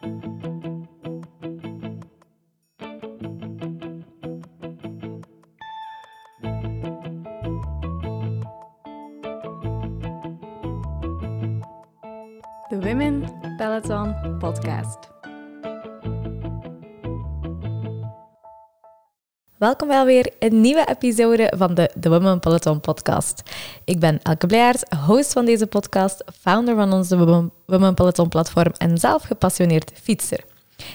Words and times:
De 0.00 0.06
Women 12.80 13.24
Peloton 13.56 14.38
Podcast. 14.38 15.07
Welkom 19.58 19.88
bij 19.88 20.04
weer 20.04 20.32
een 20.38 20.60
nieuwe 20.60 20.86
episode 20.88 21.52
van 21.56 21.74
de 21.74 21.90
The 22.00 22.08
Women 22.08 22.40
Peloton 22.40 22.80
podcast. 22.80 23.42
Ik 23.84 23.98
ben 23.98 24.22
Elke 24.22 24.46
Blijaert, 24.46 24.94
host 25.06 25.32
van 25.32 25.44
deze 25.44 25.66
podcast, 25.66 26.24
founder 26.40 26.74
van 26.74 26.92
onze 26.92 27.18
Women- 27.18 27.52
Women 27.66 27.94
Peloton 27.94 28.28
platform 28.28 28.72
en 28.76 28.98
zelf 28.98 29.22
gepassioneerd 29.22 29.92
fietser. 30.02 30.44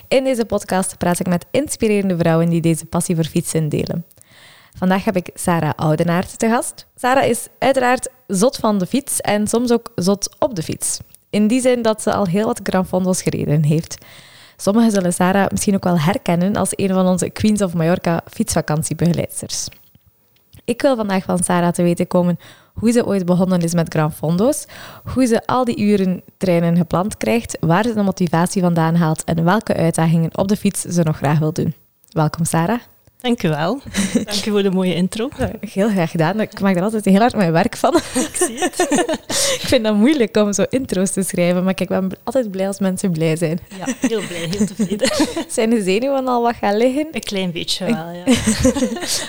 In 0.07 0.23
deze 0.23 0.45
podcast 0.45 0.97
praat 0.97 1.19
ik 1.19 1.27
met 1.27 1.45
inspirerende 1.51 2.17
vrouwen 2.17 2.49
die 2.49 2.61
deze 2.61 2.85
passie 2.85 3.15
voor 3.15 3.25
fietsen 3.25 3.69
delen. 3.69 4.05
Vandaag 4.77 5.03
heb 5.03 5.15
ik 5.15 5.29
Sarah 5.33 5.73
Oudenaert 5.75 6.39
te 6.39 6.49
gast. 6.49 6.87
Sarah 6.95 7.29
is 7.29 7.47
uiteraard 7.59 8.09
zot 8.27 8.57
van 8.57 8.77
de 8.77 8.85
fiets 8.85 9.21
en 9.21 9.47
soms 9.47 9.71
ook 9.71 9.91
zot 9.95 10.35
op 10.39 10.55
de 10.55 10.63
fiets. 10.63 10.99
In 11.29 11.47
die 11.47 11.61
zin 11.61 11.81
dat 11.81 12.01
ze 12.01 12.13
al 12.13 12.25
heel 12.25 12.45
wat 12.45 12.59
Gran 12.63 12.85
Fondos 12.87 13.21
gereden 13.21 13.63
heeft. 13.63 14.05
Sommigen 14.57 14.91
zullen 14.91 15.13
Sarah 15.13 15.51
misschien 15.51 15.75
ook 15.75 15.83
wel 15.83 15.99
herkennen 15.99 16.55
als 16.55 16.69
een 16.71 16.93
van 16.93 17.07
onze 17.07 17.29
Queens 17.29 17.61
of 17.61 17.73
Mallorca 17.73 18.21
fietsvakantiebegeleidsters. 18.31 19.67
Ik 20.65 20.81
wil 20.81 20.95
vandaag 20.95 21.23
van 21.23 21.43
Sarah 21.43 21.71
te 21.71 21.83
weten 21.83 22.07
komen 22.07 22.37
hoe 22.73 22.91
ze 22.91 23.05
ooit 23.05 23.25
begonnen 23.25 23.61
is 23.61 23.73
met 23.73 23.93
Gran 23.93 24.11
Fondo's, 24.11 24.65
hoe 25.13 25.25
ze 25.25 25.45
al 25.45 25.65
die 25.65 25.79
uren 25.79 26.21
trainen 26.37 26.77
gepland 26.77 27.17
krijgt, 27.17 27.57
waar 27.59 27.83
ze 27.83 27.93
de 27.93 28.03
motivatie 28.03 28.61
vandaan 28.61 28.95
haalt 28.95 29.23
en 29.23 29.43
welke 29.43 29.73
uitdagingen 29.73 30.37
op 30.37 30.47
de 30.47 30.57
fiets 30.57 30.81
ze 30.81 31.03
nog 31.03 31.17
graag 31.17 31.39
wil 31.39 31.53
doen. 31.53 31.75
Welkom 32.09 32.45
Sarah. 32.45 32.79
Dank 33.23 33.43
u 33.43 33.49
wel. 33.49 33.79
Dank 34.25 34.45
u 34.45 34.51
voor 34.51 34.63
de 34.63 34.71
mooie 34.71 34.95
intro. 34.95 35.29
Heel 35.71 35.89
graag 35.89 36.11
gedaan. 36.11 36.39
Ik 36.39 36.59
maak 36.59 36.75
er 36.75 36.81
altijd 36.81 37.05
heel 37.05 37.19
hard 37.19 37.35
mijn 37.35 37.51
werk 37.51 37.77
van. 37.77 37.95
Ik 37.95 38.29
zie 38.33 38.57
het. 38.59 38.79
Ik 39.61 39.69
vind 39.69 39.83
dat 39.83 39.95
moeilijk 39.95 40.37
om 40.37 40.53
zo 40.53 40.63
intro's 40.69 41.11
te 41.11 41.23
schrijven, 41.23 41.63
maar 41.63 41.73
kijk, 41.73 41.89
ik 41.89 41.99
ben 41.99 42.11
altijd 42.23 42.51
blij 42.51 42.67
als 42.67 42.79
mensen 42.79 43.11
blij 43.11 43.35
zijn. 43.35 43.59
Ja, 43.77 43.85
heel 43.99 44.21
blij, 44.27 44.47
heel 44.49 44.65
tevreden. 44.65 45.11
Zijn 45.53 45.69
de 45.69 45.83
zenuwen 45.83 46.27
al 46.27 46.41
wat 46.41 46.55
gaan 46.55 46.77
liggen? 46.77 47.07
Een 47.11 47.19
klein 47.21 47.51
beetje 47.51 47.85
wel, 47.85 48.09
ja. 48.11 48.23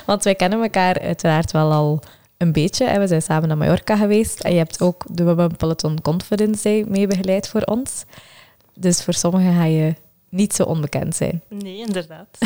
Want 0.06 0.24
wij 0.24 0.34
kennen 0.34 0.62
elkaar 0.62 1.00
uiteraard 1.00 1.52
wel 1.52 1.72
al 1.72 2.00
een 2.36 2.52
beetje. 2.52 2.86
hè. 2.86 2.98
We 2.98 3.06
zijn 3.06 3.22
samen 3.22 3.48
naar 3.48 3.56
Mallorca 3.56 3.96
geweest 3.96 4.40
en 4.40 4.52
je 4.52 4.58
hebt 4.58 4.80
ook 4.82 5.04
de 5.10 5.24
Women 5.24 5.56
Peloton 5.56 6.00
Conference 6.02 6.62
Day 6.62 6.84
mee 6.88 7.06
begeleid 7.06 7.48
voor 7.48 7.62
ons. 7.62 8.04
Dus 8.74 9.02
voor 9.02 9.14
sommigen 9.14 9.54
ga 9.54 9.64
je 9.64 9.94
niet 10.34 10.54
zo 10.54 10.62
onbekend 10.62 11.16
zijn. 11.16 11.42
Nee, 11.48 11.78
inderdaad. 11.78 12.28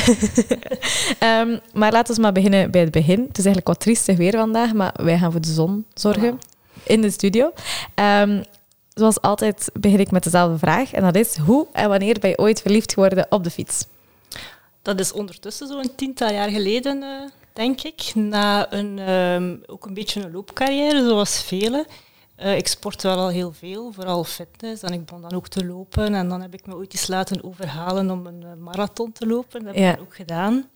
Ehm, 1.19 1.58
maar 1.72 1.92
laten 1.92 2.14
we 2.14 2.20
maar 2.20 2.33
beginnen 2.33 2.70
bij 2.70 2.81
het 2.81 2.91
begin. 2.91 3.20
Het 3.20 3.39
is 3.39 3.44
eigenlijk 3.44 3.67
wat 3.67 3.81
triestig 3.81 4.17
weer 4.17 4.33
vandaag, 4.33 4.72
maar 4.72 4.94
wij 5.03 5.19
gaan 5.19 5.33
voor 5.33 5.41
de 5.41 5.53
zon 5.53 5.84
zorgen 5.94 6.39
in 6.83 7.00
de 7.00 7.11
studio. 7.11 7.53
Ehm, 7.94 8.42
zoals 8.94 9.20
altijd 9.20 9.70
begin 9.81 10.00
ik 10.00 10.11
met 10.11 10.25
dezelfde 10.25 10.59
vraag. 10.59 10.92
En 10.92 11.03
dat 11.03 11.14
is, 11.14 11.36
hoe 11.36 11.66
en 11.72 11.89
wanneer 11.89 12.19
ben 12.20 12.31
je 12.31 12.39
ooit 12.39 12.61
verliefd 12.61 12.92
geworden 12.92 13.27
op 13.28 13.44
de 13.44 13.50
fiets? 13.50 13.86
Dat 14.83 15.00
is 15.00 15.12
ondertussen 15.12 15.66
zo'n 15.66 15.94
tiental 15.97 16.33
jaar 16.33 16.48
geleden, 16.48 17.03
eh, 17.03 17.28
denk 17.53 17.83
ik. 17.83 18.12
Na 18.14 18.72
een, 18.72 18.98
ehm, 18.98 19.56
ook 19.66 19.86
een 19.86 19.94
beetje 19.94 20.20
een 20.20 20.33
loopcarrière, 20.33 21.09
zoals 21.09 21.42
velen. 21.42 21.86
Eh, 22.39 22.56
ik 22.56 22.67
sport 22.69 23.03
wel 23.03 23.17
al 23.19 23.28
heel 23.28 23.53
veel, 23.53 23.92
vooral 23.92 24.25
fitness. 24.25 24.83
En 24.83 24.92
ik 24.92 25.05
begon 25.05 25.22
dan 25.22 25.33
ook 25.33 25.48
te 25.48 25.64
lopen. 25.67 26.14
En 26.14 26.28
dan 26.28 26.41
heb 26.41 26.55
ik 26.55 26.67
me 26.67 26.75
ooit 26.75 26.92
eens 26.92 27.06
laten 27.06 27.44
overhalen 27.44 28.11
om 28.11 28.27
een 28.27 28.42
eh, 28.42 28.55
marathon 28.55 29.12
te 29.12 29.27
lopen. 29.27 29.64
Dat 29.64 29.75
heb 29.75 29.84
Ja. 29.84 29.92
ik 29.94 30.00
ook 30.00 30.17
gedaan. 30.17 30.69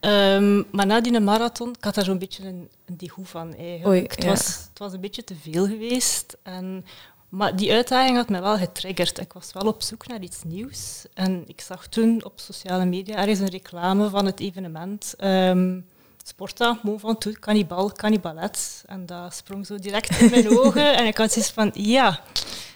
Ehm, 0.00 0.62
maar 0.70 0.86
na 0.86 1.00
die 1.00 1.20
marathon, 1.20 1.68
ik 1.78 1.84
had 1.84 1.94
daar 1.94 2.04
zo'n 2.04 2.18
beetje 2.18 2.44
een, 2.46 2.68
een 2.84 2.96
degoe 2.96 3.24
van 3.24 3.54
eigenlijk. 3.54 3.86
Oei, 3.86 4.02
het, 4.02 4.22
ja. 4.22 4.28
was, 4.28 4.46
het 4.68 4.78
was 4.78 4.92
een 4.92 5.00
beetje 5.00 5.24
te 5.24 5.34
veel 5.34 5.66
geweest. 5.66 6.36
En, 6.42 6.84
maar 7.28 7.56
die 7.56 7.72
uitdaging 7.72 8.16
had 8.16 8.28
mij 8.28 8.40
wel 8.42 8.56
getriggerd. 8.56 9.18
Ik 9.20 9.32
was 9.32 9.52
wel 9.52 9.66
op 9.66 9.82
zoek 9.82 10.06
naar 10.06 10.20
iets 10.22 10.42
nieuws. 10.44 11.04
En 11.14 11.44
ik 11.46 11.60
zag 11.60 11.86
toen 11.86 12.24
op 12.24 12.40
sociale 12.40 12.84
media 12.84 13.16
ergens 13.16 13.38
een 13.38 13.48
reclame 13.48 14.08
van 14.08 14.26
het 14.26 14.40
evenement. 14.40 15.14
ehm 15.16 15.80
Sporta, 16.24 16.78
Mont 16.82 17.00
Ventoux, 17.00 17.38
Cannibal, 17.38 17.92
Cannibalet. 17.92 18.84
En 18.86 19.06
dat 19.06 19.34
sprong 19.34 19.66
zo 19.66 19.76
direct 19.76 20.20
in 20.20 20.30
mijn 20.30 20.48
ogen. 20.58 20.96
En 20.96 21.06
ik 21.06 21.16
had 21.16 21.32
zoiets 21.32 21.50
van, 21.50 21.70
ja, 21.74 22.20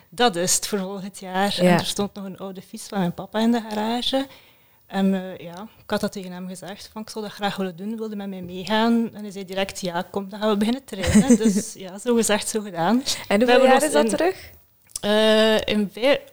dat 0.09 0.37
is 0.37 0.55
het 0.55 0.67
voor 0.67 0.79
volgend 0.79 1.19
jaar. 1.19 1.55
Ja. 1.63 1.71
En 1.71 1.79
er 1.79 1.87
stond 1.87 2.15
nog 2.15 2.25
een 2.25 2.39
oude 2.39 2.63
fiets 2.63 2.87
van 2.89 2.99
mijn 2.99 3.15
papa 3.15 3.41
in 3.41 3.53
de 3.53 3.63
garage. 3.69 4.27
En 4.87 5.15
eh, 5.15 5.37
ja, 5.39 5.69
ik 5.83 5.91
had 5.91 6.01
dat 6.01 6.13
tegen 6.13 6.33
hem 6.33 6.49
gezegd, 6.49 6.91
van 6.93 7.03
ik 7.03 7.11
zou 7.11 7.25
dat 7.25 7.35
graag 7.35 7.57
willen 7.57 7.77
doen, 7.77 7.97
wilde 7.97 8.17
met 8.17 8.29
mij 8.29 8.43
meegaan. 8.43 9.15
En 9.15 9.23
hij 9.23 9.31
zei 9.31 9.45
direct, 9.45 9.81
ja, 9.81 10.07
kom, 10.11 10.29
dan 10.29 10.41
gaan 10.41 10.49
we 10.49 10.57
beginnen 10.57 10.85
trainen. 10.85 11.37
dus 11.45 11.73
ja, 11.73 11.99
zo 11.99 12.15
gezegd, 12.15 12.49
zo 12.49 12.61
gedaan. 12.61 13.03
En 13.29 13.43
hoeveel 13.43 13.65
jaar 13.65 13.83
is 13.83 13.93
dat 13.93 14.09
terug? 14.09 14.51
Eh, 15.01 15.61
in 15.61 15.91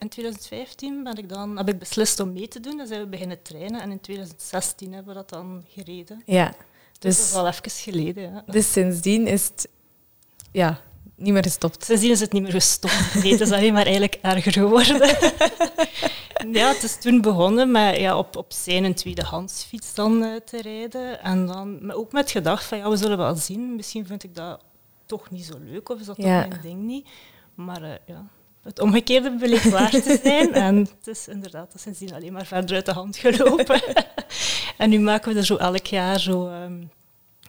2015 0.09 1.03
ben 1.03 1.17
ik 1.17 1.29
dan, 1.29 1.57
heb 1.57 1.69
ik 1.69 1.79
beslist 1.79 2.19
om 2.19 2.33
mee 2.33 2.47
te 2.47 2.59
doen. 2.59 2.77
Dan 2.77 2.87
zijn 2.87 3.01
we 3.01 3.07
beginnen 3.07 3.41
trainen. 3.41 3.81
En 3.81 3.91
in 3.91 4.01
2016 4.01 4.93
hebben 4.93 5.13
we 5.13 5.19
dat 5.19 5.29
dan 5.29 5.63
gereden. 5.67 6.21
Ja. 6.25 6.53
Dus, 7.03 7.17
dat 7.17 7.25
is 7.27 7.33
al 7.33 7.47
even 7.47 7.71
geleden. 7.71 8.23
Ja. 8.23 8.43
dus 8.47 8.71
sindsdien 8.71 9.27
is 9.27 9.43
het 9.43 9.67
ja, 10.51 10.79
niet 11.15 11.33
meer 11.33 11.43
gestopt. 11.43 11.85
Sindsdien 11.85 12.11
is 12.11 12.19
het 12.19 12.31
niet 12.31 12.41
meer 12.41 12.51
gestopt. 12.51 13.13
Nee, 13.23 13.31
het 13.31 13.41
is 13.41 13.51
alleen 13.51 13.73
maar 13.73 13.83
eigenlijk 13.83 14.19
erger 14.21 14.51
geworden. 14.51 14.97
ja, 16.59 16.67
het 16.67 16.83
is 16.83 16.95
toen 16.99 17.21
begonnen 17.21 17.71
met 17.71 17.97
ja, 17.99 18.17
op, 18.17 18.37
op 18.37 18.51
zijn 18.53 18.83
een 18.83 18.93
tweedehands 18.95 19.63
fiets 19.63 19.93
dan 19.93 20.23
eh, 20.23 20.35
te 20.35 20.61
rijden. 20.61 21.21
En 21.23 21.45
dan 21.45 21.85
maar 21.85 21.95
ook 21.95 22.11
met 22.11 22.31
gedacht 22.31 22.63
van, 22.63 22.77
ja, 22.77 22.89
we 22.89 22.95
zullen 22.97 23.17
wel 23.17 23.35
zien. 23.35 23.75
Misschien 23.75 24.05
vind 24.05 24.23
ik 24.23 24.35
dat 24.35 24.61
toch 25.05 25.29
niet 25.29 25.45
zo 25.45 25.53
leuk, 25.63 25.89
of 25.89 25.99
is 25.99 26.05
dat 26.05 26.17
Ja. 26.17 26.41
toch 26.41 26.49
mijn 26.49 26.61
ding 26.61 26.81
niet. 26.83 27.07
Maar 27.55 27.83
eh, 27.83 27.89
ja, 28.05 28.25
het 28.63 28.79
omgekeerde 28.79 29.35
bleek 29.35 29.63
waar 29.63 29.89
te 29.89 30.19
zijn. 30.23 30.53
En 30.53 30.75
het 30.77 31.07
is 31.07 31.27
inderdaad 31.27 31.73
sindsdien 31.75 32.13
alleen 32.13 32.33
maar 32.33 32.45
verder 32.45 32.75
uit 32.75 32.85
de 32.85 32.91
hand 32.91 33.17
gelopen. 33.17 33.81
en 34.77 34.89
nu 34.89 34.99
maken 34.99 35.33
we 35.33 35.39
er 35.39 35.45
zo 35.45 35.55
elk 35.55 35.85
jaar 35.85 36.19
zo... 36.19 36.47
ehm, 36.47 36.83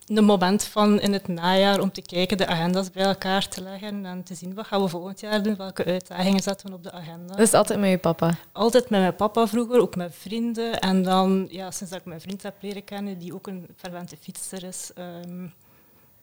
een 0.06 0.24
moment 0.24 0.64
van 0.64 1.00
in 1.00 1.12
het 1.12 1.28
najaar 1.28 1.80
om 1.80 1.92
te 1.92 2.02
kijken, 2.02 2.36
de 2.36 2.46
agenda's 2.46 2.90
bij 2.90 3.04
elkaar 3.04 3.48
te 3.48 3.62
leggen 3.62 4.06
en 4.06 4.22
te 4.22 4.34
zien 4.34 4.54
wat 4.54 4.66
gaan 4.66 4.82
we 4.82 4.88
volgend 4.88 5.20
jaar 5.20 5.42
doen, 5.42 5.56
welke 5.56 5.84
uitdagingen 5.84 6.42
zetten 6.42 6.68
we 6.68 6.74
op 6.74 6.82
de 6.82 6.92
agenda. 6.92 7.34
Dat 7.34 7.46
is 7.46 7.54
altijd 7.54 7.80
met 7.80 7.90
je 7.90 7.98
papa. 7.98 8.34
Altijd 8.52 8.90
met 8.90 9.00
mijn 9.00 9.16
papa 9.16 9.46
vroeger, 9.46 9.80
ook 9.80 9.96
met 9.96 10.14
vrienden. 10.14 10.80
En 10.80 11.02
dan, 11.02 11.46
ja, 11.50 11.70
sinds 11.70 11.92
dat 11.92 12.00
ik 12.00 12.06
mijn 12.06 12.20
vriend 12.20 12.42
heb 12.42 12.54
leren 12.60 12.84
kennen, 12.84 13.18
die 13.18 13.34
ook 13.34 13.46
een 13.46 13.66
fervente 13.76 14.16
fietser 14.20 14.64
is, 14.64 14.90
ehm, 14.94 15.46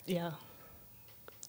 ja, 0.04 0.38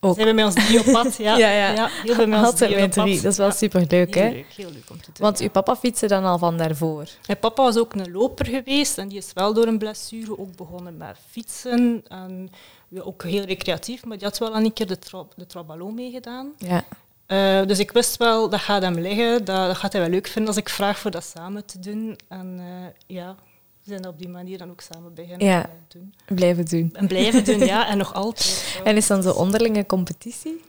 Ook. 0.05 0.15
zijn 0.15 0.27
we 0.27 0.33
met 0.33 0.45
ons 0.45 0.55
drie 0.55 0.79
op 0.79 0.85
pad. 0.93 1.17
Ja, 1.27 1.37
Ja, 1.37 1.51
ja. 1.51 1.89
heel 1.89 2.15
veel 2.15 2.27
met 2.27 2.51
ons 2.51 2.61
met 2.61 2.93
drie. 2.93 3.21
Dat 3.21 3.33
is 3.33 3.39
wel 3.39 3.47
Ja, 3.47 3.53
superleuk, 3.53 4.15
heel 4.15 4.25
hè? 4.25 4.31
leuk, 4.31 4.53
heel 4.57 4.71
leuk 4.71 4.91
om 4.91 4.97
te 4.97 5.05
doen. 5.13 5.15
Want 5.19 5.39
ja. 5.39 5.45
uw 5.45 5.51
papa 5.51 5.77
fietste 5.77 6.07
dan 6.07 6.25
al 6.25 6.39
van 6.39 6.57
daarvoor. 6.57 7.09
Mijn 7.27 7.39
papa 7.39 7.63
was 7.63 7.77
ook 7.79 7.95
een 7.95 8.11
loper 8.11 8.47
geweest 8.47 8.99
en 8.99 9.09
die 9.09 9.19
is 9.19 9.31
wel 9.35 9.55
door 9.55 9.67
een 9.67 9.79
blessure 9.79 10.39
ook 10.39 10.57
begonnen 10.57 10.97
met 10.97 11.17
fietsen. 11.31 12.03
En 12.09 12.51
ja, 12.89 13.01
ook 13.01 13.23
heel 13.23 13.45
recreatief, 13.45 14.05
maar 14.05 14.19
die 14.19 14.27
had 14.27 14.39
wel 14.39 14.55
al 14.55 14.61
een 14.61 14.73
keer 14.73 14.87
de, 14.87 14.99
tra 14.99 15.25
de 15.37 15.47
Traballon 15.47 15.95
meegedaan. 15.95 16.53
Ja. 16.59 16.85
Eh, 17.27 17.67
dus 17.67 17.79
ik 17.79 17.91
wist 17.91 18.17
wel, 18.17 18.49
dat 18.49 18.61
gaat 18.61 18.83
hem 18.83 18.99
liggen. 18.99 19.45
Dat, 19.45 19.67
dat 19.67 19.77
gaat 19.77 19.93
hij 19.93 20.01
wel 20.03 20.11
leuk 20.11 20.27
vinden 20.27 20.51
als 20.51 20.61
ik 20.61 20.69
vraag 20.69 20.99
voor 20.99 21.11
dat 21.11 21.25
samen 21.25 21.65
te 21.67 21.79
doen. 21.79 22.19
En 22.29 22.57
eh, 22.59 23.17
ja, 23.17 23.35
we 23.85 23.91
zijn 23.91 24.07
op 24.07 24.19
die 24.19 24.29
manier 24.29 24.59
dan 24.59 24.71
ook 24.71 24.81
samen 24.81 25.15
beginnen 25.15 25.47
Ja. 25.47 25.71
doen. 25.89 26.15
Blijven 26.27 26.65
doen. 26.65 26.91
En 26.95 27.07
blijven 27.07 27.45
doen, 27.45 27.59
ja. 27.59 27.89
En 27.89 27.99
nog 27.99 28.15
altijd. 28.25 28.81
En 28.85 28.97
is 28.97 29.07
dan 29.07 29.23
zo 29.23 29.31
onderlinge 29.31 29.87
competitie? 29.87 30.61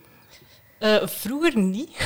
Eh, 0.80 1.08
vroeger 1.08 1.58
niet. 1.58 1.90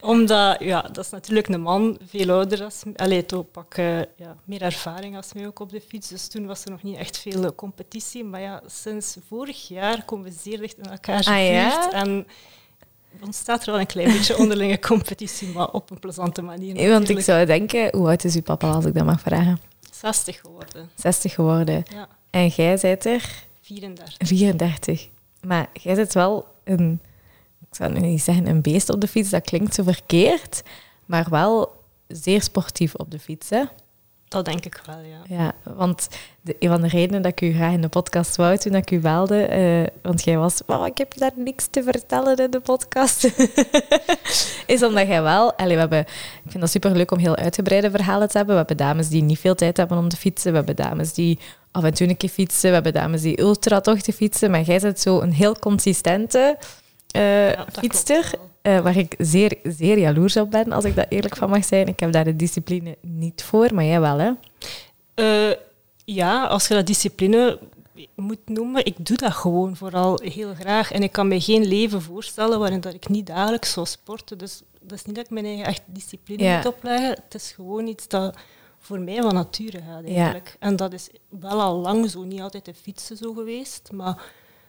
Omdat, 0.00 0.60
ja, 0.60 0.82
dat 0.82 1.04
is 1.04 1.10
natuurlijk 1.10 1.48
een 1.48 1.60
man, 1.60 1.98
veel 2.06 2.30
ouder 2.30 2.64
als 2.64 2.82
Allee, 2.96 3.26
toch 3.26 3.50
pak 3.50 3.74
eh, 3.74 3.98
ja, 3.98 4.36
meer 4.44 4.62
ervaring 4.62 5.16
als 5.16 5.32
mij 5.32 5.46
ook 5.46 5.58
op 5.58 5.70
de 5.70 5.80
fiets. 5.80 6.08
Dus 6.08 6.28
toen 6.28 6.46
was 6.46 6.64
er 6.64 6.70
nog 6.70 6.82
niet 6.82 6.96
echt 6.96 7.18
veel 7.18 7.44
eh, 7.44 7.50
competitie. 7.56 8.24
Maar 8.24 8.40
ja, 8.40 8.62
sinds 8.66 9.16
vorig 9.28 9.68
jaar 9.68 10.04
komen 10.04 10.24
we 10.24 10.36
zeer 10.40 10.58
dicht 10.58 10.78
in 10.78 10.84
elkaar 10.84 11.24
Ah, 11.26 11.46
ja? 11.46 11.92
En 11.92 12.26
ontstaat 13.20 13.66
er 13.66 13.70
wel 13.72 13.80
een 13.80 13.86
klein 13.86 14.12
beetje 14.12 14.38
onderlinge 14.38 14.78
competitie, 14.78 15.48
maar 15.48 15.70
op 15.70 15.90
een 15.90 15.98
plezante 15.98 16.42
manier. 16.42 16.90
Want 16.90 17.08
ik 17.08 17.20
zou 17.20 17.46
denken, 17.46 17.96
hoe 17.96 18.08
oud 18.08 18.24
is 18.24 18.34
uw 18.34 18.42
papa 18.42 18.70
als 18.70 18.84
ik 18.84 18.94
dat 18.94 19.04
mag 19.04 19.20
vragen? 19.20 19.60
60 19.92 20.40
geworden. 20.40 20.90
60 20.94 21.34
geworden. 21.34 21.84
Ja, 21.92 22.08
En 22.30 22.46
jij 22.46 22.78
bent 22.82 23.04
er 23.04 23.44
34. 23.60 24.28
34. 24.28 25.08
Maar 25.46 25.68
jij 25.72 25.94
zit 25.94 26.14
wel 26.14 26.46
een, 26.64 27.00
ik 27.70 27.76
zou 27.76 27.92
nu 27.92 28.00
niet 28.00 28.22
zeggen 28.22 28.46
een 28.46 28.62
beest 28.62 28.88
op 28.88 29.00
de 29.00 29.08
fiets, 29.08 29.30
dat 29.30 29.44
klinkt 29.44 29.74
zo 29.74 29.82
verkeerd, 29.82 30.62
maar 31.06 31.26
wel 31.30 31.76
zeer 32.06 32.42
sportief 32.42 32.94
op 32.94 33.10
de 33.10 33.18
fiets. 33.18 33.50
Hè? 33.50 33.62
Dat 34.28 34.44
denk 34.44 34.64
ik 34.64 34.80
wel, 34.86 34.98
ja. 34.98 35.36
Ja, 35.36 35.52
want 35.74 36.08
de, 36.40 36.56
een 36.58 36.68
van 36.68 36.80
de 36.80 36.88
redenen 36.88 37.22
dat 37.22 37.32
ik 37.32 37.40
u 37.40 37.54
graag 37.54 37.72
in 37.72 37.80
de 37.80 37.88
podcast 37.88 38.36
wou 38.36 38.56
toen 38.56 38.74
ik 38.74 38.90
u 38.90 38.98
belde, 38.98 39.42
eh, 39.42 39.86
want 40.02 40.24
jij 40.24 40.36
was, 40.36 40.60
oh, 40.66 40.86
ik 40.86 40.98
heb 40.98 41.18
daar 41.18 41.32
niks 41.36 41.66
te 41.70 41.82
vertellen 41.82 42.36
in 42.36 42.50
de 42.50 42.60
podcast, 42.60 43.24
is 44.66 44.82
omdat 44.82 45.06
jij 45.06 45.22
wel, 45.22 45.52
we 45.56 45.72
hebben, 45.72 46.00
ik 46.44 46.50
vind 46.50 46.60
dat 46.60 46.70
super 46.70 46.90
leuk 46.90 47.10
om 47.10 47.18
heel 47.18 47.36
uitgebreide 47.36 47.90
verhalen 47.90 48.28
te 48.28 48.36
hebben. 48.36 48.54
We 48.54 48.64
hebben 48.66 48.86
dames 48.86 49.08
die 49.08 49.22
niet 49.22 49.38
veel 49.38 49.54
tijd 49.54 49.76
hebben 49.76 49.98
om 49.98 50.08
te 50.08 50.16
fietsen, 50.16 50.50
we 50.50 50.56
hebben 50.56 50.76
dames 50.76 51.12
die 51.12 51.38
af 51.70 51.84
en 51.84 51.94
toe 51.94 52.08
een 52.08 52.16
keer 52.16 52.28
fietsen, 52.28 52.68
we 52.68 52.74
hebben 52.74 52.92
dames 52.92 53.22
die 53.22 53.40
ultratochten 53.40 54.12
fietsen, 54.12 54.50
maar 54.50 54.62
jij 54.62 54.78
bent 54.78 55.00
zo 55.00 55.20
een 55.20 55.32
heel 55.32 55.58
consistente 55.58 56.56
uh, 57.16 57.52
ja, 57.52 57.66
fietster. 57.72 58.30
Uh, 58.62 58.80
waar 58.80 58.96
ik 58.96 59.14
zeer, 59.18 59.58
zeer 59.62 59.98
jaloers 59.98 60.36
op 60.36 60.50
ben, 60.50 60.72
als 60.72 60.84
ik 60.84 60.94
dat 60.94 61.06
eerlijk 61.08 61.36
van 61.36 61.50
mag 61.50 61.64
zijn. 61.64 61.86
Ik 61.86 62.00
heb 62.00 62.12
daar 62.12 62.24
de 62.24 62.36
discipline 62.36 62.96
niet 63.00 63.42
voor, 63.42 63.74
maar 63.74 63.84
jij 63.84 64.00
wel, 64.00 64.18
hè? 64.18 64.30
Uh, 65.14 65.56
ja, 66.04 66.46
als 66.46 66.68
je 66.68 66.74
dat 66.74 66.86
discipline 66.86 67.58
moet 68.14 68.48
noemen, 68.48 68.84
ik 68.84 69.06
doe 69.06 69.16
dat 69.16 69.32
gewoon 69.32 69.76
vooral 69.76 70.20
heel 70.22 70.54
graag. 70.54 70.92
En 70.92 71.02
ik 71.02 71.12
kan 71.12 71.28
me 71.28 71.40
geen 71.40 71.66
leven 71.66 72.02
voorstellen 72.02 72.58
waarin 72.58 72.80
dat 72.80 72.94
ik 72.94 73.08
niet 73.08 73.26
dagelijks 73.26 73.72
zou 73.72 73.86
sporten. 73.86 74.38
Dus 74.38 74.62
dat 74.80 74.98
is 74.98 75.04
niet 75.04 75.14
dat 75.14 75.24
ik 75.24 75.30
mijn 75.30 75.44
eigen 75.44 75.64
echt 75.64 75.82
discipline 75.86 76.42
ja. 76.42 76.56
moet 76.56 76.66
opleggen. 76.66 77.08
Het 77.08 77.34
is 77.34 77.52
gewoon 77.52 77.86
iets 77.86 78.08
dat 78.08 78.36
voor 78.78 79.00
mij 79.00 79.22
van 79.22 79.34
nature 79.34 79.82
gaat, 79.82 80.04
eigenlijk. 80.04 80.48
Ja. 80.60 80.66
En 80.66 80.76
dat 80.76 80.92
is 80.92 81.08
wel 81.28 81.60
al 81.60 81.76
lang 81.76 82.10
zo, 82.10 82.22
niet 82.24 82.40
altijd 82.40 82.64
de 82.64 82.74
fietsen 82.74 83.16
zo 83.16 83.32
geweest, 83.32 83.92
maar 83.92 84.22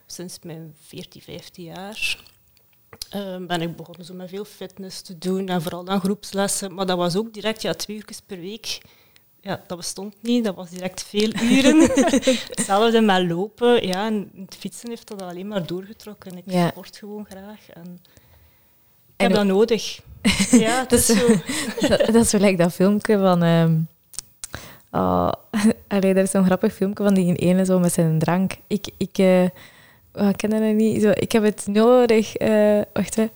sinds 0.06 0.39
mijn 0.44 0.75
14, 0.85 1.21
15 1.21 1.63
jaar 1.63 2.24
uh, 3.15 3.47
ben 3.47 3.61
ik 3.61 3.75
begonnen 3.75 4.05
zo 4.05 4.13
met 4.13 4.29
veel 4.29 4.45
fitness 4.45 5.01
te 5.01 5.17
doen 5.17 5.47
en 5.47 5.61
vooral 5.61 5.83
dan 5.83 5.99
groepslessen. 5.99 6.73
Maar 6.73 6.85
dat 6.85 6.97
was 6.97 7.15
ook 7.15 7.33
direct 7.33 7.61
ja, 7.61 7.73
twee 7.73 7.97
uur 7.97 8.05
per 8.25 8.39
week. 8.39 8.81
Ja, 9.41 9.63
dat 9.67 9.77
bestond 9.77 10.15
niet, 10.21 10.43
dat 10.43 10.55
was 10.55 10.69
direct 10.69 11.03
veel 11.03 11.31
uren. 11.51 11.79
Hetzelfde 12.49 13.01
met 13.01 13.27
lopen. 13.27 13.87
Ja, 13.87 14.05
en 14.05 14.31
het 14.35 14.55
fietsen 14.55 14.89
heeft 14.89 15.07
dat 15.07 15.21
alleen 15.21 15.47
maar 15.47 15.65
doorgetrokken. 15.65 16.37
Ik 16.37 16.43
ja. 16.45 16.67
sport 16.67 16.97
gewoon 16.97 17.25
graag. 17.29 17.69
En 17.73 17.99
ik 19.15 19.25
heb 19.25 19.33
dat 19.33 19.45
nodig. 19.45 20.01
ja, 20.51 20.83
dat, 20.83 20.99
is 20.99 21.05
zo. 21.05 21.27
dat, 21.87 22.05
dat 22.05 22.15
is 22.15 22.29
gelijk 22.29 22.57
dat 22.57 22.73
filmpje 22.73 23.17
van... 23.17 23.43
Um, 23.43 23.87
oh, 24.91 25.31
allee, 25.87 26.13
er 26.13 26.23
is 26.23 26.31
zo'n 26.31 26.45
grappig 26.45 26.73
filmpje 26.73 27.03
van 27.03 27.13
die 27.13 27.35
ene 27.35 27.65
zo 27.65 27.79
met 27.79 27.93
zijn 27.93 28.19
drank. 28.19 28.53
Ik... 28.67 28.87
ik 28.97 29.17
uh, 29.17 29.45
oh, 30.13 30.29
ik 30.29 30.38
ken 30.38 30.50
dat 30.50 30.61
niet. 30.61 31.01
Zo, 31.01 31.11
ik 31.13 31.31
heb 31.31 31.44
het 31.44 31.67
nodig. 31.67 32.41
Uh, 32.41 32.81
wacht, 32.94 33.15
hè. 33.15 33.27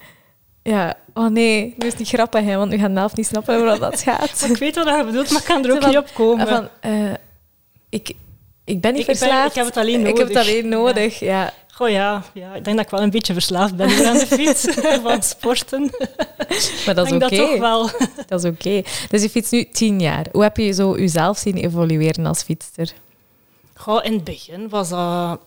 Ja, 0.64 0.94
oh 1.14 1.28
nee, 1.28 1.74
nu 1.78 1.86
is 1.86 1.92
het 1.92 1.98
niet 1.98 2.08
grappig, 2.08 2.44
hè, 2.44 2.56
want 2.58 2.72
nu 2.72 2.78
gaan 2.78 2.94
zelf 2.94 3.16
niet 3.16 3.26
snappen 3.26 3.68
hoe 3.68 3.80
dat 3.80 4.02
gaat. 4.08 4.46
ik 4.50 4.58
weet 4.58 4.76
wat 4.76 4.98
je 4.98 5.04
bedoelt, 5.06 5.32
maar 5.32 5.42
ik 5.42 5.48
kan 5.48 5.66
er 5.66 5.72
ook 5.72 5.86
niet 5.86 5.98
op 5.98 6.10
komen. 6.14 6.48
Van, 6.48 6.70
uh, 6.86 7.14
ik, 7.90 8.14
ik 8.64 8.82
ben 8.82 8.92
niet 8.92 9.00
ik 9.00 9.18
verslaafd. 9.18 9.50
ik 9.50 9.56
heb 9.56 9.66
het 9.66 9.78
alleen 9.78 10.02
nodig. 10.02 10.12
Ik 10.12 10.18
heb 10.18 10.28
het 10.28 10.38
alleen 10.38 10.68
nodig, 10.68 11.20
ja. 11.20 11.54
Goh 11.74 11.90
ja, 11.90 12.24
ja, 12.34 12.54
ik 12.54 12.64
denk 12.64 12.78
dat 12.78 12.86
ik 12.86 12.92
wel 12.92 13.02
een 13.02 13.10
beetje 13.10 13.34
verslaafd 13.34 13.76
ben 13.76 14.08
aan 14.08 14.18
de 14.18 14.28
fiets, 14.28 14.68
van 15.04 15.24
sporten. 15.24 15.92
Maar 16.86 16.96
dat 16.96 17.06
is 17.06 17.12
oké. 17.12 17.26
Okay. 17.26 17.38
Dat 17.38 17.50
toch 17.50 17.60
wel. 17.60 17.90
Dat 18.28 18.44
is 18.44 18.50
oké. 18.50 18.68
Okay. 18.68 18.86
Dus 19.10 19.22
je 19.22 19.30
fietst 19.30 19.52
nu 19.52 19.68
tien 19.72 20.00
jaar. 20.00 20.26
Hoe 20.32 20.44
heb 20.44 20.58
je 20.58 20.72
zo 20.72 20.98
jezelf 20.98 21.38
zien 21.38 21.58
evolueren 21.58 22.26
als 22.26 22.44
fietster? 22.44 22.94
Goh, 23.74 24.06
in 24.06 24.14
het 24.14 24.24
begin 24.24 24.70
was 24.70 24.90
dat 24.90 25.40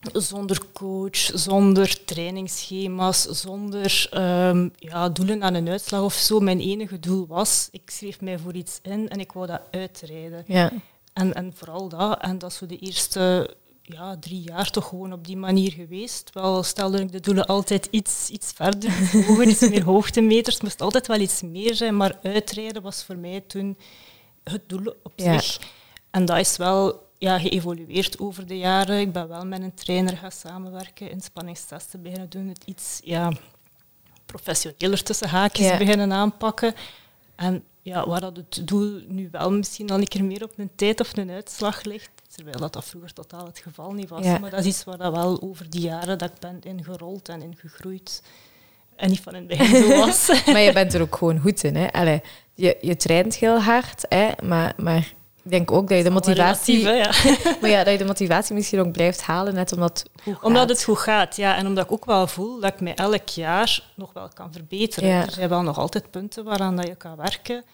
zonder 0.00 0.60
coach, 0.72 1.30
zonder 1.34 2.04
trainingsschema's, 2.04 3.22
zonder 3.22 4.08
um, 4.14 4.72
ja, 4.76 5.08
doelen 5.08 5.42
aan 5.42 5.54
een 5.54 5.68
uitslag 5.68 6.02
of 6.02 6.14
zo. 6.14 6.40
Mijn 6.40 6.60
enige 6.60 7.00
doel 7.00 7.26
was, 7.26 7.68
ik 7.72 7.90
schreef 7.90 8.20
mij 8.20 8.38
voor 8.38 8.52
iets 8.52 8.78
in 8.82 9.08
en 9.08 9.20
ik 9.20 9.32
wou 9.32 9.46
dat 9.46 9.60
uitrijden. 9.70 10.44
Ja. 10.46 10.72
En, 11.12 11.34
en 11.34 11.52
vooral 11.54 11.88
dat. 11.88 12.20
En 12.20 12.38
dat 12.38 12.50
is 12.50 12.56
zo 12.56 12.66
de 12.66 12.78
eerste 12.78 13.54
ja, 13.82 14.16
drie 14.18 14.40
jaar 14.40 14.70
toch 14.70 14.88
gewoon 14.88 15.12
op 15.12 15.26
die 15.26 15.36
manier 15.36 15.72
geweest. 15.72 16.30
Wel 16.32 16.62
stelde 16.62 17.00
ik 17.00 17.12
de 17.12 17.20
doelen 17.20 17.46
altijd 17.46 17.88
iets, 17.90 18.28
iets 18.30 18.52
verder, 18.52 18.92
hoger, 19.26 19.48
iets 19.48 19.68
meer 19.68 19.84
hoogtemeters. 19.84 20.54
Het 20.54 20.64
moest 20.64 20.80
altijd 20.80 21.06
wel 21.06 21.20
iets 21.20 21.42
meer 21.42 21.74
zijn, 21.74 21.96
maar 21.96 22.18
uitrijden 22.22 22.82
was 22.82 23.04
voor 23.04 23.16
mij 23.16 23.40
toen 23.40 23.78
het 24.44 24.68
doel 24.68 24.94
op 25.02 25.12
zich. 25.16 25.60
En 26.10 26.24
dat 26.24 26.38
is 26.38 26.56
wel 26.56 27.07
ja, 27.18 27.38
geëvolueerd 27.38 28.18
over 28.18 28.46
de 28.46 28.58
jaren. 28.58 29.00
Ik 29.00 29.12
ben 29.12 29.28
wel 29.28 29.46
met 29.46 29.62
een 29.62 29.74
trainer 29.74 30.16
gaan 30.16 30.32
samenwerken, 30.32 31.10
inspanningstesten 31.10 32.02
beginnen 32.02 32.30
doen, 32.30 32.48
het 32.48 32.64
iets 32.64 33.00
ja, 33.04 33.32
professioneler 34.26 35.02
tussen 35.02 35.28
haakjes 35.28 35.76
beginnen 35.78 36.12
aanpakken. 36.12 36.74
En 37.36 37.64
ja, 37.82 38.06
waar 38.08 38.20
dat 38.20 38.36
het 38.36 38.68
doel 38.68 39.00
nu 39.08 39.28
wel 39.30 39.52
misschien 39.52 39.86
dan 39.86 40.00
een 40.00 40.08
keer 40.08 40.24
meer 40.24 40.44
op 40.44 40.52
een 40.56 40.70
tijd 40.74 41.00
of 41.00 41.16
een 41.16 41.30
uitslag 41.30 41.82
ligt, 41.82 42.10
terwijl 42.28 42.58
dat, 42.58 42.72
dat 42.72 42.84
vroeger 42.84 43.12
totaal 43.12 43.46
het 43.46 43.58
geval 43.58 43.92
niet 43.92 44.08
was. 44.08 44.24
Maar 44.24 44.50
dat 44.50 44.60
is 44.60 44.66
iets 44.66 44.84
waar 44.84 44.98
dat 44.98 45.12
wel 45.12 45.42
over 45.42 45.70
die 45.70 45.80
jaren 45.80 46.18
dat 46.18 46.30
ik 46.30 46.38
ben 46.38 46.60
ingerold 46.62 47.28
en 47.28 47.42
ingegroeid. 47.42 48.22
En 48.96 49.08
niet 49.10 49.20
van 49.20 49.34
in 49.34 49.48
het 49.48 49.58
begin 49.58 49.82
zo 49.82 49.98
was. 49.98 50.28
maar 50.52 50.60
je 50.60 50.72
bent 50.72 50.94
er 50.94 51.00
ook 51.00 51.16
gewoon 51.16 51.38
goed 51.38 51.64
in. 51.64 51.76
Hè? 51.76 51.92
Allee, 51.92 52.22
je, 52.54 52.78
je 52.80 52.96
traint 52.96 53.34
heel 53.34 53.60
hard, 53.60 54.06
hè? 54.08 54.30
Maar, 54.42 54.72
maar 54.76 55.14
denk 55.50 55.72
ook 55.72 55.88
dat 55.88 55.98
je 55.98 56.04
de 56.04 56.10
motivatie... 56.10 56.78
Ja. 56.80 57.10
maar 57.60 57.70
ja, 57.70 57.84
dat 57.84 57.92
je 57.92 57.98
de 57.98 58.04
motivatie 58.04 58.54
misschien 58.54 58.80
ook 58.80 58.92
blijft 58.92 59.22
halen, 59.22 59.54
net 59.54 59.72
omdat 59.72 59.98
het 59.98 60.22
goed 60.22 60.42
Omdat 60.42 60.68
het 60.68 60.84
goed 60.84 60.98
gaat, 60.98 61.36
ja. 61.36 61.56
En 61.56 61.66
omdat 61.66 61.84
ik 61.84 61.92
ook 61.92 62.04
wel 62.04 62.26
voel 62.26 62.60
dat 62.60 62.72
ik 62.72 62.80
mij 62.80 62.94
elk 62.94 63.28
jaar 63.28 63.82
nog 63.94 64.12
wel 64.12 64.28
kan 64.34 64.52
verbeteren. 64.52 65.10
Er 65.10 65.32
zijn 65.32 65.48
wel 65.48 65.62
nog 65.62 65.78
altijd 65.78 66.10
punten 66.10 66.44
waaraan 66.44 66.76
dat 66.76 66.86
je 66.86 66.94
kan 66.94 67.16
werken. 67.16 67.64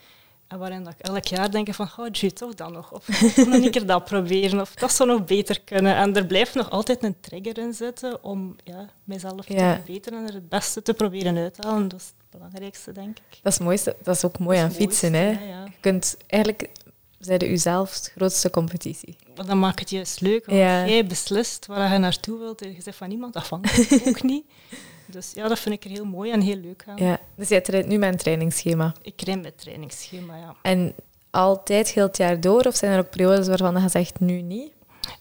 En 0.48 0.58
waarin 0.58 0.84
dat 0.84 0.92
ik 0.98 1.06
elk 1.06 1.24
jaar 1.24 1.50
denk 1.50 1.74
van, 1.74 1.88
oh, 1.96 2.06
je 2.10 2.32
toch 2.32 2.54
dan 2.54 2.72
nog? 2.72 2.92
Of 2.92 3.08
nog 3.36 3.54
een 3.54 3.70
keer 3.70 3.86
dat 3.86 4.04
proberen, 4.04 4.60
of 4.60 4.74
dat 4.74 4.92
zou 4.92 5.08
nog 5.08 5.24
beter 5.24 5.60
kunnen. 5.60 5.96
En 5.96 6.16
er 6.16 6.26
blijft 6.26 6.54
nog 6.54 6.70
altijd 6.70 7.02
een 7.02 7.20
trigger 7.20 7.58
in 7.58 7.74
zitten 7.74 8.24
om 8.24 8.56
ja, 8.64 8.88
mijzelf 9.04 9.44
te 9.44 9.58
verbeteren 9.58 10.18
en 10.18 10.26
er 10.26 10.34
het 10.34 10.48
beste 10.48 10.82
te 10.82 10.94
proberen 10.94 11.36
uit 11.36 11.54
te 11.54 11.66
halen. 11.66 11.88
Dat 11.88 12.00
is 12.00 12.06
het 12.06 12.30
belangrijkste, 12.30 12.92
denk 12.92 13.18
ik. 13.18 13.38
Dat 13.42 13.52
is, 13.52 13.58
mooiste, 13.58 13.96
dat 14.02 14.16
is 14.16 14.24
ook 14.24 14.38
mooi 14.38 14.58
aan 14.58 14.72
fietsen. 14.72 15.12
hè? 15.12 15.28
Je 15.28 15.70
kunt 15.80 16.16
eigenlijk 16.26 16.70
zijde 17.24 17.50
uzelf 17.50 18.00
de 18.00 18.10
grootste 18.10 18.50
competitie. 18.50 19.16
Maar 19.36 19.46
dan 19.46 19.58
maakt 19.58 19.80
het 19.80 19.90
juist 19.90 20.20
leuk, 20.20 20.46
want 20.46 20.58
jij 20.58 21.06
beslist 21.06 21.66
waar 21.66 21.92
je 21.92 21.98
naartoe 21.98 22.38
wilt. 22.38 22.60
Je 22.60 22.82
zegt 22.82 22.96
van 22.96 23.08
niemand 23.08 23.36
afhankelijk, 23.36 24.06
ook 24.06 24.22
niet. 24.22 24.44
Dus 25.06 25.32
ja, 25.34 25.48
dat 25.48 25.58
vind 25.58 25.74
ik 25.74 25.84
er 25.84 25.90
heel 25.90 26.04
mooi 26.04 26.30
en 26.30 26.40
heel 26.40 26.56
leuk 26.56 26.84
aan. 26.86 26.96
Ja, 26.96 27.20
dus 27.36 27.48
jij 27.48 27.60
traint 27.60 27.86
nu 27.86 27.98
mijn 27.98 28.16
trainingsschema? 28.16 28.92
Ik 29.02 29.16
train 29.16 29.40
met 29.40 29.58
trainingsschema, 29.58 30.36
ja. 30.36 30.56
En 30.62 30.94
altijd 31.30 31.88
heel 31.88 32.06
het 32.06 32.16
jaar 32.16 32.40
door? 32.40 32.64
Of 32.64 32.76
zijn 32.76 32.92
er 32.92 32.98
ook 32.98 33.10
periodes 33.10 33.48
waarvan 33.48 33.82
je 33.82 33.88
zegt 33.88 34.20
nu 34.20 34.40
niet? 34.40 34.72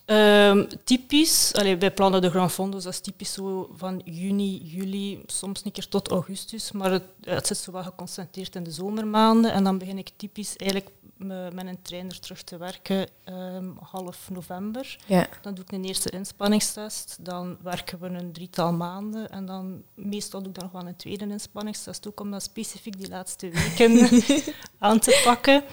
Um, 0.06 0.68
typisch, 0.84 1.54
allee, 1.54 1.78
wij 1.78 1.92
plannen 1.92 2.22
de 2.22 2.30
Grand 2.30 2.52
Fondos, 2.52 2.84
dat 2.84 2.94
is 2.94 3.00
typisch 3.00 3.34
zo 3.34 3.70
van 3.76 4.02
juni, 4.06 4.58
juli, 4.58 5.24
soms 5.26 5.66
een 5.66 5.72
keer 5.72 5.88
tot 5.88 6.10
augustus, 6.10 6.72
maar 6.72 6.92
het, 6.92 7.04
het 7.22 7.48
zit 7.48 7.58
zo 7.58 7.72
wel 7.72 7.84
geconcentreerd 7.84 8.56
in 8.56 8.64
de 8.64 8.72
zomermaanden. 8.72 9.52
En 9.52 9.64
dan 9.64 9.78
begin 9.78 9.98
ik 9.98 10.10
typisch 10.16 10.56
eigenlijk 10.56 10.92
met 11.28 11.68
een 11.68 11.82
trainer 11.82 12.20
terug 12.20 12.42
te 12.42 12.58
werken 12.58 13.08
um, 13.26 13.78
half 13.80 14.30
november. 14.30 14.98
Ja. 15.06 15.28
Dan 15.42 15.54
doe 15.54 15.64
ik 15.64 15.72
een 15.72 15.86
eerste 15.86 16.10
inspanningstest. 16.10 17.18
Dan 17.20 17.58
werken 17.62 18.00
we 18.00 18.08
een 18.08 18.32
drietal 18.32 18.74
maanden. 18.74 19.30
En 19.30 19.46
dan 19.46 19.84
meestal 19.94 20.40
doe 20.40 20.50
ik 20.50 20.56
dan 20.56 20.64
nog 20.64 20.82
wel 20.82 20.90
een 20.90 20.96
tweede 20.96 21.28
inspanningstest. 21.28 22.08
Ook 22.08 22.20
om 22.20 22.32
dat 22.32 22.44
specifiek 22.44 22.98
die 22.98 23.10
laatste 23.10 23.50
weken 23.50 24.22
aan 24.80 25.00
te 25.00 25.22
pakken. 25.24 25.64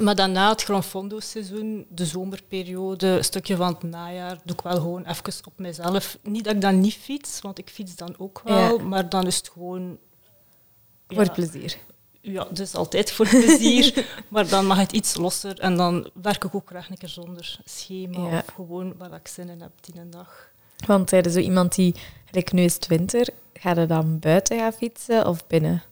Maar 0.00 0.14
dan 0.14 0.32
na 0.32 0.48
het 0.48 0.62
Grand 0.62 0.84
Fondo-seizoen, 0.84 1.86
de 1.88 2.06
zomerperiode, 2.06 3.06
een 3.06 3.24
stukje 3.24 3.56
van 3.56 3.68
het 3.68 3.82
najaar, 3.82 4.38
doe 4.44 4.56
ik 4.56 4.62
wel 4.62 4.76
gewoon 4.76 5.04
even 5.04 5.46
op 5.46 5.58
mezelf. 5.58 6.18
Niet 6.22 6.44
dat 6.44 6.54
ik 6.54 6.60
dan 6.60 6.80
niet 6.80 6.94
fiets, 6.94 7.40
want 7.40 7.58
ik 7.58 7.70
fiets 7.70 7.96
dan 7.96 8.14
ook 8.18 8.40
wel, 8.44 8.78
maar 8.78 9.08
dan 9.08 9.26
is 9.26 9.36
het 9.36 9.48
gewoon... 9.48 9.98
Voor 11.08 11.30
plezier 11.30 11.78
ja, 12.20 12.46
dus 12.52 12.74
altijd 12.74 13.12
voor 13.12 13.28
plezier, 13.28 14.06
maar 14.28 14.48
dan 14.48 14.66
mag 14.66 14.78
het 14.78 14.92
iets 14.92 15.16
losser 15.16 15.58
en 15.58 15.76
dan 15.76 16.10
werk 16.22 16.44
ik 16.44 16.54
ook 16.54 16.68
graag 16.68 16.90
een 16.90 16.98
keer 16.98 17.08
zonder 17.08 17.60
schema 17.64 18.38
of 18.38 18.44
gewoon 18.54 18.94
waar 18.98 19.12
ik 19.12 19.28
zin 19.28 19.48
in 19.48 19.60
heb 19.60 19.72
die 19.80 20.00
een 20.00 20.10
dag. 20.10 20.48
Want 20.86 21.06
tijdens 21.06 21.34
zo 21.34 21.40
iemand 21.40 21.74
die, 21.74 21.94
like 22.30 22.54
nu 22.54 22.62
is 22.62 22.74
het 22.74 22.86
winter, 22.86 23.28
gaat 23.54 23.76
er 23.76 23.86
dan 23.86 24.18
buiten 24.18 24.58
gaan 24.58 24.72
fietsen 24.72 25.26
of 25.26 25.46
binnen? 25.46 25.82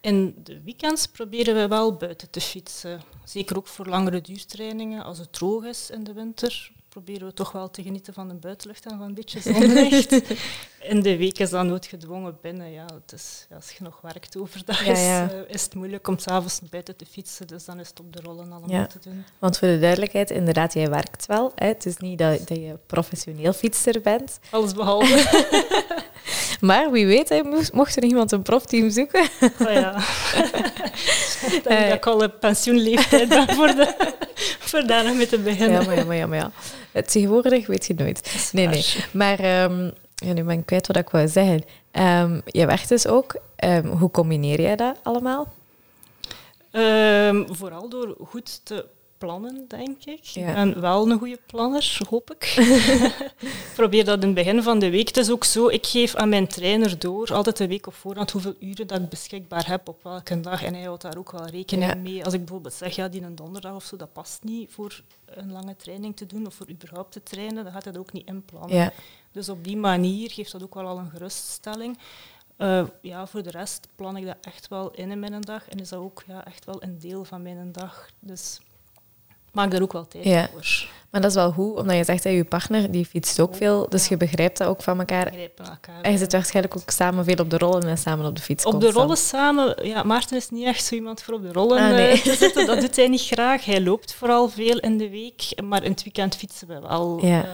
In 0.00 0.34
de 0.42 0.60
weekends 0.62 1.06
proberen 1.06 1.54
we 1.54 1.68
wel 1.68 1.96
buiten 1.96 2.30
te 2.30 2.40
fietsen. 2.40 3.02
Zeker 3.24 3.56
ook 3.56 3.66
voor 3.66 3.86
langere 3.86 4.20
duurtrainingen. 4.20 5.04
Als 5.04 5.18
het 5.18 5.32
droog 5.32 5.64
is 5.64 5.90
in 5.90 6.04
de 6.04 6.12
winter, 6.12 6.72
proberen 6.88 7.26
we 7.26 7.32
toch 7.32 7.52
wel 7.52 7.70
te 7.70 7.82
genieten 7.82 8.14
van 8.14 8.28
de 8.28 8.34
buitenlucht 8.34 8.84
en 8.86 8.98
van 8.98 9.06
een 9.06 9.14
beetje 9.14 9.40
zonlicht. 9.40 10.12
in 10.92 11.02
de 11.02 11.16
week 11.16 11.38
is 11.38 11.50
dat 11.50 11.64
noodgedwongen 11.64 12.38
binnen. 12.42 12.70
Ja, 12.70 12.84
het 12.84 13.12
is, 13.12 13.46
ja, 13.48 13.56
als 13.56 13.70
je 13.70 13.84
nog 13.84 14.00
werkt 14.00 14.36
overdag, 14.36 14.84
ja, 14.84 14.98
ja. 14.98 15.24
Is, 15.24 15.32
uh, 15.32 15.38
is 15.46 15.62
het 15.62 15.74
moeilijk 15.74 16.08
om 16.08 16.18
s'avonds 16.18 16.60
buiten 16.70 16.96
te 16.96 17.06
fietsen. 17.06 17.46
Dus 17.46 17.64
dan 17.64 17.80
is 17.80 17.88
het 17.88 18.00
op 18.00 18.12
de 18.12 18.20
rollen 18.20 18.52
allemaal 18.52 18.86
te 18.86 18.98
doen. 18.98 19.24
Want 19.38 19.58
voor 19.58 19.68
de 19.68 19.78
duidelijkheid, 19.78 20.30
inderdaad, 20.30 20.72
jij 20.72 20.88
werkt 20.90 21.26
wel. 21.26 21.52
Hè? 21.54 21.66
Het 21.66 21.86
is 21.86 21.96
niet 21.96 22.18
dat, 22.18 22.48
dat 22.48 22.56
je 22.56 22.78
professioneel 22.86 23.52
fietser 23.52 24.00
bent. 24.00 24.38
Alles 24.50 24.74
behalve. 24.74 25.16
Maar 26.60 26.90
wie 26.90 27.06
weet, 27.06 27.28
hè, 27.28 27.42
mocht 27.72 27.96
er 27.96 28.04
iemand 28.04 28.32
een 28.32 28.42
profteam 28.42 28.90
zoeken. 28.90 29.28
Oh 29.40 29.72
ja. 29.72 29.92
dat 31.64 31.92
ik 31.92 32.06
al 32.06 32.24
op 32.24 32.36
pensioenleeftijd 32.40 33.28
ben 33.28 33.54
voor, 33.54 33.66
de, 33.66 33.94
voor 34.58 34.86
daar 34.86 35.04
nog 35.04 35.14
mee 35.14 35.26
te 35.26 35.38
beginnen. 35.38 35.80
Ja, 35.80 35.86
maar 35.86 35.96
ja, 35.96 36.04
maar 36.04 36.16
ja, 36.16 36.26
maar 36.26 36.38
ja. 36.38 36.50
Het 36.92 37.10
tegenwoordig 37.10 37.66
weet 37.66 37.86
je 37.86 37.94
nooit. 37.94 38.50
Nee, 38.52 38.66
nee. 38.66 38.84
Maar 39.10 39.38
ehm, 39.38 39.90
ja, 40.14 40.32
nu 40.32 40.42
ben 40.42 40.58
ik 40.58 40.66
kwijt 40.66 40.86
wat 40.86 40.96
ik 40.96 41.08
wou 41.08 41.28
zeggen. 41.28 41.64
Ehm 41.90 42.40
je 42.46 42.66
werkt 42.66 42.88
dus 42.88 43.06
ook. 43.06 43.36
Ehm, 43.56 43.86
hoe 43.86 44.10
combineer 44.10 44.60
jij 44.60 44.76
dat 44.76 44.96
allemaal? 45.02 45.52
Vooral 47.50 47.88
door 47.88 48.16
goed 48.26 48.60
te 48.64 48.84
plannen, 49.20 49.64
denk 49.68 50.04
ik. 50.04 50.24
Ja. 50.24 50.52
Ben 50.54 50.80
wel 50.80 51.10
een 51.10 51.18
goede 51.18 51.38
planner, 51.46 51.98
hoop 52.08 52.30
ik. 52.30 52.44
ik 53.40 53.70
probeer 53.74 54.04
dat 54.04 54.20
in 54.20 54.26
het 54.26 54.34
begin 54.34 54.62
van 54.62 54.78
de 54.78 54.90
week. 54.90 55.08
Het 55.08 55.16
is 55.16 55.30
ook 55.30 55.44
zo, 55.44 55.68
ik 55.68 55.86
geef 55.86 56.14
aan 56.14 56.28
mijn 56.28 56.46
trainer 56.46 56.98
door, 56.98 57.34
altijd 57.34 57.58
een 57.60 57.68
week 57.68 57.86
op 57.86 57.94
voorhand, 57.94 58.30
hoeveel 58.30 58.54
uren 58.60 58.86
dat 58.86 59.00
ik 59.00 59.08
beschikbaar 59.08 59.66
heb 59.66 59.88
op 59.88 60.02
welke 60.02 60.40
dag. 60.40 60.62
En 60.62 60.74
hij 60.74 60.82
houdt 60.84 61.02
daar 61.02 61.16
ook 61.16 61.30
wel 61.32 61.46
rekening 61.46 61.90
Ja. 61.92 61.96
mee. 61.98 62.24
Als 62.24 62.34
ik 62.34 62.40
bijvoorbeeld 62.40 62.74
zeg, 62.74 62.94
ja, 62.96 63.08
die 63.08 63.22
een 63.22 63.34
donderdag 63.34 63.74
of 63.74 63.84
zo, 63.84 63.96
dat 63.96 64.12
past 64.12 64.42
niet 64.44 64.70
voor 64.72 65.00
een 65.24 65.52
lange 65.52 65.76
training 65.76 66.16
te 66.16 66.26
doen 66.26 66.46
of 66.46 66.54
voor 66.54 66.70
überhaupt 66.70 67.12
te 67.12 67.22
trainen, 67.22 67.64
dan 67.64 67.72
gaat 67.72 67.84
hij 67.84 67.92
dat 67.92 68.00
ook 68.02 68.12
niet 68.12 68.26
inplannen. 68.26 68.76
Ja, 68.76 68.92
Dus 69.32 69.48
op 69.48 69.64
die 69.64 69.76
manier 69.76 70.30
geeft 70.30 70.52
dat 70.52 70.62
ook 70.62 70.74
wel 70.74 70.86
al 70.86 70.98
een 70.98 71.10
geruststelling. 71.10 71.98
Eh, 72.56 72.84
ja, 73.02 73.26
voor 73.26 73.42
de 73.42 73.50
rest 73.50 73.88
plan 73.94 74.16
ik 74.16 74.26
dat 74.26 74.36
echt 74.40 74.68
wel 74.68 74.90
in 74.90 75.10
in 75.10 75.18
mijn 75.20 75.40
dag 75.40 75.68
en 75.68 75.78
is 75.78 75.88
dat 75.88 75.98
ook 76.00 76.22
ja, 76.26 76.44
echt 76.46 76.64
wel 76.64 76.82
een 76.82 76.98
deel 76.98 77.24
van 77.24 77.42
mijn 77.42 77.72
dag. 77.72 78.08
Dus 78.18 78.60
maak 79.52 79.70
daar 79.70 79.82
ook 79.82 79.92
wel 79.92 80.06
tijd 80.08 80.24
Ja. 80.24 80.48
voor. 80.52 80.88
maar 81.10 81.20
dat 81.20 81.30
is 81.30 81.36
wel 81.36 81.52
goed, 81.52 81.76
omdat 81.76 81.96
je 81.96 82.04
zegt 82.04 82.22
dat 82.22 82.32
je 82.32 82.44
partner 82.44 82.90
die 82.90 83.04
fietst 83.06 83.40
ook 83.40 83.54
veel, 83.54 83.88
dus 83.88 84.06
je 84.08 84.16
begrijpt 84.16 84.58
dat 84.58 84.68
ook 84.68 84.82
van 84.82 84.98
elkaar. 84.98 85.24
Begrijpen 85.24 85.64
elkaar. 85.66 86.00
En 86.02 86.12
je 86.12 86.18
zit 86.18 86.32
waarschijnlijk 86.32 86.76
ook 86.76 86.90
samen 86.90 87.24
veel 87.24 87.36
op 87.38 87.50
de 87.50 87.58
rollen 87.58 87.82
en 87.82 87.98
samen 87.98 88.26
op 88.26 88.36
de 88.36 88.42
fiets. 88.42 88.64
op 88.64 88.80
de 88.80 88.90
rollen 88.90 89.16
samen, 89.16 89.86
ja, 89.86 90.02
Maarten 90.02 90.36
is 90.36 90.50
niet 90.50 90.64
echt 90.64 90.84
zo 90.84 90.94
iemand 90.94 91.22
voor 91.22 91.34
op 91.34 91.42
de 91.42 91.52
rollen 91.52 91.78
Ah, 91.78 91.88
eh, 91.90 91.94
nee. 91.96 92.22
te 92.22 92.34
zitten. 92.34 92.66
Dat 92.66 92.80
doet 92.80 92.96
hij 92.96 93.08
niet 93.08 93.20
graag. 93.26 93.64
Hij 93.64 93.80
loopt 93.82 94.14
vooral 94.14 94.48
veel 94.48 94.78
in 94.78 94.98
de 94.98 95.10
week, 95.10 95.60
maar 95.64 95.82
in 95.84 95.90
het 95.90 96.02
weekend 96.02 96.36
fietsen 96.36 96.68
we 96.68 96.80
wel 96.80 97.26
Ja. 97.26 97.44
eh, 97.44 97.50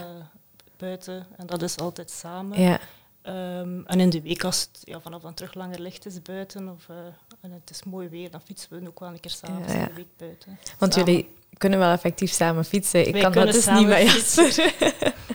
buiten. 0.76 1.26
En 1.37 1.47
dat 1.47 1.62
is 1.62 1.76
altijd 1.79 2.11
samen. 2.11 2.61
Ja, 2.61 2.79
Ehm, 3.23 3.81
en 3.87 4.00
in 4.00 4.11
de 4.11 4.21
week, 4.23 4.45
als 4.45 4.61
het 4.61 4.81
ja, 4.85 5.00
vanaf 5.00 5.23
dan 5.23 5.35
terug 5.35 5.55
langer 5.55 5.81
licht 5.81 6.07
is 6.07 6.23
buiten 6.23 6.69
of, 6.69 6.88
eh, 6.88 6.97
en 7.41 7.50
het 7.53 7.71
is 7.71 7.83
mooi 7.85 8.09
weer, 8.09 8.31
dan 8.31 8.41
fietsen 8.45 8.69
we 8.83 8.88
ook 8.88 9.00
wel 9.00 9.09
een 9.09 9.21
keer 9.21 9.31
s'avonds 9.31 9.73
Ja, 9.73 9.79
ja. 9.79 9.81
in 9.81 9.87
de 9.88 9.95
week 9.95 10.07
buiten. 10.17 10.59
want 10.79 10.93
Samen. 10.95 11.09
jullie 11.12 11.29
kunnen 11.59 11.79
wel 11.79 11.93
effectief 11.93 12.31
samen 12.33 12.65
fietsen. 12.65 13.07
Ik 13.07 13.13
Wij 13.13 13.23
kan 13.23 13.33
dat 13.33 13.53
dus 13.53 13.63
samen 13.63 14.05
niet. 14.05 14.13
Jasper. 14.13 14.73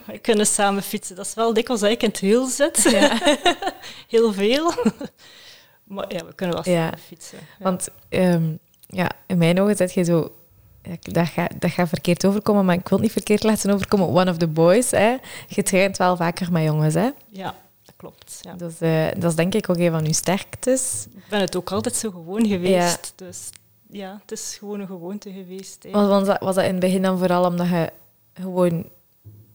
We 0.06 0.18
kunnen 0.18 0.46
samen 0.48 0.84
fietsen. 0.84 1.16
Dat 1.16 1.26
is 1.26 1.34
wel 1.34 1.54
dikwijls 1.54 1.82
dat 1.82 1.92
ik 1.92 2.04
in 2.04 2.10
het 2.10 2.20
heel 2.20 2.46
zit. 2.48 2.82
Ja. 2.92 3.18
Heel 4.08 4.34
veel. 4.34 4.74
maar 5.84 6.14
ja, 6.14 6.26
we 6.26 6.34
kunnen 6.36 6.56
wel 6.64 6.74
Ja. 6.74 6.84
samen 6.86 7.00
fietsen. 7.00 7.38
Ja. 7.60 7.64
Want 7.64 7.88
ehm, 8.10 8.56
ja, 8.88 9.10
in 9.28 9.38
mijn 9.38 9.62
ogen 9.62 9.76
zet 9.76 9.94
je 9.94 10.04
zo... 10.04 10.32
Dat 11.02 11.28
gaat, 11.28 11.52
dat 11.62 11.72
gaat 11.72 11.90
verkeerd 11.90 12.26
overkomen, 12.26 12.66
maar 12.66 12.76
ik 12.76 12.88
wil 12.88 12.98
het 12.98 13.02
niet 13.02 13.12
verkeerd 13.12 13.44
laten 13.44 13.74
overkomen. 13.74 14.08
One 14.08 14.30
of 14.32 14.38
the 14.38 14.48
boys, 14.48 14.92
hè. 14.92 15.16
Je 15.48 15.64
traint 15.64 15.98
wel 15.98 16.16
vaker 16.16 16.52
met 16.52 16.64
jongens, 16.64 16.94
hè. 16.94 17.10
ja, 17.30 17.56
dat 17.86 17.94
klopt. 17.98 18.40
Ja. 18.42 18.54
Dus, 18.54 18.80
eh, 18.80 19.06
dat 19.18 19.30
is 19.30 19.36
denk 19.36 19.54
ik 19.54 19.70
ook 19.70 19.78
een 19.78 19.92
van 19.92 20.06
uw 20.06 20.12
sterktes. 20.14 21.06
Ik 21.16 21.24
ben 21.30 21.40
het 21.40 21.56
ook 21.56 21.72
altijd 21.72 21.96
zo 21.96 22.10
gewoon 22.12 22.46
geweest. 22.48 23.14
Dus 23.16 23.50
ja, 23.92 24.18
het 24.22 24.32
is 24.32 24.56
gewoon 24.60 24.80
een 24.80 24.88
gewoonte 24.88 25.32
geweest. 25.32 25.86
Was, 25.92 26.26
dat, 26.26 26.40
was 26.40 26.56
dat 26.56 26.64
in 26.64 26.72
het 26.72 26.80
begin 26.80 27.02
dan 27.02 27.18
vooral 27.18 27.46
omdat 27.46 27.68
je 27.68 27.92
gewoon 28.34 28.86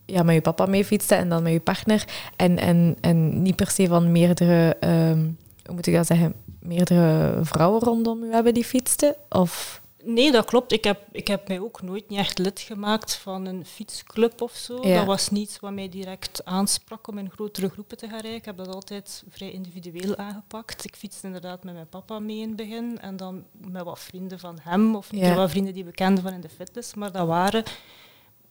ja, 0.06 0.22
met 0.22 0.34
je 0.34 0.40
papa 0.40 0.66
mee 0.66 0.84
fietste 0.84 1.14
en 1.14 1.28
dan 1.28 1.42
met 1.42 1.52
je 1.52 1.60
partner 1.60 2.04
en, 2.36 2.58
en, 2.58 2.96
en 3.00 3.42
niet 3.42 3.56
per 3.56 3.70
se 3.70 3.86
van 3.86 4.12
meerdere, 4.12 4.76
ehm, 4.80 5.24
moet 5.70 5.86
ik 5.86 5.94
dat 5.94 6.06
zeggen, 6.06 6.34
meerdere 6.60 7.38
vrouwen 7.44 7.82
rondom 7.82 8.22
u 8.22 8.32
hebben 8.32 8.54
die 8.54 8.64
fietsten? 8.64 9.16
Of... 9.28 9.80
Nee, 10.08 10.32
dat 10.32 10.44
klopt. 10.44 10.72
Ik 10.72 10.84
heb, 10.84 11.02
ik 11.12 11.28
heb 11.28 11.48
mij 11.48 11.60
ook 11.60 11.82
nooit 11.82 12.08
niet 12.08 12.18
echt 12.18 12.38
lid 12.38 12.60
gemaakt 12.60 13.14
van 13.14 13.46
een 13.46 13.64
fietsclub 13.66 14.40
of 14.40 14.52
zo. 14.52 14.86
Ja. 14.86 14.96
Dat 14.96 15.06
was 15.06 15.30
niets 15.30 15.60
wat 15.60 15.72
mij 15.72 15.88
direct 15.88 16.44
aansprak 16.44 17.06
om 17.08 17.18
in 17.18 17.30
grotere 17.30 17.68
groepen 17.68 17.96
te 17.96 18.08
gaan 18.08 18.20
rijden. 18.20 18.34
Ik 18.38 18.44
heb 18.44 18.56
dat 18.56 18.74
altijd 18.74 19.24
vrij 19.30 19.50
individueel 19.50 20.16
aangepakt. 20.16 20.84
Ik 20.84 20.96
fietste 20.96 21.26
inderdaad 21.26 21.64
met 21.64 21.74
mijn 21.74 21.88
papa 21.88 22.18
mee 22.18 22.36
in 22.38 22.46
het 22.48 22.56
begin 22.56 22.98
en 23.00 23.16
dan 23.16 23.44
met 23.52 23.82
wat 23.84 23.98
vrienden 23.98 24.38
van 24.38 24.58
hem 24.60 24.96
of 24.96 25.08
Ja. 25.10 25.34
wat 25.34 25.50
vrienden 25.50 25.74
die 25.74 25.84
we 25.84 25.92
kenden 25.92 26.22
van 26.22 26.32
in 26.32 26.40
de 26.40 26.48
fitness. 26.48 26.94
Maar 26.94 27.12
dat 27.12 27.26
waren, 27.26 27.60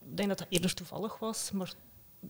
ik 0.10 0.18
denk 0.18 0.30
dat 0.30 0.38
dat 0.38 0.48
eerder 0.50 0.74
toevallig 0.74 1.20
was, 1.20 1.52
maar 1.54 1.74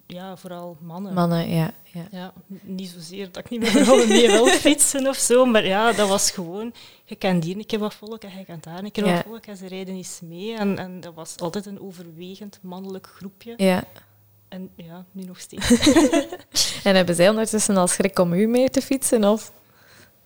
ja, 0.07 0.37
vooral 0.37 0.77
mannen. 0.81 1.13
Mannen, 1.13 1.49
ja. 1.49 1.71
ja. 1.83 2.07
Ja, 2.11 2.33
niet 2.61 2.89
zozeer 2.89 3.31
dat 3.31 3.43
ik 3.43 3.49
niet 3.49 3.59
met 3.61 3.69
vrouwen 3.69 4.07
mee 4.07 4.27
wil 4.27 4.47
fietsen 4.65 5.07
of 5.07 5.17
zo, 5.17 5.45
maar 5.45 5.65
ja, 5.65 5.91
dat 5.91 6.07
was 6.09 6.31
gewoon, 6.31 6.73
je 7.05 7.15
kent 7.15 7.43
hier 7.43 7.55
een 7.57 7.65
keer 7.65 7.79
wat 7.79 7.93
volk 7.93 8.23
en 8.23 8.37
je 8.37 8.45
kent 8.45 8.63
daar 8.63 8.83
een 8.83 8.91
keer 8.91 9.05
Ja. 9.05 9.13
wat 9.13 9.23
volk 9.27 9.45
en 9.45 9.57
ze 9.57 9.67
rijden 9.67 9.95
eens 9.95 10.19
mee. 10.23 10.55
En, 10.57 10.77
en 10.77 10.99
dat 10.99 11.13
was 11.13 11.37
altijd 11.37 11.65
een 11.65 11.81
overwegend 11.81 12.59
mannelijk 12.61 13.07
groepje. 13.15 13.53
ja. 13.57 13.83
En 14.49 14.69
ja, 14.75 15.05
nu 15.11 15.23
nog 15.23 15.39
steeds. 15.39 15.69
En 16.83 16.95
hebben 16.95 17.15
zij 17.15 17.29
ondertussen 17.29 17.77
al 17.77 17.87
schrik 17.87 18.19
om 18.19 18.33
u 18.33 18.47
mee 18.47 18.69
te 18.69 18.81
fietsen? 18.81 19.23
Of 19.23 19.51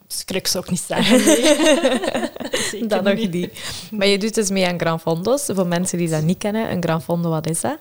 Schrik 0.08 0.48
zou 0.48 0.64
ik 0.64 0.70
niet 0.70 0.80
zeggen. 0.80 1.26
nee. 1.26 1.56
Zeker 2.70 2.88
dat 2.88 3.04
nog 3.04 3.14
niet. 3.16 3.32
niet? 3.32 3.60
Maar 3.92 4.08
je 4.08 4.18
doet 4.18 4.36
dus 4.36 4.50
mee 4.50 4.68
aan 4.68 4.80
Gran 4.80 5.00
Fondos. 5.00 5.46
Voor 5.46 5.68
mensen 5.68 5.98
die 5.98 6.10
dat 6.10 6.22
niet 6.24 6.38
kennen, 6.38 6.72
een 6.72 6.84
Gran 6.84 7.02
Fondo, 7.02 7.30
wat 7.30 7.50
is 7.50 7.62
dat? 7.62 7.78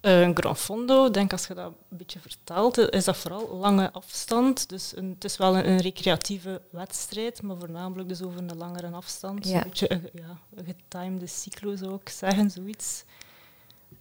Eh, 0.00 0.20
Een 0.20 0.36
Gran 0.36 0.56
Fondo, 0.56 1.10
denk 1.10 1.32
als 1.32 1.46
je 1.46 1.54
dat 1.54 1.66
een 1.90 1.96
beetje 1.96 2.18
vertaalt, 2.20 2.78
eh, 2.78 2.86
is 2.98 3.04
dat 3.04 3.16
vooral 3.16 3.56
lange 3.56 3.92
afstand. 3.92 4.68
Dus 4.68 4.96
een, 4.96 5.10
het 5.14 5.24
is 5.24 5.36
wel 5.36 5.56
een, 5.56 5.68
een 5.68 5.80
recreatieve 5.80 6.60
wedstrijd, 6.70 7.42
maar 7.42 7.56
voornamelijk 7.58 8.08
dus 8.08 8.22
over 8.22 8.38
een 8.38 8.56
langere 8.56 8.90
afstand. 8.90 9.48
Ja. 9.48 9.56
Een 9.56 9.62
beetje 9.62 9.92
een, 9.92 10.08
ja, 10.12 10.38
een 10.54 10.64
getimede 10.64 11.26
cyclo 11.26 11.76
zou 11.76 11.94
ik 11.94 12.08
zeggen, 12.08 12.50
zoiets. 12.50 13.04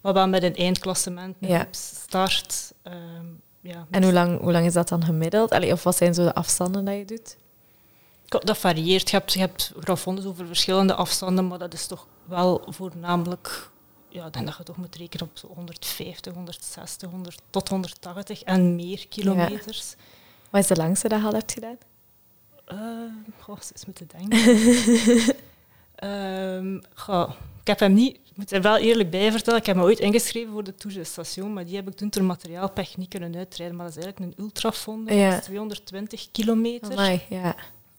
Maar 0.02 0.14
wel 0.14 0.28
met 0.28 0.44
een 0.44 0.56
eindklassement, 0.56 1.36
een 1.42 1.48
Ja. 1.50 1.60
groepsstart. 1.60 2.74
ehm, 2.82 3.26
ja, 3.62 3.88
En 3.90 4.04
hoe 4.04 4.14
lang, 4.14 4.40
hoe 4.42 4.52
lang 4.52 4.66
is 4.66 4.74
dat 4.74 4.88
dan 4.88 5.04
gemiddeld? 5.06 5.52
Allee, 5.52 5.72
of 5.72 5.84
wat 5.84 5.96
zijn 5.96 6.14
zo 6.14 6.24
de 6.24 6.34
afstanden 6.36 6.86
dat 6.86 6.96
je 6.96 7.06
doet? 7.06 7.36
Dat 8.44 8.58
varieert. 8.58 9.10
Je 9.10 9.18
hebt, 9.18 9.34
je 9.34 9.40
hebt 9.40 9.74
over 10.26 10.46
verschillende 10.48 10.94
afstanden, 10.94 11.48
maar 11.48 11.60
dat 11.60 11.74
is 11.74 11.88
toch 11.88 12.08
wel 12.26 12.62
voornamelijk... 12.70 13.70
Ja, 14.10 14.30
denk 14.30 14.46
dat 14.46 14.58
je 14.58 14.64
toch 14.64 14.78
moet 14.78 14.96
rekenen 14.96 15.28
op 15.28 15.38
zo 15.38 15.48
150, 15.48 16.34
160, 16.34 17.10
100, 17.10 17.42
tot 17.50 17.70
180 17.70 18.44
en 18.44 18.76
meer 18.76 19.08
kilometers. 19.08 19.96
Wat 20.50 20.62
is 20.62 20.68
de 20.68 20.76
langste 20.76 21.08
dat 21.08 21.20
je 21.20 21.26
al 21.26 21.34
hebt 21.34 21.52
gedaan? 21.52 21.78
Eh 22.66 22.78
goh, 23.40 23.58
eens 23.72 23.86
moeten 23.86 24.08
denken. 24.18 24.40
Goh, 26.94 27.32
ik 27.62 27.68
heb 27.68 27.80
hem 27.80 27.94
niet, 27.94 28.16
ik 28.16 28.32
moet 28.36 28.52
er 28.52 28.62
wel 28.62 28.78
eerlijk 28.78 29.10
bij 29.10 29.32
vertellen, 29.32 29.60
ik 29.60 29.66
heb 29.66 29.76
me 29.76 29.82
ooit 29.82 30.00
ingeschreven 30.00 30.52
voor 30.52 30.64
de 30.64 30.76
Tour 30.76 30.96
de 30.96 31.04
Station, 31.04 31.54
maar 31.54 31.66
die 31.66 31.76
heb 31.76 31.88
ik 31.88 31.96
toen 31.96 32.10
door 32.10 32.24
materiaalpech 32.24 32.98
niet 32.98 33.10
kunnen 33.10 33.36
uitrijden. 33.36 33.76
Maar 33.76 33.86
dat 33.88 33.98
is 33.98 34.04
eigenlijk 34.04 34.38
een 34.38 34.44
ultrafondo, 34.44 35.14
Ja. 35.14 35.30
dat 35.30 35.40
is 35.40 35.46
220 35.46 36.32
kilometer. 36.32 36.92
Amai, 36.92 37.22
ja. 37.30 37.56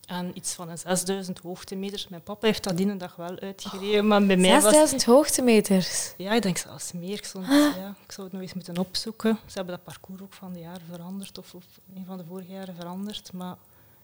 En 0.08 0.30
iets 0.34 0.52
van 0.54 0.68
een 0.68 0.78
6000 0.78 1.38
hoogtemeters. 1.38 2.08
Mijn 2.08 2.22
papa 2.22 2.46
heeft 2.46 2.64
dat 2.64 2.76
die 2.76 2.86
een 2.88 2.98
dag 2.98 3.16
wel 3.16 3.38
uitgereden, 3.38 4.06
maar 4.06 4.26
bij 4.26 4.36
mij 4.36 4.52
was... 4.52 4.62
6000 4.62 5.04
hoogtemeters. 5.04 6.14
Ja, 6.16 6.32
ik 6.32 6.42
denk 6.42 6.56
zelfs 6.56 6.92
meer. 6.92 7.12
Ik 7.16 7.24
zou, 7.24 7.44
het- 7.44 7.74
ja, 7.76 7.94
ik 8.04 8.12
zou 8.12 8.26
het 8.26 8.32
nog 8.32 8.42
eens 8.42 8.54
moeten 8.54 8.78
opzoeken. 8.78 9.38
Ze 9.46 9.52
hebben 9.56 9.74
dat 9.74 9.84
parcours 9.84 10.20
ook 10.22 10.32
van 10.32 10.52
de 10.52 10.58
jaar 10.60 10.80
veranderd, 10.92 11.38
of, 11.38 11.54
of 11.54 11.64
een 11.96 12.04
van 12.06 12.16
de 12.16 12.24
vorige 12.28 12.52
jaren 12.52 12.74
veranderd. 12.74 13.32
Maar 13.32 13.56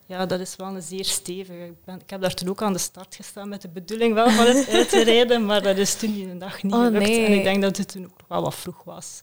ja, 0.06 0.26
dat 0.26 0.40
is 0.40 0.56
wel 0.56 0.66
een 0.74 0.82
zeer 0.82 1.04
stevige. 1.04 1.64
Ik, 1.64 1.84
ben, 1.84 2.00
ik 2.00 2.10
heb 2.10 2.20
daar 2.20 2.34
toen 2.34 2.48
ook 2.48 2.62
aan 2.62 2.72
de 2.72 2.78
start 2.78 3.14
gestaan 3.14 3.48
met 3.48 3.62
de 3.62 3.68
bedoeling 3.68 4.14
wel 4.14 4.30
van 4.30 4.46
het 4.46 4.68
uit 4.74 4.88
te 4.88 5.02
rijden, 5.02 5.46
maar 5.46 5.62
dat 5.62 5.76
is 5.76 5.94
toen 5.94 6.14
in 6.16 6.28
een 6.28 6.38
dag 6.38 6.62
niet 6.62 6.72
Oh, 6.72 6.84
gelukt. 6.84 7.04
nee. 7.06 7.26
En 7.26 7.32
ik 7.32 7.42
denk 7.44 7.62
dat 7.62 7.76
het 7.76 7.88
toen 7.88 8.04
ook 8.04 8.28
wel 8.28 8.42
wat 8.42 8.54
vroeg 8.54 8.82
was. 8.84 9.22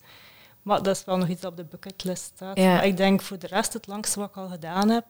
Maar 0.62 0.84
dat 0.84 0.96
is 0.96 1.04
wel 1.06 1.18
nog 1.18 1.28
iets 1.28 1.42
dat 1.42 1.52
op 1.52 1.58
de 1.58 1.64
bucketlist 1.64 2.24
staat. 2.36 2.58
Ja. 2.58 2.74
Maar 2.74 2.86
ik 2.86 2.98
denk 2.98 3.22
voor 3.22 3.40
de 3.40 3.48
rest, 3.48 3.74
het 3.74 3.88
langste 3.88 4.20
wat 4.20 4.30
ik 4.30 4.38
al 4.38 4.48
gedaan 4.48 4.90
heb, 4.90 5.06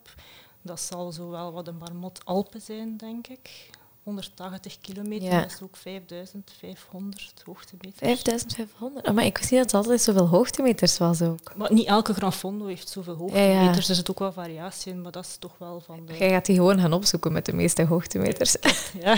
dat 0.62 0.80
zal 0.82 1.12
zo 1.12 1.30
wel 1.30 1.51
wat 1.51 1.65
de 1.65 1.72
Marmot 1.72 2.20
Alpen 2.24 2.62
zijn, 2.62 2.98
denk 2.98 3.27
ik. 3.27 3.70
180 4.03 4.77
kilometer, 4.82 5.27
Ja. 5.30 5.41
dat 5.41 5.51
is 5.51 5.62
ook 5.63 5.75
5500 5.77 7.34
hoogtemeters. 7.46 8.00
5500? 8.00 9.13
Maar 9.13 9.25
ik 9.25 9.38
wist 9.38 9.51
niet 9.51 9.60
dat 9.60 9.72
het 9.72 9.80
altijd 9.82 10.01
zoveel 10.01 10.27
hoogtemeters 10.27 10.98
was 10.98 11.22
ook. 11.22 11.56
Maar 11.56 11.74
niet 11.74 11.88
elke 11.88 12.13
Gran 12.13 12.34
Fondo 12.34 12.65
heeft 12.65 12.89
zoveel 12.89 13.15
hoogtemeters. 13.15 13.84
ja. 13.86 13.89
Er 13.89 13.96
zit 13.96 14.10
ook 14.10 14.20
wel 14.20 14.32
variatie 14.32 14.91
in, 14.91 15.01
maar 15.01 15.12
dat 15.12 15.25
is 15.25 15.36
toch 15.39 15.51
wel 15.58 15.82
van 15.86 16.06
de... 16.06 16.18
Jij 16.18 16.30
gaat 16.30 16.46
die 16.46 16.56
gewoon 16.56 16.80
gaan 16.80 16.94
opzoeken 16.94 17.32
met 17.32 17.46
de 17.46 17.53
meeste 17.53 17.86
hoogtemeters. 17.86 18.56
Ja. 19.00 19.13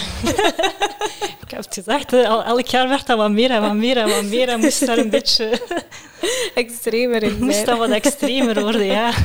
ik 1.43 1.49
heb 1.51 1.63
het 1.65 1.73
gezegd, 1.73 2.13
al, 2.13 2.43
elk 2.43 2.65
jaar 2.67 2.87
werd 2.89 3.07
dat 3.07 3.17
wat 3.17 3.31
meer 3.31 3.51
en 3.51 3.61
wat 3.61 3.73
meer 3.75 3.97
en 3.97 4.09
wat 4.09 4.23
meer. 4.23 4.49
En 4.49 4.59
moest 4.59 4.85
daar 4.85 4.97
een 4.97 5.09
beetje 5.19 5.61
Extremer 6.55 7.23
in 7.23 7.43
moest 7.43 7.65
dat 7.65 7.77
wat 7.77 7.89
extremer 7.89 8.61
worden, 8.61 8.85
ja. 8.85 9.11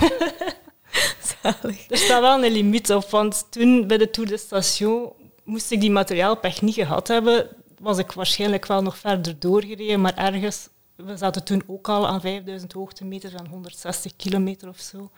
Er 1.43 1.97
staat 1.97 2.21
wel 2.21 2.45
een 2.45 2.53
limiet 2.53 2.91
op, 2.93 3.11
want 3.11 3.47
toen 3.51 3.87
bij 3.87 3.99
de 3.99 4.11
Tour 4.11 4.29
de 4.29 4.37
Station 4.37 5.13
moest 5.45 5.71
ik 5.71 5.81
die 5.81 5.91
materiaalpech 5.91 6.63
niet 6.63 6.75
gehad 6.75 7.09
hebben, 7.09 7.49
was 7.79 7.99
ik 7.99 8.13
waarschijnlijk 8.13 8.67
wel 8.67 8.83
nog 8.83 8.99
verder 8.99 9.39
doorgereden, 9.39 10.01
maar 10.01 10.17
ergens, 10.17 10.69
we 10.97 11.17
zaten 11.17 11.45
toen 11.45 11.63
ook 11.67 11.89
al 11.89 12.09
aan 12.09 12.21
5000 12.21 12.73
hoogtemeters 12.73 13.33
en 13.35 13.47
160 13.47 14.17
kilometer 14.17 14.69
of 14.69 14.79
zo. 14.79 15.11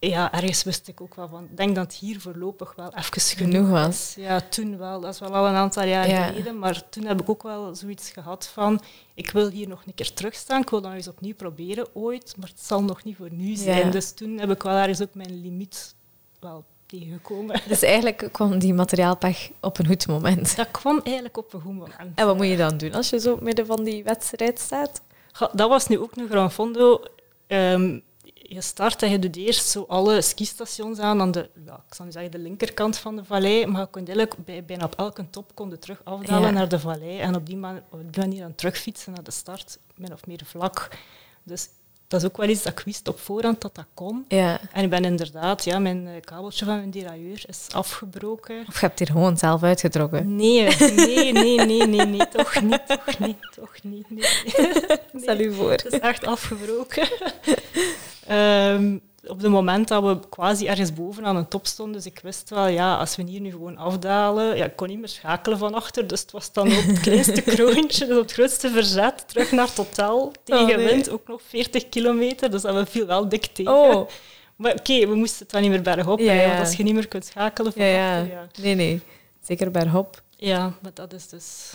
Ja, 0.00 0.32
ergens 0.32 0.62
wist 0.62 0.88
ik 0.88 1.00
ook 1.00 1.14
wel 1.14 1.28
van. 1.28 1.44
Ik 1.44 1.56
denk 1.56 1.74
dat 1.74 1.84
het 1.84 1.94
hier 1.94 2.20
voorlopig 2.20 2.74
wel 2.76 2.92
even 2.94 3.20
Genoeg 3.20 3.68
was. 3.68 4.14
Ja, 4.16 4.40
toen 4.40 4.78
wel. 4.78 5.00
Dat 5.00 5.14
is 5.14 5.20
wel 5.20 5.34
al 5.34 5.46
een 5.46 5.54
aantal 5.54 5.84
jaar 5.84 6.08
Ja. 6.08 6.26
geleden. 6.26 6.58
Maar 6.58 6.88
toen 6.88 7.04
heb 7.04 7.20
ik 7.20 7.28
ook 7.28 7.42
wel 7.42 7.74
zoiets 7.74 8.10
gehad 8.10 8.46
van... 8.46 8.80
Ik 9.14 9.30
wil 9.30 9.48
hier 9.48 9.68
nog 9.68 9.82
een 9.86 9.94
keer 9.94 10.12
terugstaan. 10.12 10.60
Ik 10.62 10.70
wil 10.70 10.80
dat 10.80 10.92
eens 10.92 11.08
opnieuw 11.08 11.34
proberen 11.34 11.86
ooit. 11.94 12.34
Maar 12.38 12.48
het 12.48 12.60
zal 12.60 12.82
nog 12.82 13.04
niet 13.04 13.16
voor 13.16 13.32
nu 13.32 13.54
zijn. 13.54 13.84
Ja. 13.86 13.90
Dus 13.90 14.12
toen 14.12 14.38
heb 14.38 14.50
ik 14.50 14.62
wel 14.62 14.76
ergens 14.76 15.02
ook 15.02 15.14
mijn 15.14 15.40
limiet 15.40 15.94
wel 16.40 16.64
tegengekomen. 16.86 17.60
Dus 17.68 17.82
eigenlijk 17.82 18.28
kwam 18.32 18.58
die 18.58 18.74
materiaalpech 18.74 19.50
op 19.60 19.78
een 19.78 19.86
goed 19.86 20.06
moment. 20.06 20.56
Dat 20.56 20.70
kwam 20.70 21.00
eigenlijk 21.04 21.36
op 21.36 21.52
een 21.52 21.60
goed 21.60 21.74
moment. 21.74 21.94
En 22.14 22.26
wat 22.26 22.36
moet 22.36 22.46
je 22.46 22.56
dan 22.56 22.76
doen 22.76 22.92
als 22.94 23.10
je 23.10 23.20
zo 23.20 23.38
midden 23.40 23.66
van 23.66 23.84
die 23.84 24.04
wedstrijd 24.04 24.58
staat? 24.58 25.00
Dat 25.52 25.68
was 25.68 25.86
nu 25.86 25.98
ook 25.98 26.16
een 26.16 26.28
Gran 26.28 26.50
Fondo. 26.50 27.02
Ehm, 27.46 27.98
je 28.54 28.60
start 28.60 29.02
en 29.02 29.10
je 29.10 29.18
doet 29.18 29.36
eerst 29.36 29.66
zo 29.68 29.84
alle 29.88 30.20
skistations 30.20 30.98
aan 30.98 31.20
aan 31.20 31.30
de, 31.30 31.50
ja, 31.66 31.82
ik 31.88 31.94
zal 31.94 32.04
nu 32.04 32.12
zeggen, 32.12 32.30
de 32.30 32.38
linkerkant 32.38 32.98
van 32.98 33.16
de 33.16 33.24
vallei. 33.24 33.66
Maar 33.66 33.80
je 33.80 33.86
kon 33.86 34.06
eigenlijk 34.06 34.34
bij, 34.44 34.64
bijna 34.64 34.84
op 34.84 34.94
elke 34.96 35.30
top 35.30 35.54
kon 35.54 35.70
je 35.70 35.78
terug 35.78 36.00
afdalen 36.04 36.48
Ja. 36.48 36.50
naar 36.50 36.68
de 36.68 36.78
vallei. 36.78 37.18
En 37.18 37.34
op 37.34 37.46
die, 37.46 37.56
man, 37.56 37.80
op 37.90 38.12
die 38.12 38.22
manier 38.22 38.40
dan 38.40 38.54
terugfietsen 38.54 39.12
naar 39.12 39.22
de 39.22 39.30
start, 39.30 39.78
min 39.96 40.12
of 40.12 40.26
meer 40.26 40.40
vlak. 40.44 40.88
Dus 41.42 41.68
dat 42.08 42.20
is 42.20 42.26
ook 42.26 42.36
wel 42.36 42.48
iets 42.48 42.62
dat 42.62 42.78
ik 42.78 42.84
wist 42.84 43.08
op 43.08 43.18
voorhand 43.20 43.60
dat 43.60 43.74
dat 43.74 43.86
kon. 43.94 44.24
Ja. 44.28 44.60
En 44.72 44.84
ik 44.84 44.90
ben 44.90 45.04
inderdaad, 45.04 45.64
ja, 45.64 45.78
mijn 45.78 46.06
eh, 46.06 46.20
kabeltje 46.20 46.64
van 46.64 46.76
mijn 46.76 46.90
derailleur 46.90 47.42
is 47.46 47.66
afgebroken. 47.72 48.64
Of 48.68 48.80
je 48.80 48.86
hebt 48.86 48.98
hier 48.98 49.08
gewoon 49.08 49.36
zelf 49.38 49.62
uitgetrokken. 49.62 50.36
Nee, 50.36 50.76
nee, 50.78 51.32
nee, 51.32 51.64
nee, 51.64 51.86
nee, 51.86 52.06
nee, 52.06 52.28
toch 52.28 52.62
niet, 52.62 52.86
toch 52.86 53.18
niet, 53.18 53.36
toch 53.54 53.74
niet. 53.82 54.10
Nee. 54.10 54.24
Stel 55.22 55.38
u 55.40 55.54
voor. 55.54 55.70
Het 55.70 55.84
is 55.84 55.98
echt 55.98 56.24
afgebroken. 56.26 57.08
Ehm, 58.30 58.98
op 59.26 59.40
het 59.40 59.50
moment 59.50 59.88
dat 59.88 60.02
we 60.02 60.18
quasi 60.28 60.66
ergens 60.66 60.92
boven 60.92 61.24
aan 61.24 61.36
een 61.36 61.48
top 61.48 61.66
stonden, 61.66 61.96
dus 61.96 62.06
ik 62.06 62.20
wist 62.22 62.50
wel, 62.50 62.66
ja, 62.66 62.96
als 62.96 63.16
we 63.16 63.22
hier 63.22 63.40
nu 63.40 63.50
gewoon 63.50 63.76
afdalen, 63.76 64.56
ja, 64.56 64.64
ik 64.64 64.76
kon 64.76 64.88
niet 64.88 64.98
meer 64.98 65.08
schakelen 65.08 65.58
van 65.58 65.74
achter, 65.74 66.06
dus 66.06 66.20
het 66.20 66.30
was 66.30 66.52
dan 66.52 66.66
op 66.66 66.84
het 66.86 67.00
kleinste 67.00 67.40
kroontje, 67.54 68.06
dus 68.06 68.16
op 68.16 68.22
het 68.22 68.32
grootste 68.32 68.70
verzet, 68.70 69.28
terug 69.28 69.50
naar 69.52 69.72
totaal, 69.72 70.32
tegen 70.44 70.62
Oh, 70.68 70.76
nee. 70.76 70.86
wind, 70.86 71.10
ook 71.10 71.28
nog 71.28 71.40
40 71.48 71.88
kilometer, 71.88 72.50
dus 72.50 72.62
dat 72.62 72.88
viel 72.88 73.06
wel 73.06 73.28
dik 73.28 73.46
tegen. 73.46 73.72
Oh, 73.72 74.08
Maar 74.56 74.72
oké, 74.72 75.06
we 75.06 75.14
moesten 75.14 75.38
het 75.38 75.50
dan 75.50 75.60
niet 75.62 75.70
meer 75.70 75.82
bergop 75.82 76.18
Ja, 76.18 76.32
ja. 76.32 76.46
want 76.46 76.58
als 76.60 76.76
je 76.76 76.82
niet 76.82 76.94
meer 76.94 77.08
kunt 77.08 77.24
schakelen 77.24 77.72
van 77.72 77.84
ja, 77.84 78.18
achter, 78.20 78.32
ja. 78.34 78.46
Nee, 78.62 78.74
nee. 78.74 79.00
Zeker 79.42 79.70
bij 79.70 79.88
hop. 79.88 80.22
Ja, 80.36 80.72
maar 80.82 80.94
dat 80.94 81.12
is 81.12 81.28
dus... 81.28 81.74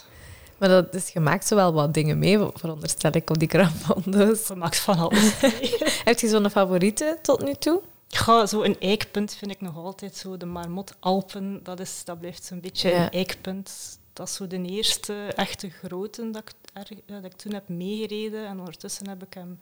Maar 0.58 0.70
dat 0.70 0.94
is, 0.94 1.10
je 1.10 1.20
maakt 1.20 1.48
zo 1.48 1.56
wel 1.56 1.74
wat 1.74 1.94
dingen 1.94 2.20
mee, 2.20 2.40
veronderstel 2.54 3.12
ik, 3.14 3.30
op 3.30 3.40
die 3.40 3.50
gramfondo's. 3.50 4.48
Je 4.48 4.56
maakt 4.56 4.78
van 4.80 5.00
alles. 5.00 5.42
Heb 6.06 6.20
je 6.20 6.28
zo'n 6.28 6.50
favoriete 6.50 7.18
tot 7.22 7.44
nu 7.44 7.54
toe? 7.54 7.82
Ja, 8.08 8.46
zo 8.46 8.64
een 8.64 8.80
eikpunt 8.80 9.34
vind 9.36 9.52
ik 9.52 9.62
nog 9.62 9.76
altijd 9.78 10.16
zo. 10.16 10.38
De 10.38 10.46
Marmot 10.46 10.94
Alpen, 11.00 11.60
dat, 11.64 11.80
is, 11.80 12.02
dat 12.06 12.20
blijft 12.20 12.44
zo'n 12.44 12.60
beetje 12.62 12.90
Ja. 12.90 13.04
een 13.04 13.10
eikpunt. 13.10 14.00
Dat 14.14 14.28
is 14.28 14.34
zo 14.34 14.48
de 14.48 14.62
eerste 14.62 15.14
echte 15.36 15.70
grote 15.70 16.30
dat 16.32 16.44
ik, 16.90 16.98
dat 17.06 17.24
ik 17.24 17.34
toen 17.34 17.54
heb 17.54 17.68
meegereden. 17.70 18.48
En 18.48 18.60
ondertussen 18.60 19.08
heb 19.10 19.24
ik 19.24 19.34
hem 19.34 19.60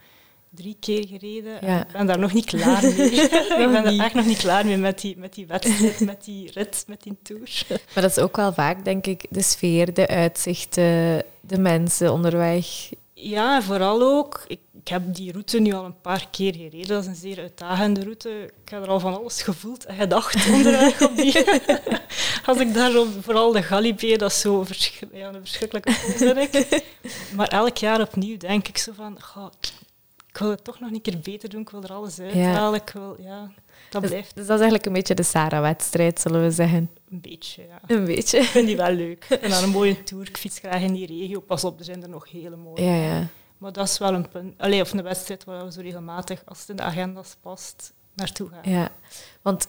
drie 0.56 0.78
keer 0.80 1.08
gereden. 1.08 1.58
Ja. 1.62 1.82
ik 1.82 1.92
ben 1.92 2.06
daar 2.06 2.20
nog 2.20 2.34
niet 2.34 2.46
klaar 2.46 2.82
mee. 2.84 3.12
ik 3.22 3.56
ben 3.72 3.86
er 3.86 4.00
echt 4.00 4.14
nog 4.14 4.26
niet 4.26 4.38
klaar 4.38 4.66
mee 4.66 4.78
met 4.78 5.02
die, 5.02 5.18
met 5.18 5.34
die 5.34 5.48
wedstrijd, 5.48 6.00
met 6.00 6.24
die 6.24 6.52
rit, 6.54 6.84
met 6.88 7.04
die 7.04 7.18
tour. 7.24 7.64
Maar 7.70 8.04
dat 8.04 8.12
is 8.12 8.20
ook 8.20 8.36
wel 8.36 8.54
vaak, 8.54 8.86
denk 8.86 9.06
ik, 9.08 9.26
de 9.30 9.42
sfeer, 9.42 9.94
de 9.94 10.08
uitzichten, 10.08 11.24
de 11.42 11.58
mensen 11.60 12.12
onderweg. 12.12 12.90
Ja, 13.14 13.62
vooral 13.62 14.02
ook, 14.02 14.44
ik, 14.48 14.60
ik 14.82 14.88
heb 14.88 15.16
die 15.16 15.32
route 15.32 15.60
nu 15.60 15.74
al 15.74 15.86
een 15.86 16.02
paar 16.02 16.28
keer 16.32 16.54
gereden. 16.56 16.88
Dat 16.88 17.02
is 17.02 17.08
een 17.08 17.16
zeer 17.16 17.40
uitdagende 17.40 18.02
route. 18.04 18.30
Ik 18.64 18.70
heb 18.70 18.82
er 18.84 18.88
al 18.90 19.00
van 19.00 19.18
alles 19.20 19.42
gevoeld 19.42 19.86
en 19.86 19.96
gedacht 19.96 20.48
onderweg 20.54 21.02
op 21.02 21.16
die. 21.16 21.34
Als 22.46 22.58
ik 22.58 22.74
daar 22.74 22.98
op, 22.98 23.08
vooral 23.22 23.52
de 23.52 23.64
Galibier, 23.64 24.18
dat 24.18 24.32
is 24.32 24.40
zo 24.40 24.64
verschri- 24.64 25.08
ja, 25.14 25.28
een 25.28 25.40
verschrikkelijke 25.40 25.92
ik. 26.42 26.84
Maar 27.36 27.48
elk 27.48 27.78
jaar 27.78 28.02
opnieuw 28.02 28.38
denk 28.38 28.68
ik 28.68 28.78
zo 28.78 28.92
van, 28.96 29.18
"Goh, 29.22 29.48
ik 30.34 30.40
wil 30.40 30.50
het 30.50 30.64
toch 30.64 30.80
nog 30.80 30.92
een 30.92 31.02
keer 31.02 31.20
beter 31.20 31.50
doen. 31.50 31.62
Ik 31.62 31.70
wil 31.70 31.84
er 31.84 31.94
alles 31.94 32.20
uithalen. 32.20 32.80
Ik 32.82 32.90
wil, 32.90 33.16
ja, 33.20 33.52
dat 33.90 34.02
Dus, 34.02 34.12
blijft 34.12 34.36
dus 34.36 34.46
dat 34.46 34.54
is 34.56 34.62
eigenlijk 34.62 34.86
een 34.86 34.94
beetje 34.94 35.14
de 35.16 35.24
Sarah-wedstrijd, 35.24 36.20
zullen 36.20 36.42
we 36.42 36.52
zeggen. 36.52 36.90
een 37.10 37.22
beetje, 37.22 37.64
ja. 37.68 37.82
Een 37.96 38.06
beetje. 38.06 38.38
Ik 38.38 38.44
vind 38.44 38.68
die 38.68 38.78
wel 38.78 38.92
leuk. 38.92 39.24
En 39.42 39.50
dan 39.50 39.64
een 39.64 39.70
mooie 39.70 40.04
tour. 40.04 40.28
Ik 40.28 40.38
fiets 40.38 40.60
graag 40.60 40.82
in 40.82 40.94
die 40.94 41.06
regio. 41.08 41.40
Pas 41.40 41.64
op, 41.64 41.80
er 41.80 41.86
zijn 41.86 42.04
er 42.04 42.10
nog 42.10 42.32
hele 42.32 42.56
mooie. 42.56 42.84
Ja, 42.84 42.96
ja. 42.96 43.28
Maar 43.58 43.72
dat 43.74 43.88
is 43.88 43.98
wel 43.98 44.14
een 44.14 44.30
punt. 44.30 44.54
Allee, 44.58 44.82
of 44.82 44.94
een 44.94 45.04
wedstrijd 45.04 45.44
waar 45.44 45.66
we 45.66 45.72
zo 45.72 45.82
regelmatig, 45.82 46.42
als 46.46 46.60
het 46.60 46.70
in 46.70 46.76
de 46.76 46.82
agendas 46.84 47.36
past, 47.42 47.94
naartoe 48.14 48.50
gaan. 48.50 48.72
ja. 48.72 48.90
Want 49.42 49.68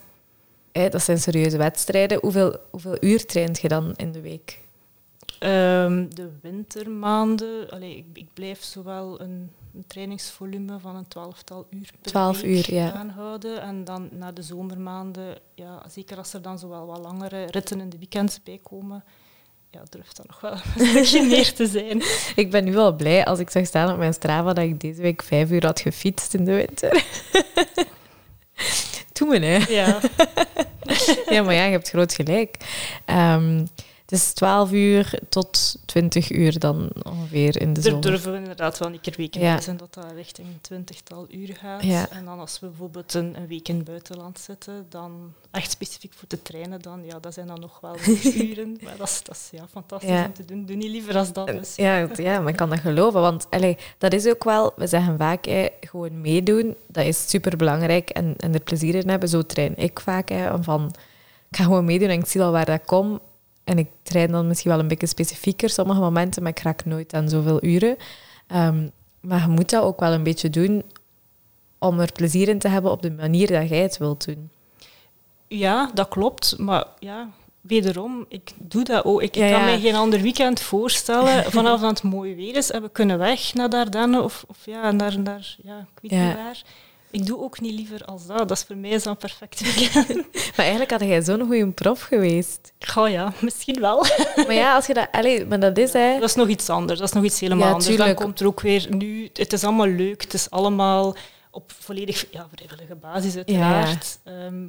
hè, 0.73 0.89
dat 0.89 1.03
zijn 1.03 1.19
serieuze 1.19 1.57
wedstrijden. 1.57 2.19
Hoeveel, 2.21 2.57
hoeveel 2.71 2.97
uur 3.01 3.27
traint 3.27 3.61
je 3.61 3.69
dan 3.69 3.93
in 3.97 4.13
de 4.13 4.21
week? 4.21 4.61
Ehm, 5.39 6.09
de 6.09 6.31
wintermaanden, 6.43 7.71
allee, 7.71 7.97
ik, 7.97 8.05
ik 8.13 8.27
blijf 8.35 8.63
zowel 8.63 9.21
een, 9.21 9.51
een 9.75 9.87
trainingsvolume 9.87 10.79
van 10.79 10.97
een 10.97 11.09
twaalftal 11.09 11.67
uur 11.71 11.91
per 12.01 12.11
12 12.11 12.41
week 12.41 12.69
uur, 12.69 12.75
ja. 12.75 12.93
aanhouden. 12.93 13.63
En 13.63 13.85
dan 13.85 14.09
na 14.13 14.33
de 14.33 14.43
zomermaanden, 14.43 15.39
ja, 15.55 15.83
zeker 15.89 16.17
als 16.17 16.33
er 16.33 16.43
dan 16.43 16.59
zowel 16.59 16.87
wat 16.87 16.99
langere 16.99 17.45
ritten 17.45 17.81
in 17.81 17.91
de 17.91 17.99
weekends 17.99 18.43
bij 18.43 18.61
komen, 18.63 19.05
ja, 19.71 19.83
durft 19.89 20.17
dat 20.17 20.27
nog 20.27 20.41
wel 20.41 20.53
een 20.77 20.89
stukje 20.89 21.23
meer 21.35 21.53
te 21.53 21.67
zijn. 21.67 22.03
Ik 22.37 22.51
ben 22.51 22.65
nu 22.65 22.77
al 22.77 22.97
blij 22.97 23.25
als 23.25 23.39
ik 23.39 23.51
zag 23.51 23.67
staan 23.67 23.93
op 23.93 23.99
mijn 23.99 24.15
Strava 24.15 24.53
dat 24.53 24.65
ik 24.65 24.81
deze 24.81 25.03
week 25.03 25.23
vijf 25.23 25.51
uur 25.51 25.65
had 25.65 25.81
gefietst 25.81 26.35
in 26.35 26.45
de 26.45 26.55
winter. 26.55 26.93
Me, 29.29 29.39
hè. 29.39 29.73
Ja. 29.73 30.01
Ja, 31.29 31.43
maar 31.43 31.55
ja, 31.55 31.65
je 31.65 31.71
hebt 31.71 31.89
groot 31.89 32.15
gelijk. 32.15 32.57
Ehm, 33.05 33.65
is 34.15 34.33
12 34.33 34.73
uur 34.73 35.19
tot 35.29 35.77
20 35.87 36.31
uur 36.33 36.59
dan 36.59 36.91
ongeveer 37.03 37.61
in 37.61 37.73
de 37.73 37.81
zomer. 37.81 38.01
durven 38.01 38.33
we 38.33 38.39
inderdaad 38.39 38.79
wel 38.79 38.89
een 38.93 39.01
keer 39.01 39.15
weken 39.17 39.41
Ja. 39.41 39.61
zijn 39.61 39.77
dat 39.77 39.95
dat 39.95 40.13
richting 40.15 40.47
een 40.49 40.61
twintigtal 40.61 41.27
uur 41.31 41.57
gaat. 41.61 41.83
Ja. 41.83 42.09
En 42.11 42.25
dan 42.25 42.39
als 42.39 42.61
we 42.61 42.67
bijvoorbeeld 42.67 43.15
een, 43.15 43.35
een 43.37 43.47
week 43.47 43.69
in 43.69 43.77
het 43.77 43.85
buitenland 43.85 44.39
zitten, 44.39 44.87
dan 44.89 45.33
echt 45.51 45.71
specifiek 45.71 46.13
voor 46.13 46.29
te 46.29 46.43
trainen, 46.43 46.83
dan, 46.83 47.05
ja, 47.05 47.19
dat 47.21 47.35
zijn 47.35 47.47
dan 47.47 47.61
nog 47.61 47.81
wel 47.81 47.97
uren. 48.49 48.79
Maar 48.83 48.97
dat 48.97 49.09
is, 49.09 49.23
dat 49.23 49.35
is 49.37 49.49
ja, 49.59 49.67
fantastisch 49.71 50.11
Ja. 50.11 50.25
om 50.25 50.33
te 50.33 50.45
doen. 50.45 50.67
Doe 50.67 50.77
niet 50.77 50.91
liever 50.91 51.17
als 51.17 51.33
dat. 51.33 51.47
Dus. 51.47 51.77
Ja, 51.77 52.09
ja, 52.17 52.41
maar 52.41 52.49
ik 52.51 52.57
kan 52.57 52.71
dat 52.71 52.79
geloven. 52.81 53.21
Want 53.21 53.47
allee, 53.51 53.77
dat 53.99 54.13
is 54.13 54.27
ook 54.27 54.45
wel, 54.45 54.73
we 54.77 54.87
zeggen 54.87 55.19
vaak, 55.19 55.45
hè, 55.45 55.69
gewoon 55.81 56.21
meedoen, 56.21 56.77
dat 56.87 57.05
is 57.07 57.29
superbelangrijk. 57.31 58.11
En, 58.11 58.35
en 58.37 58.55
er 58.55 58.61
plezier 58.61 58.95
in 58.95 59.09
hebben, 59.09 59.29
zo 59.29 59.43
train 59.43 59.77
ik 59.77 60.01
vaak. 60.01 60.29
Hè, 60.29 60.63
van, 60.63 60.95
ik 61.51 61.57
ga 61.57 61.65
gewoon 61.65 61.85
meedoen 61.85 62.09
en 62.09 62.19
ik 62.19 62.27
zie 62.27 62.43
al 62.43 62.53
waar 62.53 62.65
dat 62.65 62.85
kom. 62.85 63.21
En 63.65 63.79
ik 63.79 63.89
train 64.03 64.31
dan 64.31 64.47
misschien 64.49 64.71
wel 64.71 64.81
een 64.81 64.89
beetje 64.89 65.07
specifieker 65.07 65.69
sommige 65.71 66.01
momenten, 66.01 66.43
maar 66.43 66.51
ik 66.51 66.59
raak 66.63 66.85
nooit 66.85 67.15
aan 67.15 67.29
zoveel 67.29 67.65
uren. 67.65 67.97
Ehm, 68.47 68.89
maar 69.21 69.41
je 69.41 69.49
moet 69.49 69.71
dat 69.71 69.83
ook 69.83 70.01
wel 70.01 70.13
een 70.13 70.23
beetje 70.23 70.51
doen 70.51 70.83
om 71.79 72.01
er 72.01 72.13
plezier 72.13 72.49
in 72.49 72.59
te 72.59 72.69
hebben 72.69 72.91
op 72.91 73.03
de 73.03 73.11
manier 73.11 73.47
dat 73.47 73.69
jij 73.69 73.79
het 73.79 73.99
wilt 73.99 74.25
doen. 74.27 74.51
Ja, 75.49 75.91
dat 75.95 76.09
klopt. 76.09 76.59
Maar 76.59 76.85
ja, 76.99 77.29
wederom, 77.61 78.25
ik 78.29 78.51
doe 78.59 78.85
dat 78.85 79.05
ook. 79.05 79.23
Ik 79.23 79.35
Ja, 79.35 79.51
kan 79.51 79.59
ja. 79.59 79.65
mij 79.65 79.81
geen 79.81 79.95
ander 79.95 80.21
weekend 80.21 80.61
voorstellen. 80.61 81.45
Vanaf 81.53 81.81
dat 81.81 81.91
het 81.91 82.03
mooi 82.03 82.35
weer 82.35 82.57
is 82.57 82.71
en 82.71 82.83
we 82.83 82.89
kunnen 82.89 83.19
weg 83.19 83.55
naar 83.55 83.71
de 83.71 83.77
Ardennen 83.77 84.25
of, 84.25 84.45
of 84.49 84.57
ja, 84.65 84.91
naar, 84.91 85.19
naar 85.21 85.57
ja, 85.63 85.79
ik 85.79 86.01
weet 86.01 86.11
Ja. 86.11 86.27
niet 86.27 86.37
waar. 86.37 86.63
Ik 87.15 87.27
doe 87.27 87.39
ook 87.39 87.61
niet 87.61 87.75
liever 87.75 88.05
als 88.05 88.27
dat. 88.27 88.39
Dat 88.39 88.51
is 88.51 88.63
voor 88.63 88.77
mij 88.77 89.01
zo'n 89.01 89.17
perfect. 89.17 89.61
Maar 90.57 90.67
eigenlijk 90.67 90.91
had 90.91 91.01
jij 91.01 91.23
zo'n 91.23 91.47
goede 91.47 91.71
prof 91.71 92.03
geweest. 92.03 92.73
Oh 92.97 93.09
ja, 93.09 93.33
misschien 93.41 93.81
wel. 93.81 94.07
Maar 94.47 94.55
ja, 94.55 94.75
als 94.75 94.87
je 94.87 94.95
dat... 94.95 95.09
Allee, 95.13 95.47
maar 95.47 95.61
dat 95.61 95.79
is, 95.79 95.93
hè... 95.93 96.19
Dat 96.19 96.29
is 96.29 96.35
nog 96.35 96.49
iets 96.49 96.69
anders. 96.69 96.99
Dat 96.99 97.09
is 97.09 97.15
nog 97.15 97.25
iets 97.25 97.41
helemaal 97.41 97.67
Ja, 97.67 97.73
anders. 97.73 97.97
Dan 97.97 98.15
komt 98.15 98.41
er 98.41 98.47
ook 98.47 98.61
weer 98.61 98.87
nu... 98.91 99.31
Het 99.33 99.53
is 99.53 99.65
allemaal 99.65 99.87
leuk. 99.87 100.23
Het 100.23 100.35
is 100.35 100.51
allemaal 100.51 101.17
op 101.51 101.73
volledig 101.79 102.27
ja, 102.31 102.49
vrijwillige 102.55 102.95
basis, 102.95 103.37
uiteraard. 103.37 104.19
Ehm, 104.25 104.65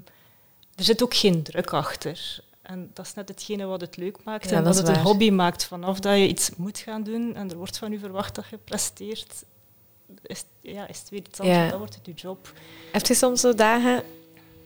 er 0.76 0.84
zit 0.84 1.04
ook 1.04 1.14
geen 1.14 1.44
druk 1.44 1.74
achter. 1.74 2.40
En 2.62 2.90
dat 2.94 3.06
is 3.06 3.14
net 3.14 3.28
hetgene 3.28 3.66
wat 3.66 3.82
het 3.82 3.98
leuk 3.98 4.18
maakt. 4.24 4.50
Ja, 4.50 4.58
en 4.58 4.64
dat 4.64 4.76
het 4.76 4.88
een 4.88 5.02
hobby 5.02 5.30
maakt. 5.30 5.66
Vanaf 5.66 6.00
dat 6.00 6.18
je 6.18 6.28
iets 6.28 6.50
moet 6.56 6.78
gaan 6.78 7.04
doen 7.04 7.36
en 7.36 7.50
er 7.50 7.58
wordt 7.58 7.78
van 7.78 7.92
je 7.92 8.00
verwacht 8.00 8.36
dat 8.36 8.46
je 8.50 8.58
presteert, 8.58 9.44
is, 10.22 10.46
ja, 10.62 10.88
is 10.88 11.00
het 11.00 11.10
weer 11.10 11.24
iets 11.28 11.40
anders. 11.40 11.58
Ja. 11.58 11.70
Dan 11.70 11.78
wordt 11.78 11.96
het 11.96 12.06
je 12.06 12.14
job. 12.14 12.54
Heb 12.92 13.06
je 13.06 13.14
soms 13.14 13.42
zo 13.42 13.54
dagen... 13.54 14.04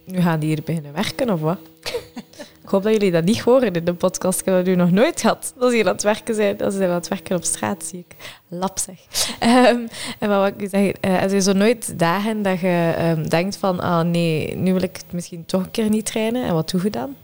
Nu 0.04 0.22
gaan 0.22 0.40
die 0.40 0.50
hier 0.50 0.64
beginnen 0.66 0.94
werken, 0.94 1.30
of 1.30 1.40
wat? 1.40 1.58
ik 2.64 2.70
hoop 2.70 2.84
dat 2.84 2.92
jullie 2.92 3.12
dat 3.12 3.24
niet 3.24 3.40
horen 3.40 3.74
in 3.74 3.86
de 3.86 3.94
podcast. 3.94 4.40
Ik 4.40 4.46
heb 4.46 4.56
dat 4.56 4.66
nu 4.66 4.76
nog 4.76 4.92
nooit 4.92 5.22
gehad. 5.22 5.54
Dat 5.58 5.70
ze 5.70 5.76
hier 5.76 5.86
aan 5.86 5.94
het 5.94 6.04
werken 6.04 6.36
zijn. 6.36 6.58
Dat 6.58 6.74
ze 6.74 6.84
aan 6.84 6.90
het 6.90 7.08
werken 7.08 7.36
op 7.36 7.44
straat, 7.44 7.84
zie 7.84 8.06
ik. 8.08 8.16
Lap, 8.48 8.80
zeg. 8.80 9.00
Ehm, 9.40 9.88
en 10.20 10.30
wat 10.30 10.48
ik 10.48 10.72
eh 10.72 10.94
heb 11.02 11.32
je 11.32 11.42
zo 11.42 11.54
nooit 11.54 12.00
dagen 12.00 12.42
dat 12.42 12.60
je 12.60 12.94
ehm, 12.98 13.24
denkt 13.24 13.58
van... 13.58 13.80
Ah, 13.80 14.06
nee, 14.06 14.56
nu 14.56 14.74
wil 14.74 14.82
ik 14.82 14.96
het 14.96 15.12
misschien 15.12 15.46
toch 15.46 15.64
een 15.64 15.72
keer 15.72 15.90
niet 15.90 16.06
trainen. 16.06 16.46
En 16.46 16.54
wat 16.54 16.70
doe 16.70 16.84
je 16.84 16.90
dan? 16.90 17.16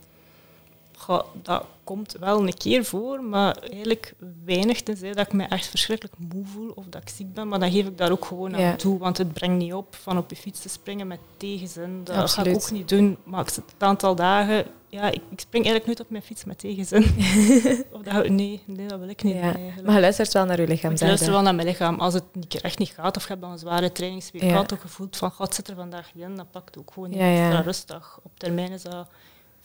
Goh, 0.97 1.23
dat 1.41 1.65
komt 1.85 2.15
wel 2.19 2.39
een 2.47 2.53
keer 2.57 2.85
voor, 2.85 3.23
maar 3.23 3.57
eigenlijk 3.57 4.13
weinig 4.45 4.81
tenzij 4.81 5.11
dat 5.13 5.25
ik 5.27 5.33
me 5.33 5.43
echt 5.43 5.65
verschrikkelijk 5.67 6.15
moe 6.33 6.45
voel 6.45 6.69
of 6.75 6.85
dat 6.89 7.01
ik 7.01 7.09
ziek 7.09 7.33
ben. 7.33 7.47
Maar 7.47 7.59
dan 7.59 7.71
geef 7.71 7.85
ik 7.87 7.97
daar 7.97 8.11
ook 8.11 8.25
gewoon 8.25 8.55
aan 8.55 8.75
toe, 8.75 8.97
want 8.99 9.17
het 9.17 9.33
brengt 9.33 9.57
niet 9.57 9.73
op 9.73 9.95
van 9.95 10.17
op 10.17 10.29
je 10.29 10.35
fiets 10.35 10.59
te 10.61 10.69
springen 10.69 11.07
met 11.07 11.19
tegenzin. 11.37 12.01
Dat 12.03 12.31
ga 12.31 12.43
ik 12.43 12.55
ook 12.55 12.71
niet 12.71 12.89
doen. 12.89 13.17
Maar 13.23 13.41
ik 13.41 13.49
zit 13.49 13.63
het 13.73 13.83
aantal 13.83 14.15
dagen... 14.15 14.65
Ja, 14.89 15.07
ik, 15.07 15.21
ik 15.29 15.39
spring 15.39 15.65
eigenlijk 15.65 15.85
nooit 15.85 15.99
op 15.99 16.09
mijn 16.09 16.23
fiets 16.23 16.43
met 16.43 16.59
tegenzin. 16.59 17.03
of 17.95 18.01
dat, 18.01 18.29
nee, 18.29 18.61
nee, 18.65 18.87
dat 18.87 18.99
wil 18.99 19.09
ik 19.09 19.23
niet 19.23 19.35
Ja. 19.35 19.51
doen. 19.51 19.85
Maar 19.85 19.93
je 19.95 19.99
luistert 20.01 20.33
wel 20.33 20.45
naar 20.45 20.61
je 20.61 20.67
lichaam, 20.67 20.91
Ik 20.91 20.99
luister 20.99 21.31
wel 21.31 21.41
naar 21.41 21.55
mijn 21.55 21.67
lichaam. 21.67 21.99
Als 21.99 22.13
het 22.13 22.23
een 22.33 22.47
keer 22.47 22.63
echt 22.63 22.79
niet 22.79 22.89
gaat, 22.89 23.17
of 23.17 23.21
je 23.23 23.29
hebt 23.29 23.41
dan 23.41 23.51
een 23.51 23.57
zware 23.57 23.91
trainingsweek 23.91 24.41
Ja. 24.43 24.65
je 24.67 24.77
voelt 24.87 25.17
van, 25.17 25.31
god, 25.31 25.53
zit 25.55 25.67
er 25.67 25.75
vandaag 25.75 26.13
niet 26.13 26.23
in, 26.23 26.35
dan 26.35 26.47
pak 26.51 26.65
het 26.65 26.77
ook 26.77 26.91
gewoon 26.93 27.09
niet 27.09 27.19
Ja, 27.19 27.25
ja. 27.27 27.43
extra 27.45 27.61
rustig. 27.61 28.19
Op 28.23 28.31
termijn 28.39 28.71
is 28.71 28.81
dat 28.81 29.07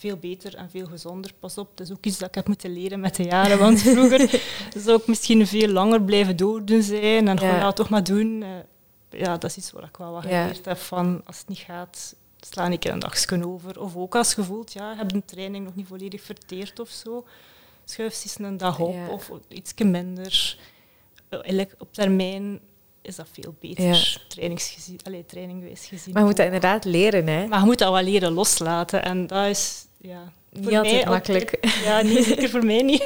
veel 0.00 0.16
beter 0.16 0.54
en 0.54 0.70
veel 0.70 0.86
gezonder. 0.86 1.30
Pas 1.40 1.58
op, 1.58 1.70
het 1.70 1.80
is 1.80 1.92
ook 1.92 2.04
iets 2.06 2.18
dat 2.18 2.28
ik 2.28 2.34
heb 2.34 2.46
moeten 2.46 2.72
leren 2.72 3.00
met 3.00 3.16
de 3.16 3.22
jaren, 3.24 3.58
want 3.58 3.80
vroeger 3.82 4.40
zou 4.76 4.98
ik 5.00 5.06
misschien 5.06 5.46
veel 5.46 5.68
langer 5.68 6.02
blijven 6.02 6.36
doordoen 6.36 6.82
zijn 6.82 7.28
en 7.28 7.38
gewoon, 7.38 7.54
Ja. 7.54 7.60
ja, 7.60 7.72
toch 7.72 7.88
maar 7.88 8.04
doen. 8.04 8.42
Eh, 8.42 8.48
Ja, 9.20 9.36
dat 9.36 9.50
is 9.50 9.56
iets 9.56 9.70
wat 9.70 9.82
ik 9.84 9.96
wel 9.96 10.12
wat 10.12 10.22
geleerd 10.22 10.64
heb 10.64 10.78
van, 10.78 11.20
als 11.24 11.38
het 11.38 11.48
niet 11.48 11.58
gaat, 11.58 12.14
sla 12.40 12.68
ik 12.68 12.84
een 12.84 12.98
dagje 12.98 13.46
over. 13.46 13.80
Of 13.80 13.96
ook 13.96 14.14
als 14.14 14.34
je 14.34 14.44
voelt, 14.44 14.72
ja, 14.72 14.90
je 14.90 14.96
hebt 14.96 15.12
een 15.12 15.24
training 15.24 15.64
nog 15.64 15.74
niet 15.74 15.86
volledig 15.86 16.22
verteerd 16.22 16.80
of 16.80 16.88
zo, 16.88 17.24
schuif 17.84 18.22
eens 18.24 18.38
een 18.38 18.56
dag 18.56 18.78
op 18.78 18.94
Ja. 18.94 19.08
of 19.08 19.30
iets 19.48 19.74
minder. 19.84 20.56
Eh, 21.28 21.38
Eigenlijk 21.38 21.74
op 21.78 21.92
termijn 21.92 22.60
is 23.02 23.16
dat 23.16 23.26
veel 23.32 23.54
beter, 23.60 23.84
Ja. 23.84 24.96
allee, 25.04 25.26
trainingwijs 25.26 25.86
gezien. 25.86 26.12
Maar 26.12 26.22
je 26.22 26.28
moet 26.28 26.36
dat 26.36 26.46
inderdaad 26.46 26.84
leren, 26.84 27.26
hè. 27.26 27.46
Maar 27.46 27.58
je 27.60 27.64
moet 27.64 27.78
dat 27.78 27.92
wel 27.92 28.02
leren 28.02 28.32
loslaten. 28.32 29.02
En 29.04 29.26
dat 29.26 29.46
is 29.46 29.86
ja, 30.00 30.32
Niet 30.50 30.76
altijd 30.76 31.04
makkelijk. 31.04 31.58
ja, 31.84 32.02
niet 32.02 32.24
zeker 32.24 32.48
voor 32.48 32.64
mij 32.64 32.82
niet. 32.82 33.04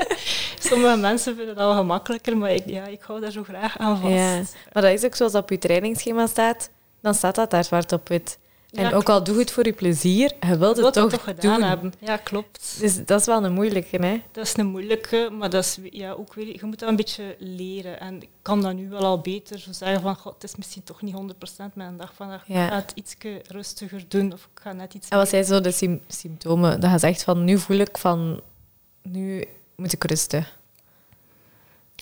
Sommige 0.70 0.96
mensen 0.96 1.36
vinden 1.36 1.54
dat 1.54 1.64
wel 1.64 1.76
gemakkelijker, 1.76 2.36
maar 2.36 2.50
ik, 2.50 2.62
ja, 2.66 2.86
ik 2.86 3.02
hou 3.02 3.20
daar 3.20 3.30
zo 3.30 3.42
graag 3.42 3.78
aan 3.78 4.00
vast. 4.00 4.14
Ja. 4.14 4.36
Maar 4.72 4.82
dat 4.82 4.92
is 4.92 5.04
ook 5.04 5.14
zoals 5.14 5.32
dat 5.32 5.42
op 5.42 5.50
je 5.50 5.58
trainingsschema 5.58 6.26
staat, 6.26 6.70
dan 7.00 7.14
staat 7.14 7.34
dat 7.34 7.50
daar 7.50 7.64
zwart 7.64 7.92
op 7.92 8.08
wit. 8.08 8.38
En 8.72 8.82
Ja, 8.84 8.92
ook 8.92 9.08
al 9.08 9.24
doe 9.24 9.38
het 9.38 9.50
voor 9.50 9.66
je 9.66 9.72
plezier, 9.72 10.32
je 10.40 10.58
wilt 10.58 10.76
het 10.76 10.92
toch, 10.92 11.02
het 11.04 11.12
toch 11.12 11.24
gedaan 11.24 11.58
doen. 11.60 11.68
hebben. 11.68 11.92
Ja, 11.98 12.16
klopt. 12.16 12.76
Dus 12.80 13.04
dat 13.04 13.20
is 13.20 13.26
wel 13.26 13.44
een 13.44 13.52
moeilijke, 13.52 13.96
hè. 14.06 14.22
Dat 14.32 14.46
is 14.46 14.56
een 14.56 14.66
moeilijke, 14.66 15.28
maar 15.32 15.50
dat 15.50 15.64
is 15.64 15.78
ja, 15.90 16.12
ook 16.12 16.34
weer, 16.34 16.46
je 16.46 16.58
moet 16.62 16.78
dat 16.78 16.88
een 16.88 16.96
beetje 16.96 17.36
leren. 17.38 18.00
En 18.00 18.22
ik 18.22 18.28
kan 18.42 18.62
dat 18.62 18.74
nu 18.74 18.88
wel 18.88 19.04
al 19.04 19.20
beter 19.20 19.58
zo 19.58 19.72
zeggen 19.72 20.00
van, 20.02 20.16
god, 20.16 20.34
het 20.34 20.44
is 20.44 20.56
misschien 20.56 20.82
toch 20.82 21.02
niet 21.02 21.14
100% 21.14 21.72
mijn 21.74 21.96
dag 21.96 22.12
vandaag. 22.14 22.44
Ja. 22.46 22.64
Ik 22.64 22.70
ga 22.70 22.76
het 22.76 22.92
iets 22.94 23.14
rustiger 23.46 24.04
doen 24.08 24.32
of 24.32 24.48
ik 24.54 24.60
ga 24.62 24.72
net 24.72 24.94
iets 24.94 25.08
En 25.08 25.18
wat 25.18 25.28
zijn 25.28 25.44
zo 25.44 25.60
de 25.60 25.70
sym- 25.72 26.02
symptomen? 26.08 26.80
Dat 26.80 26.90
je 26.90 26.98
zegt 26.98 27.22
van, 27.22 27.44
nu 27.44 27.58
voel 27.58 27.76
ik 27.78 27.98
van, 27.98 28.40
nu 29.02 29.44
moet 29.76 29.92
ik 29.92 30.04
rusten. 30.04 30.46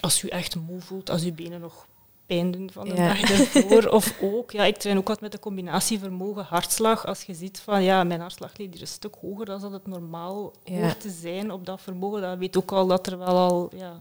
Als 0.00 0.22
u 0.22 0.28
echt 0.28 0.56
moe 0.56 0.80
voelt, 0.80 1.10
als 1.10 1.22
uw 1.24 1.32
benen 1.32 1.60
nog 1.60 1.86
pijn 2.34 2.50
doen 2.50 2.70
van 2.72 2.88
de 2.88 2.94
Ja. 2.94 3.08
dag 3.14 3.54
ervoor. 3.54 3.86
Of 3.86 4.14
ook, 4.20 4.50
ja, 4.50 4.64
ik 4.64 4.76
train 4.76 4.98
ook 4.98 5.08
wat 5.08 5.20
met 5.20 5.32
de 5.32 5.38
combinatie 5.38 5.98
vermogen-hartslag. 5.98 7.06
Als 7.06 7.22
je 7.22 7.34
ziet 7.34 7.60
van, 7.64 7.82
ja, 7.82 8.04
mijn 8.04 8.20
hartslag 8.20 8.56
ligt 8.56 8.72
hier 8.72 8.80
een 8.80 8.86
stuk 8.88 9.14
hoger 9.20 9.44
dan 9.46 9.60
dat 9.60 9.72
het 9.72 9.86
normaal 9.86 10.52
Ja. 10.64 10.80
hoort 10.80 11.00
te 11.00 11.10
zijn 11.10 11.50
op 11.52 11.66
dat 11.66 11.80
vermogen. 11.82 12.20
Dan 12.20 12.38
weet 12.38 12.56
ook 12.56 12.72
al 12.72 12.86
dat 12.86 13.06
er 13.06 13.18
wel 13.18 13.36
al, 13.36 13.70
ja, 13.76 14.00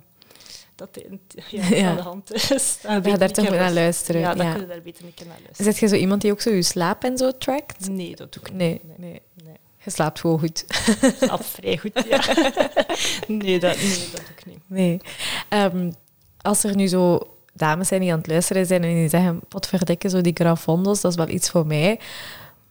dat 0.76 0.90
ja, 1.50 1.90
aan 1.90 1.96
de 1.96 2.02
hand 2.02 2.34
is. 2.34 2.78
Dan 2.82 3.02
Ja, 3.04 3.18
daar 3.18 3.32
toch 3.32 3.50
naar 3.50 3.74
luisteren. 3.74 4.22
Ja, 4.22 4.34
dan 4.34 4.46
ja. 4.46 4.52
kun 4.52 4.62
je 4.62 4.68
daar 4.68 4.82
beter 4.82 5.06
een 5.06 5.14
keer 5.14 5.28
naar 5.28 5.40
luisteren. 5.44 5.72
Zet 5.72 5.78
je 5.82 5.88
zo 5.88 5.96
iemand 5.96 6.22
die 6.22 6.32
ook 6.32 6.42
zo 6.42 6.50
je 6.50 6.62
slaap 6.62 7.04
en 7.04 7.18
zo 7.18 7.32
trackt? 7.38 7.90
Nee, 7.90 8.16
dat 8.16 8.34
doe 8.34 8.44
ik 8.44 8.50
niet. 8.52 8.58
Nee, 8.60 8.82
nee. 8.98 9.22
nee. 9.44 9.56
Je 9.84 9.90
slaapt 9.92 10.20
gewoon 10.20 10.40
goed. 10.40 10.66
Slaap 11.18 11.44
vrij 11.44 11.78
goed, 11.78 12.06
ja. 12.10 12.22
nee, 13.28 13.60
dat, 13.60 13.76
nee, 13.76 14.10
dat 14.12 14.22
doe 14.22 14.36
ik 14.38 14.46
niet. 14.46 14.60
Nee. 14.68 15.00
Ehm, 15.50 15.92
als 16.42 16.64
er 16.64 16.76
nu 16.76 16.88
zo 16.88 17.20
dames 17.60 17.88
zijn 17.88 18.02
die 18.02 18.12
aan 18.12 18.18
het 18.18 18.28
luisteren 18.28 18.66
zijn 18.66 18.84
en 18.84 18.94
die 18.94 19.10
zeggen, 19.10 19.40
potverdikke, 19.48 20.10
zo 20.10 20.22
die 20.22 20.36
grafondos, 20.36 21.02
dat 21.02 21.12
is 21.12 21.18
wel 21.18 21.30
iets 21.30 21.50
voor 21.50 21.68
mij. 21.68 22.00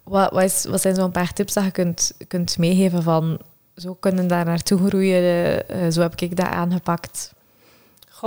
Wat, 0.02 0.32
wat, 0.32 0.66
wat 0.68 0.80
zijn 0.80 0.94
zo'n 0.94 1.10
paar 1.10 1.32
tips 1.32 1.52
dat 1.52 1.64
je 1.64 1.70
kunt, 1.70 2.14
kunt 2.28 2.58
meegeven 2.58 3.02
van, 3.02 3.38
zo 3.76 3.94
kunnen 3.94 4.26
daar 4.26 4.44
naartoe 4.44 4.88
groeien, 4.88 5.68
eh, 5.68 5.90
zo 5.90 6.00
heb 6.00 6.20
ik 6.20 6.36
dat 6.36 6.46
aangepakt. 6.46 7.32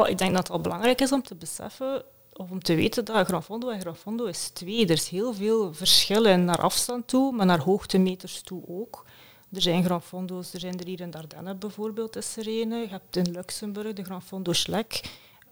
Ik 0.05 0.17
denk 0.17 0.31
dat 0.31 0.43
het 0.43 0.51
al 0.51 0.61
belangrijk 0.61 1.01
is 1.01 1.11
om 1.11 1.23
te 1.23 1.35
beseffen 1.35 2.03
of 2.33 2.51
om 2.51 2.63
te 2.63 2.75
weten 2.75 3.05
dat 3.05 3.27
Gran 3.27 3.43
Fondo 3.43 3.69
en 3.69 3.79
Gran 3.79 3.95
Fondo 3.95 4.25
is 4.25 4.49
twee. 4.53 4.83
Er 4.83 4.91
is 4.91 5.09
heel 5.09 5.33
veel 5.33 5.73
verschillen 5.73 6.45
naar 6.45 6.61
afstand 6.61 7.07
toe, 7.07 7.31
maar 7.31 7.45
naar 7.45 7.59
hoogtemeters 7.59 8.41
toe 8.41 8.63
ook. 8.67 9.05
Er 9.53 9.61
zijn 9.61 9.83
Gran 9.83 10.01
Fondo's, 10.01 10.53
er 10.53 10.59
zijn 10.59 10.79
er 10.79 10.85
hier 10.85 10.99
in 10.99 11.09
Dardenne 11.09 11.55
bijvoorbeeld, 11.55 12.15
is 12.15 12.37
er 12.37 12.47
een. 12.47 12.69
Je 12.69 12.87
hebt 12.89 13.15
in 13.15 13.31
Luxemburg 13.31 13.93
de 13.93 14.03
Gran 14.03 14.21
Fondo 14.21 14.53
Schlek. 14.53 15.01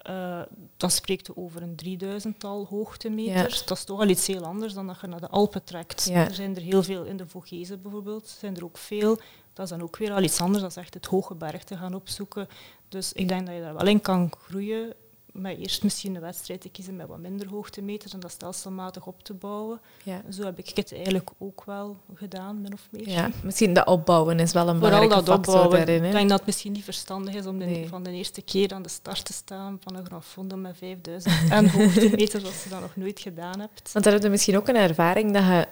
Eh, 0.02 0.40
dan 0.76 0.90
spreekt 0.90 1.26
je 1.26 1.36
over 1.36 1.62
een 1.62 1.74
3000-tal 1.74 2.66
hoogtemeters. 2.66 3.64
Dat 3.64 3.78
is 3.78 3.84
toch 3.84 4.00
al 4.00 4.08
iets 4.08 4.26
heel 4.26 4.44
anders 4.44 4.74
dan 4.74 4.86
dat 4.86 5.00
je 5.00 5.06
naar 5.06 5.20
de 5.20 5.28
Alpen 5.28 5.64
trekt. 5.64 6.04
Ja. 6.04 6.24
Er 6.24 6.34
zijn 6.34 6.56
er 6.56 6.62
heel 6.62 6.82
veel 6.82 7.04
in 7.04 7.16
de 7.16 7.26
Vogese 7.26 7.76
bijvoorbeeld, 7.76 8.28
zijn 8.28 8.56
er 8.56 8.64
ook 8.64 8.78
veel. 8.78 9.20
Dat 9.52 9.64
is 9.64 9.70
dan 9.70 9.82
ook 9.82 9.96
weer 9.96 10.12
al 10.12 10.22
iets 10.22 10.40
anders, 10.40 10.62
dat 10.62 10.70
is 10.70 10.76
echt 10.76 10.94
het 10.94 11.06
hoge 11.06 11.34
berg 11.34 11.64
te 11.64 11.76
gaan 11.76 11.94
opzoeken. 11.94 12.48
Dus 12.88 13.12
ik 13.12 13.28
denk 13.28 13.46
dat 13.46 13.54
je 13.54 13.60
daar 13.60 13.74
wel 13.74 13.86
in 13.86 14.00
kan 14.00 14.32
groeien, 14.38 14.94
maar 15.32 15.54
eerst 15.54 15.82
misschien 15.82 16.14
een 16.14 16.20
wedstrijd 16.20 16.60
te 16.60 16.68
kiezen 16.68 16.96
met 16.96 17.06
wat 17.08 17.18
minder 17.18 17.48
hoogtemeters 17.48 18.12
en 18.12 18.20
dat 18.20 18.30
stelselmatig 18.30 19.06
op 19.06 19.22
te 19.22 19.34
bouwen. 19.34 19.80
Ja. 20.02 20.22
Zo 20.30 20.44
heb 20.44 20.58
ik 20.58 20.68
het 20.74 20.92
eigenlijk 20.94 21.30
ook 21.38 21.64
wel 21.64 21.96
gedaan, 22.14 22.60
min 22.60 22.72
of 22.72 22.88
meer. 22.90 23.08
Ja, 23.08 23.30
misschien 23.42 23.74
dat 23.74 23.86
opbouwen 23.86 24.40
is 24.40 24.52
wel 24.52 24.68
een 24.68 24.78
Vooral 24.78 24.90
belangrijke 25.00 25.24
dat 25.24 25.44
factor 25.54 25.70
daarin. 25.70 25.96
Ik 25.96 26.02
Hè? 26.02 26.10
denk 26.10 26.28
dat 26.28 26.38
het 26.38 26.46
misschien 26.46 26.72
niet 26.72 26.84
verstandig 26.84 27.34
is 27.34 27.46
om 27.46 27.58
de, 27.58 27.64
Nee. 27.64 27.88
van 27.88 28.02
de 28.02 28.10
eerste 28.10 28.42
keer 28.42 28.72
aan 28.74 28.82
de 28.82 28.88
start 28.88 29.24
te 29.24 29.32
staan 29.32 29.78
van 29.82 29.96
een 29.96 30.04
Gran 30.04 30.22
Fondo 30.22 30.56
met 30.56 30.76
5000 30.76 31.34
en 31.50 31.68
hoogtemeters 31.80 32.44
als 32.44 32.62
je 32.64 32.68
dat 32.70 32.80
nog 32.80 32.96
nooit 32.96 33.20
gedaan 33.20 33.60
hebt. 33.60 33.92
Want 33.92 34.04
dan 34.04 34.14
heb 34.14 34.22
je 34.22 34.28
misschien 34.28 34.56
ook 34.56 34.68
een 34.68 34.76
ervaring 34.76 35.32
dat 35.32 35.44
je... 35.44 35.66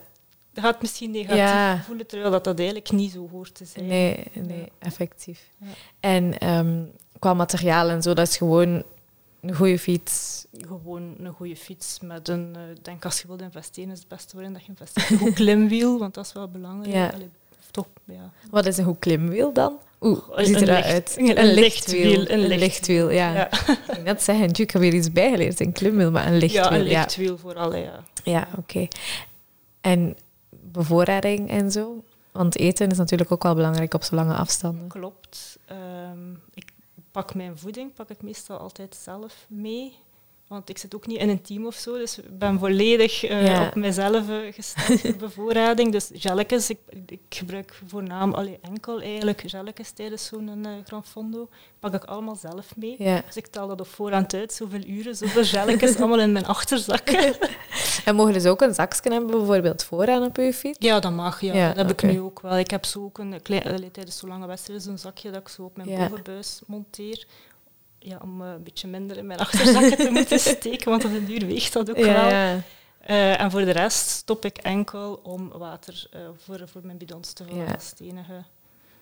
Dat 0.53 0.64
gaat 0.64 0.81
misschien 0.81 1.11
negatief 1.11 1.37
Ja. 1.37 1.83
voelen, 1.87 2.07
terwijl 2.07 2.31
dat, 2.31 2.44
dat 2.44 2.59
eigenlijk 2.59 2.90
niet 2.90 3.12
zo 3.12 3.29
hoort 3.31 3.55
te 3.55 3.64
zijn. 3.64 3.87
Nee, 3.87 4.25
nee 4.35 4.73
effectief. 4.79 5.51
Ja. 5.61 5.66
En 6.01 6.38
ehm, 6.38 6.85
qua 7.18 7.35
materiaal 7.35 7.88
en 7.88 8.03
zo, 8.03 8.14
dat 8.14 8.29
is 8.29 8.37
gewoon 8.37 8.83
een 9.40 9.55
goede 9.55 9.79
fiets. 9.79 10.46
Gewoon 10.66 11.14
een 11.18 11.33
goede 11.33 11.57
fiets 11.57 11.98
met 12.01 12.29
een... 12.29 12.57
eh, 12.57 12.62
denk 12.83 13.05
als 13.05 13.20
je 13.20 13.27
wilt 13.27 13.42
investeren, 13.42 13.90
is 13.90 13.98
het 13.98 14.09
beste 14.09 14.35
waarin 14.37 14.53
dat 14.53 14.62
je 14.62 14.68
investeert. 14.68 15.11
Een 15.11 15.18
goed 15.18 15.33
klimwiel, 15.33 15.98
want 15.98 16.14
dat 16.14 16.27
is 16.27 16.33
wel 16.33 16.48
belangrijk. 16.48 16.94
Ja. 16.94 17.09
Allee, 17.09 17.29
toch, 17.70 17.87
ja. 18.05 18.31
Wat 18.51 18.66
is 18.66 18.77
een 18.77 18.85
goed 18.85 18.98
klimwiel 18.98 19.53
dan? 19.53 19.79
Oeh, 20.01 20.18
hoe 20.18 20.44
ziet 20.44 20.61
eruit 20.61 20.85
uit? 20.85 21.16
een 21.18 21.53
lichtwiel, 21.55 22.20
een 22.20 22.51
Een 22.51 22.59
lichtwiel, 22.59 23.11
ja. 23.11 23.33
Ja. 23.35 23.46
Ik 23.53 23.79
ging 23.87 24.05
net 24.05 24.22
zeggen, 24.22 24.48
ik 24.48 24.70
heb 24.70 24.81
weer 24.83 24.94
iets 24.94 25.12
bijgeleerd. 25.12 25.61
Een 25.61 25.72
klimwiel, 25.72 26.11
maar 26.11 26.27
een 26.27 26.37
lichtwiel. 26.38 26.64
Ja, 26.64 26.79
een 26.79 26.85
ja. 26.85 26.98
lichtwiel 26.98 27.38
vooral, 27.38 27.74
ja. 27.74 28.05
Ja, 28.24 28.48
oké. 28.57 28.88
En 29.81 30.16
bevoorrading 30.51 31.51
en 31.51 31.70
zo? 31.72 32.03
Want 32.33 32.57
eten 32.59 32.90
is 32.90 32.96
natuurlijk 32.96 33.33
ook 33.33 33.42
wel 33.42 33.55
belangrijk 33.55 33.94
op 33.94 34.03
zo 34.03 34.14
lange 34.14 34.35
afstanden. 34.35 34.88
Klopt. 34.88 35.59
Ehm, 35.64 36.33
ik 36.55 36.70
pak 37.18 37.35
mijn 37.35 37.59
voeding 37.59 37.94
pak 37.94 38.11
ik 38.11 38.22
meestal 38.22 38.59
altijd 38.59 38.94
zelf 38.94 39.46
mee. 39.48 39.98
Want 40.48 40.68
ik 40.68 40.78
zit 40.78 40.94
ook 40.94 41.06
niet 41.06 41.18
in 41.20 41.28
een 41.28 41.42
team 41.42 41.66
of 41.66 41.74
zo, 41.74 41.96
dus 41.98 42.18
ik 42.18 42.38
ben 42.38 42.58
volledig 42.58 43.24
eh, 43.24 43.46
Ja. 43.46 43.66
op 43.66 43.74
mezelf 43.74 44.28
eh, 44.28 44.52
gesteld 44.52 45.00
voor 45.00 45.16
bevoorrading. 45.16 45.92
Dus 45.92 46.11
gelletjes, 46.12 46.70
ik, 46.70 46.78
ik 47.06 47.20
gebruik 47.28 47.80
voornamelijk 47.87 48.37
allee, 48.38 48.58
enkel 48.62 49.00
eigenlijk 49.00 49.42
gelletjes 49.46 49.90
tijdens 49.90 50.26
zo'n 50.26 50.64
eh 50.66 50.72
Gran 50.84 51.04
Fondo. 51.04 51.48
Pak 51.80 51.94
ik 51.94 52.04
allemaal 52.04 52.37
zelf 52.37 52.76
mee. 52.76 52.94
Ja. 52.98 53.22
Dus 53.26 53.37
ik 53.37 53.46
tel 53.46 53.68
dat 53.68 53.80
op 53.80 53.87
voorhand 53.87 54.34
uit, 54.34 54.52
zoveel 54.52 54.84
uren, 54.87 55.16
zoveel 55.16 55.44
gelletjes, 55.44 55.96
allemaal 55.98 56.20
in 56.20 56.32
mijn 56.32 56.46
achterzak. 56.46 57.08
En 58.04 58.14
mogen 58.14 58.32
dus 58.32 58.44
ook 58.46 58.61
een 58.61 58.74
zakje 58.74 59.12
hebben, 59.12 59.30
bijvoorbeeld 59.30 59.82
vooraan 59.84 60.22
op 60.24 60.37
je 60.37 60.52
fiets? 60.54 60.76
Ja, 60.80 61.00
dat 61.00 61.12
mag. 61.12 61.40
Ja. 61.40 61.54
Ja, 61.54 61.68
dat 61.68 61.76
heb 61.76 61.90
ik 62.02 62.11
nu 62.12 62.20
ook 62.20 62.40
wel. 62.40 62.58
Ik 62.58 62.70
heb 62.70 62.84
zo 62.84 63.04
ook 63.04 63.18
een 63.18 63.42
klein, 63.42 63.62
allee, 63.62 63.90
tijdens 63.90 64.18
zo'n 64.18 64.28
lange 64.28 64.46
wedstrijd 64.46 64.82
zo'n 64.82 64.98
zakje 64.98 65.30
dat 65.30 65.40
ik 65.40 65.48
zo 65.48 65.62
op 65.62 65.76
mijn 65.76 65.88
bovenbuis 65.98 66.61
monteer. 66.66 67.26
Ja, 67.98 68.18
om 68.22 68.42
eh, 68.42 68.48
een 68.50 68.62
beetje 68.62 68.88
minder 68.88 69.16
in 69.16 69.26
mijn 69.26 69.38
achterzakken 69.38 69.96
te 69.96 70.11
moeten 70.11 70.38
steken, 70.56 70.90
want 70.90 71.04
op 71.04 71.11
een 71.11 71.24
duur 71.24 71.46
weegt 71.46 71.72
dat 71.72 71.90
ook 71.90 71.96
wel. 71.96 72.28
Eh, 73.00 73.40
en 73.40 73.50
voor 73.50 73.61
de 73.64 73.70
rest 73.70 74.08
stop 74.08 74.44
ik 74.44 74.56
enkel 74.58 75.20
om 75.22 75.48
water 75.48 76.06
eh, 76.11 76.20
voor, 76.37 76.61
voor 76.64 76.80
mijn 76.84 76.98
bidons 76.98 77.32
te 77.32 77.44
vullen. 77.44 77.66
Het 77.66 77.94
enige. 78.02 78.42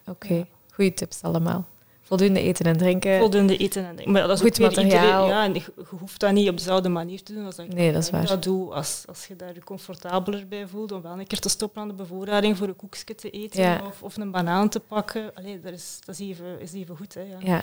Oké, 0.06 0.46
goede 0.72 0.94
tips 0.94 1.22
allemaal. 1.22 1.64
Voldoende 2.02 2.40
eten 2.40 2.64
en 2.66 2.76
drinken. 2.76 3.18
Voldoende 3.18 3.56
eten 3.56 3.84
en 3.84 3.92
drinken. 3.94 4.12
Maar 4.12 4.26
dat 4.26 4.36
is 4.36 4.40
Goed 4.40 4.58
materiaal. 4.58 4.84
iedereen- 4.84 5.26
ja, 5.28 5.44
en 5.44 5.54
je, 5.54 5.60
je 5.76 5.84
hoeft 5.98 6.20
dat 6.20 6.32
niet 6.32 6.48
op 6.48 6.56
dezelfde 6.56 6.88
manier 6.88 7.22
te 7.22 7.32
doen 7.34 7.44
als 7.44 7.56
dat 7.56 7.66
ik 7.66 7.74
Nee, 7.74 7.92
dat 7.92 8.02
is 8.02 8.10
waar. 8.10 8.26
dat 8.26 8.42
doe. 8.42 8.74
Als, 8.74 9.02
als 9.06 9.26
je 9.26 9.36
daar 9.36 9.54
je 9.54 9.64
comfortabeler 9.64 10.48
bij 10.48 10.66
voelt, 10.66 10.92
om 10.92 11.02
wel 11.02 11.18
een 11.18 11.26
keer 11.26 11.38
te 11.40 11.48
stoppen 11.48 11.82
aan 11.82 11.88
de 11.88 11.94
bevoorrading 11.94 12.56
voor 12.56 12.68
een 12.68 12.76
koekje 12.76 13.14
te 13.14 13.30
eten 13.30 13.62
Ja. 13.62 13.80
of, 13.86 14.02
of 14.02 14.16
een 14.16 14.30
banaan 14.30 14.68
te 14.68 14.80
pakken. 14.80 15.34
Allee, 15.34 15.60
dat 15.60 15.72
is, 15.72 15.98
dat 16.04 16.18
is, 16.20 16.28
even, 16.28 16.60
is 16.60 16.72
even 16.72 16.96
goed. 16.96 17.14
Hè, 17.14 17.20
ja. 17.22 17.36
Ja. 17.40 17.62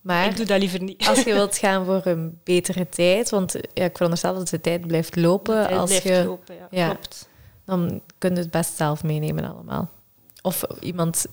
Maar 0.00 0.26
Ik 0.26 0.36
doe 0.36 0.46
dat 0.46 0.58
liever 0.58 0.82
niet. 0.82 1.06
als 1.06 1.22
je 1.22 1.32
wilt 1.40 1.58
gaan 1.58 1.84
voor 1.84 2.06
een 2.06 2.38
betere 2.44 2.88
tijd, 2.88 3.30
want 3.30 3.52
ja, 3.74 3.84
ik 3.84 3.96
veronderstel 3.96 4.34
dat 4.34 4.48
de 4.48 4.60
tijd 4.60 4.86
blijft 4.86 5.16
lopen, 5.16 5.56
De 5.60 5.66
tijd 5.66 5.78
als 5.78 5.88
blijft 5.88 6.06
je, 6.06 6.24
lopen, 6.24 6.54
ja. 6.54 6.66
ja. 6.70 6.86
Klopt. 6.86 7.28
dan 7.64 8.00
kun 8.18 8.34
je 8.34 8.40
het 8.40 8.50
best 8.50 8.76
zelf 8.76 9.02
meenemen 9.02 9.44
allemaal. 9.52 9.90
Of 10.42 10.64
iemand 10.80 11.26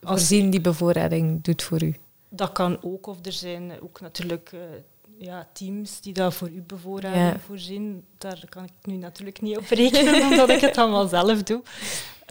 voorzien 0.00 0.50
die 0.50 0.60
bevoorrading 0.60 1.44
doet 1.44 1.62
voor 1.62 1.82
u? 1.82 1.94
Dat 2.28 2.52
kan 2.52 2.78
ook, 2.82 3.06
of 3.06 3.16
er 3.22 3.32
zijn 3.32 3.72
ook 3.82 4.00
natuurlijk 4.00 4.50
uh, 4.54 4.60
ja, 5.18 5.48
teams 5.52 6.00
die 6.00 6.12
dat 6.12 6.34
voor 6.34 6.48
u 6.48 6.62
bevoorrading 6.66 7.40
voorzien. 7.46 8.04
Daar 8.18 8.44
kan 8.48 8.64
ik 8.64 8.72
nu 8.82 8.96
natuurlijk 8.96 9.40
niet 9.40 9.56
op 9.56 9.68
rekenen, 9.68 10.22
omdat 10.30 10.48
ik 10.48 10.60
het 10.60 10.78
allemaal 10.78 11.08
zelf 11.08 11.42
doe. 11.42 11.62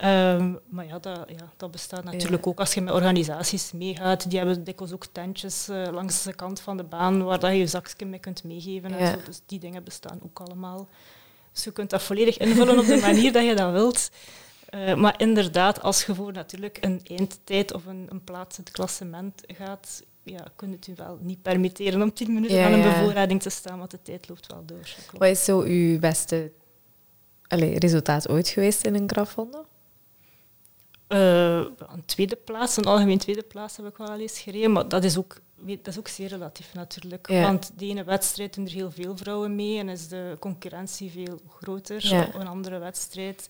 Um, 0.03 0.59
maar 0.69 0.85
ja 0.85 0.99
dat, 0.99 1.25
ja, 1.27 1.51
dat 1.57 1.71
bestaat 1.71 2.03
natuurlijk 2.03 2.47
ook 2.47 2.59
als 2.59 2.73
je 2.73 2.81
met 2.81 2.93
organisaties 2.93 3.71
meegaat. 3.71 4.29
Die 4.29 4.37
hebben 4.37 4.63
dikwijls 4.63 4.93
ook 4.93 5.05
tentjes 5.11 5.69
uh, 5.69 5.87
langs 5.91 6.23
de 6.23 6.33
kant 6.33 6.59
van 6.59 6.77
de 6.77 6.83
baan 6.83 7.23
waar 7.23 7.39
dat 7.39 7.51
je 7.51 7.57
je 7.57 7.67
zakje 7.67 8.05
mee 8.05 8.19
kunt 8.19 8.43
meegeven. 8.43 8.93
En 8.93 9.07
zo. 9.07 9.17
Dus 9.25 9.41
die 9.45 9.59
dingen 9.59 9.83
bestaan 9.83 10.19
ook 10.23 10.39
allemaal. 10.39 10.87
Dus 11.51 11.63
je 11.63 11.71
kunt 11.71 11.89
dat 11.89 12.03
volledig 12.03 12.37
invullen 12.37 12.79
op 12.79 12.85
de 12.85 12.97
manier 13.07 13.31
dat 13.31 13.45
je 13.45 13.55
dat 13.55 13.71
wilt. 13.71 14.11
Uh, 14.73 14.95
maar 14.95 15.13
inderdaad, 15.17 15.81
als 15.81 16.05
je 16.05 16.15
voor 16.15 16.31
natuurlijk 16.31 16.77
een 16.81 17.01
eindtijd 17.03 17.73
of 17.73 17.85
een, 17.85 18.07
een 18.09 18.23
plaats 18.23 18.57
in 18.57 18.63
het 18.63 18.73
klassement 18.73 19.41
gaat, 19.47 20.03
ja, 20.23 20.45
kun 20.55 20.69
je 20.69 20.75
het 20.75 20.87
u 20.87 20.93
wel 20.95 21.17
niet 21.21 21.41
permitteren 21.41 22.01
om 22.01 22.13
tien 22.13 22.33
minuten 22.33 22.65
aan 22.65 22.73
een 22.73 22.81
bevoorrading 22.81 23.41
te 23.41 23.49
staan, 23.49 23.77
want 23.79 23.91
de 23.91 24.01
tijd 24.01 24.29
loopt 24.29 24.47
wel 24.47 24.63
door. 24.65 24.95
Wat 25.11 25.29
is 25.29 25.43
zo 25.43 25.61
uw 25.61 25.99
beste 25.99 26.51
allez, 27.47 27.77
resultaat 27.77 28.29
ooit 28.29 28.47
geweest 28.47 28.85
in 28.85 28.95
een 28.95 29.09
grafronde? 29.09 29.65
Uh, 31.07 31.57
een 31.57 32.05
tweede 32.05 32.35
plaats, 32.35 32.77
een 32.77 32.85
algemeen 32.85 33.17
tweede 33.17 33.43
plaats 33.43 33.77
heb 33.77 33.85
ik 33.85 33.97
wel 33.97 34.07
al 34.07 34.19
eens 34.19 34.39
gereden, 34.39 34.71
maar 34.71 34.87
dat 34.87 35.03
is 35.03 35.17
ook, 35.17 35.37
dat 35.55 35.87
is 35.87 35.99
ook 35.99 36.07
zeer 36.07 36.27
relatief 36.27 36.73
natuurlijk. 36.73 37.27
Want 37.27 37.71
de 37.75 37.85
ene 37.85 38.03
wedstrijd 38.03 38.53
doen 38.53 38.65
er 38.65 38.71
heel 38.71 38.91
veel 38.91 39.17
vrouwen 39.17 39.55
mee 39.55 39.79
en 39.79 39.89
is 39.89 40.07
de 40.07 40.37
concurrentie 40.39 41.11
veel 41.11 41.39
groter. 41.49 42.07
Ja. 42.07 42.35
Een 42.35 42.47
andere 42.47 42.77
wedstrijd 42.77 43.49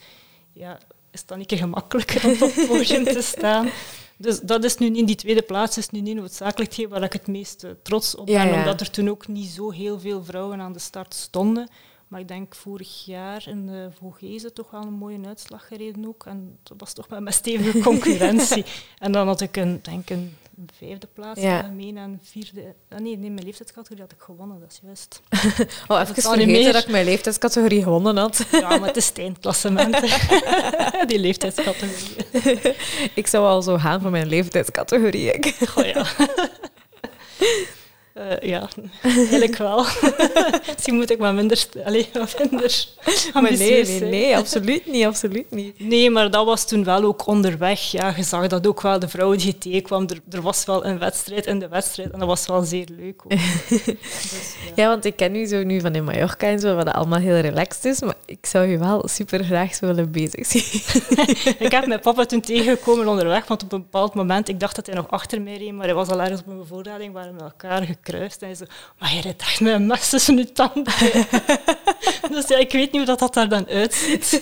ja, 0.53 0.79
is 1.11 1.19
het 1.19 1.27
dan 1.27 1.37
niet 1.37 1.53
gemakkelijker 1.53 2.25
om 2.25 2.31
op 2.31 2.55
het 2.55 2.67
podium 2.67 3.03
te 3.03 3.21
staan. 3.21 3.69
Dus 4.17 4.39
dat 4.39 4.63
is 4.63 4.77
nu 4.77 4.89
niet, 4.89 5.07
die 5.07 5.15
tweede 5.15 5.41
plaats 5.41 5.77
is 5.77 5.89
nu 5.89 6.01
niet 6.01 6.15
noodzakelijk 6.15 6.71
hetgeen 6.71 6.89
waar 6.89 7.03
ik 7.03 7.13
het 7.13 7.27
meest 7.27 7.65
trots 7.81 8.15
op 8.15 8.25
ben, 8.25 8.53
omdat 8.53 8.81
er 8.81 8.89
toen 8.89 9.09
ook 9.09 9.27
niet 9.27 9.49
zo 9.49 9.71
heel 9.71 9.99
veel 9.99 10.23
vrouwen 10.23 10.59
aan 10.59 10.73
de 10.73 10.79
start 10.79 11.13
stonden. 11.13 11.69
Maar 12.13 12.21
ik 12.21 12.27
denk 12.27 12.55
vorig 12.55 13.05
jaar 13.05 13.43
in 13.47 13.65
de 13.65 13.89
Vogezen 13.99 14.53
toch 14.53 14.71
wel 14.71 14.81
een 14.81 14.93
mooie 14.93 15.19
uitslag 15.25 15.67
gereden 15.67 16.07
ook. 16.07 16.25
En 16.25 16.57
dat 16.63 16.77
was 16.79 16.93
toch 16.93 17.09
met 17.09 17.19
mijn 17.19 17.35
stevige 17.35 17.79
concurrentie. 17.89 18.65
en 18.99 19.11
dan 19.11 19.27
had 19.27 19.41
ik 19.41 19.55
een, 19.55 19.79
denk 19.81 20.09
een 20.09 20.37
vijfde 20.77 21.07
plaats 21.13 21.41
ja. 21.41 21.63
en 21.63 22.19
vierde... 22.23 22.75
Ah, 22.89 22.99
nee, 22.99 23.17
nee, 23.17 23.29
mijn 23.29 23.45
leeftijdscategorie 23.45 24.01
had 24.01 24.11
ik 24.11 24.19
gewonnen, 24.19 24.59
dat 24.59 24.71
is 24.71 24.79
juist. 24.83 25.21
oh, 25.87 25.99
even 25.99 26.15
vergeten 26.15 26.73
dat 26.73 26.83
ik 26.83 26.89
mijn 26.89 27.05
leeftijdscategorie 27.05 27.83
gewonnen 27.83 28.17
had. 28.17 28.45
ja, 28.51 28.77
maar 28.77 28.87
het 28.87 28.97
is 28.97 29.13
Die 31.07 31.19
leeftijdscategorie. 31.19 32.75
ik 33.15 33.27
zou 33.27 33.45
al 33.45 33.61
zo 33.61 33.77
gaan 33.77 34.01
voor 34.01 34.11
mijn 34.11 34.27
leeftijdscategorie. 34.27 35.33
oh 35.75 35.85
ja. 35.85 36.05
Uh, 38.17 38.39
ja, 38.39 38.67
eigenlijk 39.01 39.57
wel. 39.57 39.85
Misschien 40.73 40.95
moet 40.95 41.11
ik 41.11 41.19
maar 41.19 41.33
minder, 41.33 41.65
allez, 41.85 42.07
minder 42.39 42.87
maar 43.33 43.57
nee, 43.57 43.85
nee, 43.85 44.01
nee, 44.01 44.37
absoluut 44.37 44.85
niet, 44.85 45.05
absoluut 45.05 45.51
niet. 45.51 45.79
Nee, 45.79 46.09
maar 46.09 46.31
dat 46.31 46.45
was 46.45 46.67
toen 46.67 46.83
wel 46.83 47.03
ook 47.03 47.27
onderweg. 47.27 47.91
Ja, 47.91 48.13
je 48.15 48.23
zag 48.23 48.47
dat 48.47 48.67
ook 48.67 48.81
wel, 48.81 48.99
de 48.99 49.07
vrouw 49.07 49.35
die 49.35 49.57
tegenkwam, 49.57 50.07
er, 50.07 50.19
er 50.29 50.41
was 50.41 50.65
wel 50.65 50.85
een 50.85 50.99
wedstrijd 50.99 51.45
in 51.45 51.59
de 51.59 51.67
wedstrijd 51.67 52.11
en 52.11 52.19
dat 52.19 52.27
was 52.27 52.45
wel 52.45 52.61
zeer 52.61 52.87
leuk. 52.97 53.21
Ook. 53.23 53.29
dus, 53.69 53.85
ja. 53.85 54.71
ja. 54.75 54.87
want 54.87 55.05
ik 55.05 55.15
ken 55.15 55.35
u 55.35 55.45
zo 55.45 55.63
nu 55.63 55.81
van 55.81 55.95
in 55.95 56.03
Mallorca 56.03 56.47
en 56.47 56.59
zo, 56.59 56.75
wat 56.75 56.87
allemaal 56.87 57.19
heel 57.19 57.39
relaxed 57.39 57.85
is, 57.85 58.01
maar 58.01 58.15
ik 58.25 58.45
zou 58.45 58.65
je 58.65 58.77
wel 58.77 59.07
super 59.07 59.43
graag 59.43 59.75
zo 59.75 59.85
willen 59.85 60.11
bezig 60.11 60.45
zien. 60.45 60.81
ik 61.59 61.71
heb 61.71 61.87
mijn 61.87 61.99
papa 61.99 62.25
toen 62.25 62.41
tegengekomen 62.41 63.07
onderweg, 63.07 63.47
want 63.47 63.63
op 63.63 63.71
een 63.71 63.81
bepaald 63.81 64.13
moment, 64.13 64.49
ik 64.49 64.59
dacht 64.59 64.75
dat 64.75 64.85
hij 64.85 64.95
nog 64.95 65.09
achter 65.09 65.41
mij 65.41 65.57
reed, 65.57 65.71
maar 65.71 65.85
hij 65.85 65.95
was 65.95 66.07
al 66.07 66.21
ergens 66.21 66.41
op 66.41 66.47
een 66.47 66.57
bevoorrading, 66.57 67.13
waar 67.13 67.33
we 67.33 67.43
elkaar 67.43 67.87
kruist. 68.03 68.41
En 68.41 68.55
zo, 68.55 68.65
maar 68.99 69.13
je 69.13 69.21
rijdt 69.21 69.41
echt 69.41 69.61
met 69.61 69.73
een 69.73 69.87
mes 69.87 70.09
tussen 70.09 70.37
je 70.37 70.51
tanden. 70.51 70.83
dus 72.33 72.47
ja, 72.47 72.57
ik 72.57 72.71
weet 72.71 72.91
niet 72.91 72.95
hoe 73.01 73.05
dat, 73.05 73.19
dat 73.19 73.33
daar 73.33 73.49
dan 73.49 73.67
uitziet. 73.67 74.41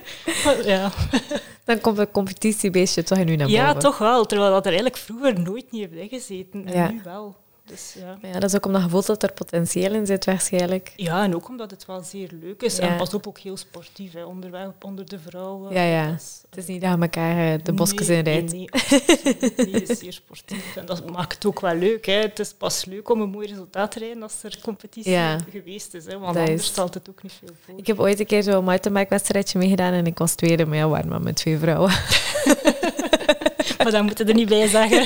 ja. 0.64 0.92
Dan 1.64 1.80
komt 1.80 1.98
een 1.98 2.10
competitiebeestje 2.10 3.02
toch 3.02 3.18
nu 3.18 3.36
naar 3.36 3.46
boven. 3.46 3.62
Ja, 3.62 3.74
toch 3.74 3.98
wel. 3.98 4.24
Terwijl 4.24 4.50
dat 4.50 4.66
er 4.66 4.72
eigenlijk 4.72 4.96
vroeger 4.96 5.40
nooit 5.40 5.70
niet 5.70 5.90
heeft 5.90 6.10
gezeten. 6.10 6.66
En 6.66 6.94
nu 6.94 7.00
wel. 7.04 7.36
Dus, 7.66 7.94
ja. 7.98 8.18
ja, 8.22 8.32
dat 8.32 8.50
is 8.50 8.56
ook 8.56 8.66
omdat 8.66 8.82
je 8.82 8.88
voelt 8.88 9.06
dat 9.06 9.22
er 9.22 9.32
potentieel 9.32 9.94
in 9.94 10.06
zit 10.06 10.24
waarschijnlijk. 10.24 10.92
Ja, 10.96 11.22
en 11.22 11.34
ook 11.34 11.48
omdat 11.48 11.70
het 11.70 11.86
wel 11.86 12.02
zeer 12.02 12.30
leuk 12.40 12.62
is. 12.62 12.78
En 12.78 12.96
pas 12.96 13.14
op 13.14 13.26
ook 13.26 13.38
heel 13.38 13.56
sportief, 13.56 14.12
hè. 14.12 14.24
Onderweg, 14.24 14.68
onder 14.80 15.06
de 15.08 15.18
vrouwen. 15.18 15.72
Ja, 15.72 15.82
ja. 15.82 16.10
het 16.50 16.56
is 16.56 16.66
niet 16.66 16.80
dat 16.80 16.94
je 16.94 17.00
elkaar 17.00 17.52
eh, 17.52 17.60
de 17.62 17.72
bosjes 17.72 18.08
in 18.08 18.20
rijdt. 18.20 18.52
Nee, 18.52 18.68
nee, 19.56 19.82
is 19.82 19.98
zeer 19.98 20.12
sportief. 20.12 20.76
En 20.76 20.86
dat 20.86 21.10
maakt 21.10 21.34
het 21.34 21.46
ook 21.46 21.60
wel 21.60 21.74
leuk. 21.74 22.06
Hè. 22.06 22.12
Het 22.12 22.38
is 22.38 22.52
pas 22.52 22.84
leuk 22.84 23.10
om 23.10 23.20
een 23.20 23.30
mooi 23.30 23.46
resultaat 23.46 23.90
te 23.90 23.98
rijden 23.98 24.22
als 24.22 24.42
er 24.42 24.58
competitie 24.62 25.18
geweest 25.50 25.94
is. 25.94 26.04
Hè. 26.04 26.18
Want 26.18 26.34
dat 26.34 26.48
anders 26.48 26.66
stelt 26.66 26.94
het 26.94 27.08
ook 27.08 27.22
niet 27.22 27.32
veel 27.32 27.56
voor. 27.64 27.78
Ik 27.78 27.86
heb 27.86 28.00
ooit 28.00 28.20
een 28.20 28.26
keer 28.26 28.42
zo'n 28.42 28.64
mountainbike-wedstrijdje 28.64 29.58
meegedaan 29.58 29.92
en 29.92 30.06
ik 30.06 30.18
was 30.18 30.34
tweede, 30.34 30.66
maar 30.66 30.76
ja, 30.76 30.88
waar 30.88 31.08
maar 31.08 31.22
met 31.22 31.36
twee 31.36 31.58
vrouwen. 31.58 31.90
maar 33.78 33.90
dat 33.90 34.02
moeten 34.02 34.28
er 34.28 34.34
niet 34.34 34.48
bij 34.48 34.68
zeggen. 34.68 35.00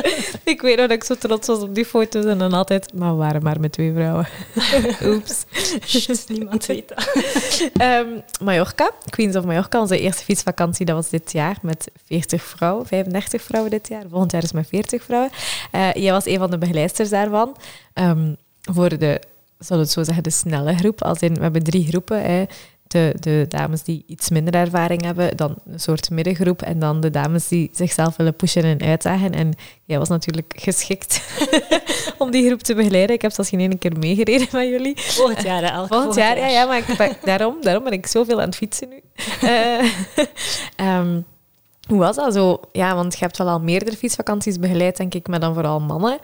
ik 0.52 0.60
weet 0.60 0.76
nog 0.76 0.86
dat 0.86 0.96
ik 0.96 1.04
zo 1.04 1.14
trots 1.14 1.46
was 1.46 1.58
op 1.58 1.74
die 1.74 1.84
foto's 1.84 2.24
en 2.24 2.38
dan 2.38 2.52
altijd, 2.52 2.92
maar 2.94 3.10
we 3.10 3.16
waren 3.16 3.42
maar 3.42 3.60
met 3.60 3.72
twee 3.72 3.92
vrouwen. 3.92 4.26
Oeps. 5.04 5.44
niemand 6.28 6.66
weet 6.66 6.88
dat. 6.88 7.08
Um, 7.82 8.22
Mallorca, 8.42 8.90
Queens 9.10 9.36
of 9.36 9.44
Mallorca, 9.44 9.80
onze 9.80 10.00
eerste 10.00 10.24
fietsvakantie, 10.24 10.86
dat 10.86 10.96
was 10.96 11.08
dit 11.08 11.32
jaar 11.32 11.58
met 11.62 11.90
40 12.06 12.42
vrouwen, 12.42 12.86
35 12.86 13.42
vrouwen 13.42 13.70
dit 13.70 13.88
jaar. 13.88 14.04
Volgend 14.10 14.32
jaar 14.32 14.42
is 14.42 14.52
met 14.52 14.68
40 14.68 15.02
vrouwen. 15.02 15.30
Uh, 15.72 15.92
jij 15.92 16.12
was 16.12 16.26
een 16.26 16.38
van 16.38 16.50
de 16.50 16.58
begeleiders 16.58 17.10
daarvan. 17.10 17.56
Um, 17.94 18.36
voor 18.60 18.98
de, 18.98 19.20
zal 19.58 19.78
het 19.78 19.90
zo 19.90 20.02
zeggen, 20.02 20.22
de 20.22 20.30
snelle 20.30 20.76
groep. 20.76 21.02
Als 21.02 21.20
in, 21.20 21.34
we 21.34 21.42
hebben 21.42 21.62
drie 21.62 21.86
groepen. 21.86 22.22
Hè 22.22 22.44
de, 22.88 23.14
de 23.20 23.44
dames 23.48 23.82
die 23.82 24.04
iets 24.06 24.28
minder 24.30 24.54
ervaring 24.54 25.02
hebben, 25.02 25.36
dan 25.36 25.54
een 25.66 25.80
soort 25.80 26.10
middengroep 26.10 26.62
en 26.62 26.78
dan 26.78 27.00
de 27.00 27.10
dames 27.10 27.48
die 27.48 27.70
zichzelf 27.72 28.16
willen 28.16 28.36
pushen 28.36 28.62
en 28.62 28.82
uitdagen. 28.82 29.32
En 29.32 29.52
jij 29.84 29.98
was 29.98 30.08
natuurlijk 30.08 30.52
geschikt 30.56 31.22
om 32.18 32.30
die 32.30 32.46
groep 32.46 32.62
te 32.62 32.74
begeleiden. 32.74 33.16
Ik 33.16 33.22
heb 33.22 33.32
zelfs 33.32 33.50
geen 33.50 33.60
ene 33.60 33.78
keer 33.78 33.98
meegereden 33.98 34.48
met 34.52 34.68
jullie. 34.68 34.94
Volgend 34.96 35.42
jaar, 35.42 35.62
elk 35.62 35.86
volgend 35.86 36.14
jaar. 36.14 36.38
Ja, 36.38 36.46
ja, 36.46 36.66
maar 36.66 36.78
ik 36.78 37.18
daarom, 37.24 37.56
daarom 37.60 37.84
ben 37.84 37.92
ik 37.92 38.06
zoveel 38.06 38.40
aan 38.40 38.48
het 38.48 38.56
fietsen 38.56 38.88
nu. 38.88 39.00
Uh, 39.42 39.84
hoe 41.88 41.98
was 41.98 42.16
dat 42.16 42.34
zo? 42.34 42.60
Ja, 42.72 42.94
want 42.94 43.12
je 43.12 43.18
hebt 43.18 43.38
wel 43.38 43.48
al 43.48 43.60
meerdere 43.60 43.96
fietsvakanties 43.96 44.58
begeleid, 44.58 44.96
denk 44.96 45.14
ik, 45.14 45.28
maar 45.28 45.40
dan 45.40 45.54
vooral 45.54 45.80
mannen. 45.80 46.18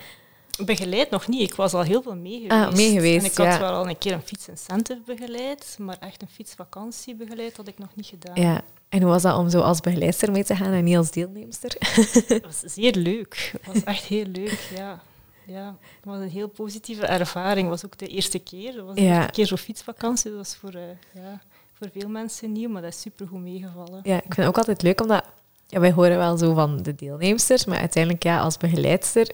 Begeleid 0.65 1.11
nog 1.11 1.29
niet. 1.29 1.41
Ik 1.41 1.55
was 1.55 1.75
al 1.75 1.83
heel 1.83 2.03
veel 2.03 2.17
mee 2.17 2.35
ah, 2.35 2.41
geweest. 2.41 2.69
Ah, 2.69 2.75
mee 2.75 2.93
geweest 2.93 3.25
en 3.25 3.31
ik 3.31 3.37
had 3.51 3.59
wel 3.59 3.73
al 3.73 3.89
een 3.89 3.99
keer 3.99 4.13
een 4.13 4.23
fietsincentive 4.23 5.01
begeleid, 5.07 5.77
maar 5.79 5.97
echt 6.01 6.23
een 6.23 6.29
fietsvakantie 6.29 7.15
begeleid 7.15 7.57
had 7.57 7.69
ik 7.69 7.79
nog 7.79 7.89
niet 7.95 8.07
gedaan. 8.07 8.41
Ja. 8.41 8.61
En 8.89 9.03
hoe 9.03 9.11
was 9.11 9.23
dat 9.23 9.39
om 9.39 9.51
zo 9.51 9.61
als 9.61 9.81
begeleidster 9.81 10.33
mee 10.33 10.45
te 10.45 10.57
gaan 10.57 10.73
en 10.73 10.85
niet 10.85 10.97
als 10.97 11.11
deelnemster? 11.11 11.77
Het 12.27 12.45
was 12.45 12.59
zeer 12.61 12.95
leuk. 12.95 13.53
Het 13.61 13.75
was 13.75 13.85
echt 13.85 14.05
heel 14.05 14.27
leuk, 14.27 14.71
ja. 14.75 15.03
Ja, 15.47 15.77
het 15.97 16.05
was 16.05 16.19
een 16.19 16.31
heel 16.31 16.49
positieve 16.49 17.07
ervaring. 17.07 17.71
Het 17.71 17.81
was 17.81 17.85
ook 17.85 17.99
de 17.99 18.07
eerste 18.07 18.39
keer. 18.39 18.75
Het 18.75 18.85
was 18.85 18.95
de 18.95 19.01
eerste 19.01 19.31
keer 19.31 19.47
zo'n 19.47 19.59
fietsvakantie. 19.59 20.31
Dat 20.31 20.39
was 20.39 20.57
voor, 20.57 20.75
uh, 20.75 20.81
ja, 21.13 21.41
voor 21.73 21.89
veel 21.93 22.09
mensen 22.09 22.53
nieuw, 22.53 22.71
maar 22.71 22.83
dat 22.83 22.93
is 22.93 23.01
supergoed 23.01 23.41
meegevallen. 23.41 24.01
Ja, 24.03 24.17
ik 24.17 24.23
vind 24.23 24.37
het 24.37 24.47
ook 24.47 24.59
altijd 24.59 24.83
leuk, 24.83 25.01
omdat 25.01 25.25
ja, 25.67 25.81
wij 25.81 25.93
horen 25.93 26.17
wel 26.17 26.37
zo 26.37 26.55
van 26.55 26.83
de 26.83 26.95
deelnemsters, 26.95 27.65
maar 27.65 27.79
uiteindelijk 27.79 28.23
ja, 28.23 28.41
als 28.41 28.57
begeleidster 28.57 29.31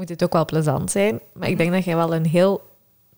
moet 0.00 0.08
het 0.08 0.22
ook 0.22 0.32
wel 0.32 0.44
plezant 0.44 0.90
zijn. 0.90 1.20
Maar 1.32 1.48
ik 1.48 1.56
denk 1.56 1.72
dat 1.72 1.84
jij 1.84 1.96
wel 1.96 2.14
een 2.14 2.26
heel 2.26 2.62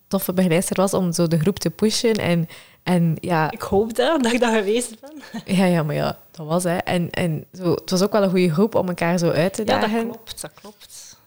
toffe 0.07 0.33
begeleider 0.33 0.75
was 0.75 0.93
om 0.93 1.11
zo 1.11 1.27
de 1.27 1.39
groep 1.39 1.59
te 1.59 1.69
pushen. 1.69 2.13
En, 2.13 2.47
en, 2.83 3.15
ja, 3.19 3.51
ik 3.51 3.61
hoop 3.61 3.95
dat, 3.95 4.23
dat 4.23 4.33
ik 4.33 4.39
dat 4.39 4.53
geweest 4.53 4.99
ben. 4.99 5.21
Ja, 5.55 5.65
ja, 5.65 5.83
maar 5.83 5.95
ja, 5.95 6.17
dat 6.31 6.47
was 6.47 6.63
hè. 6.63 6.77
En, 6.77 7.09
en 7.09 7.45
zo, 7.53 7.71
het 7.71 7.89
was 7.89 8.01
ook 8.01 8.11
wel 8.11 8.23
een 8.23 8.29
goede 8.29 8.53
groep 8.53 8.75
om 8.75 8.87
elkaar 8.87 9.17
zo 9.17 9.29
uit 9.29 9.53
te 9.53 9.63
dagen. 9.63 9.89
Ja, 9.89 10.03
dat 10.03 10.11
klopt, 10.11 10.41
dat 10.41 10.51
klopt. 10.53 11.17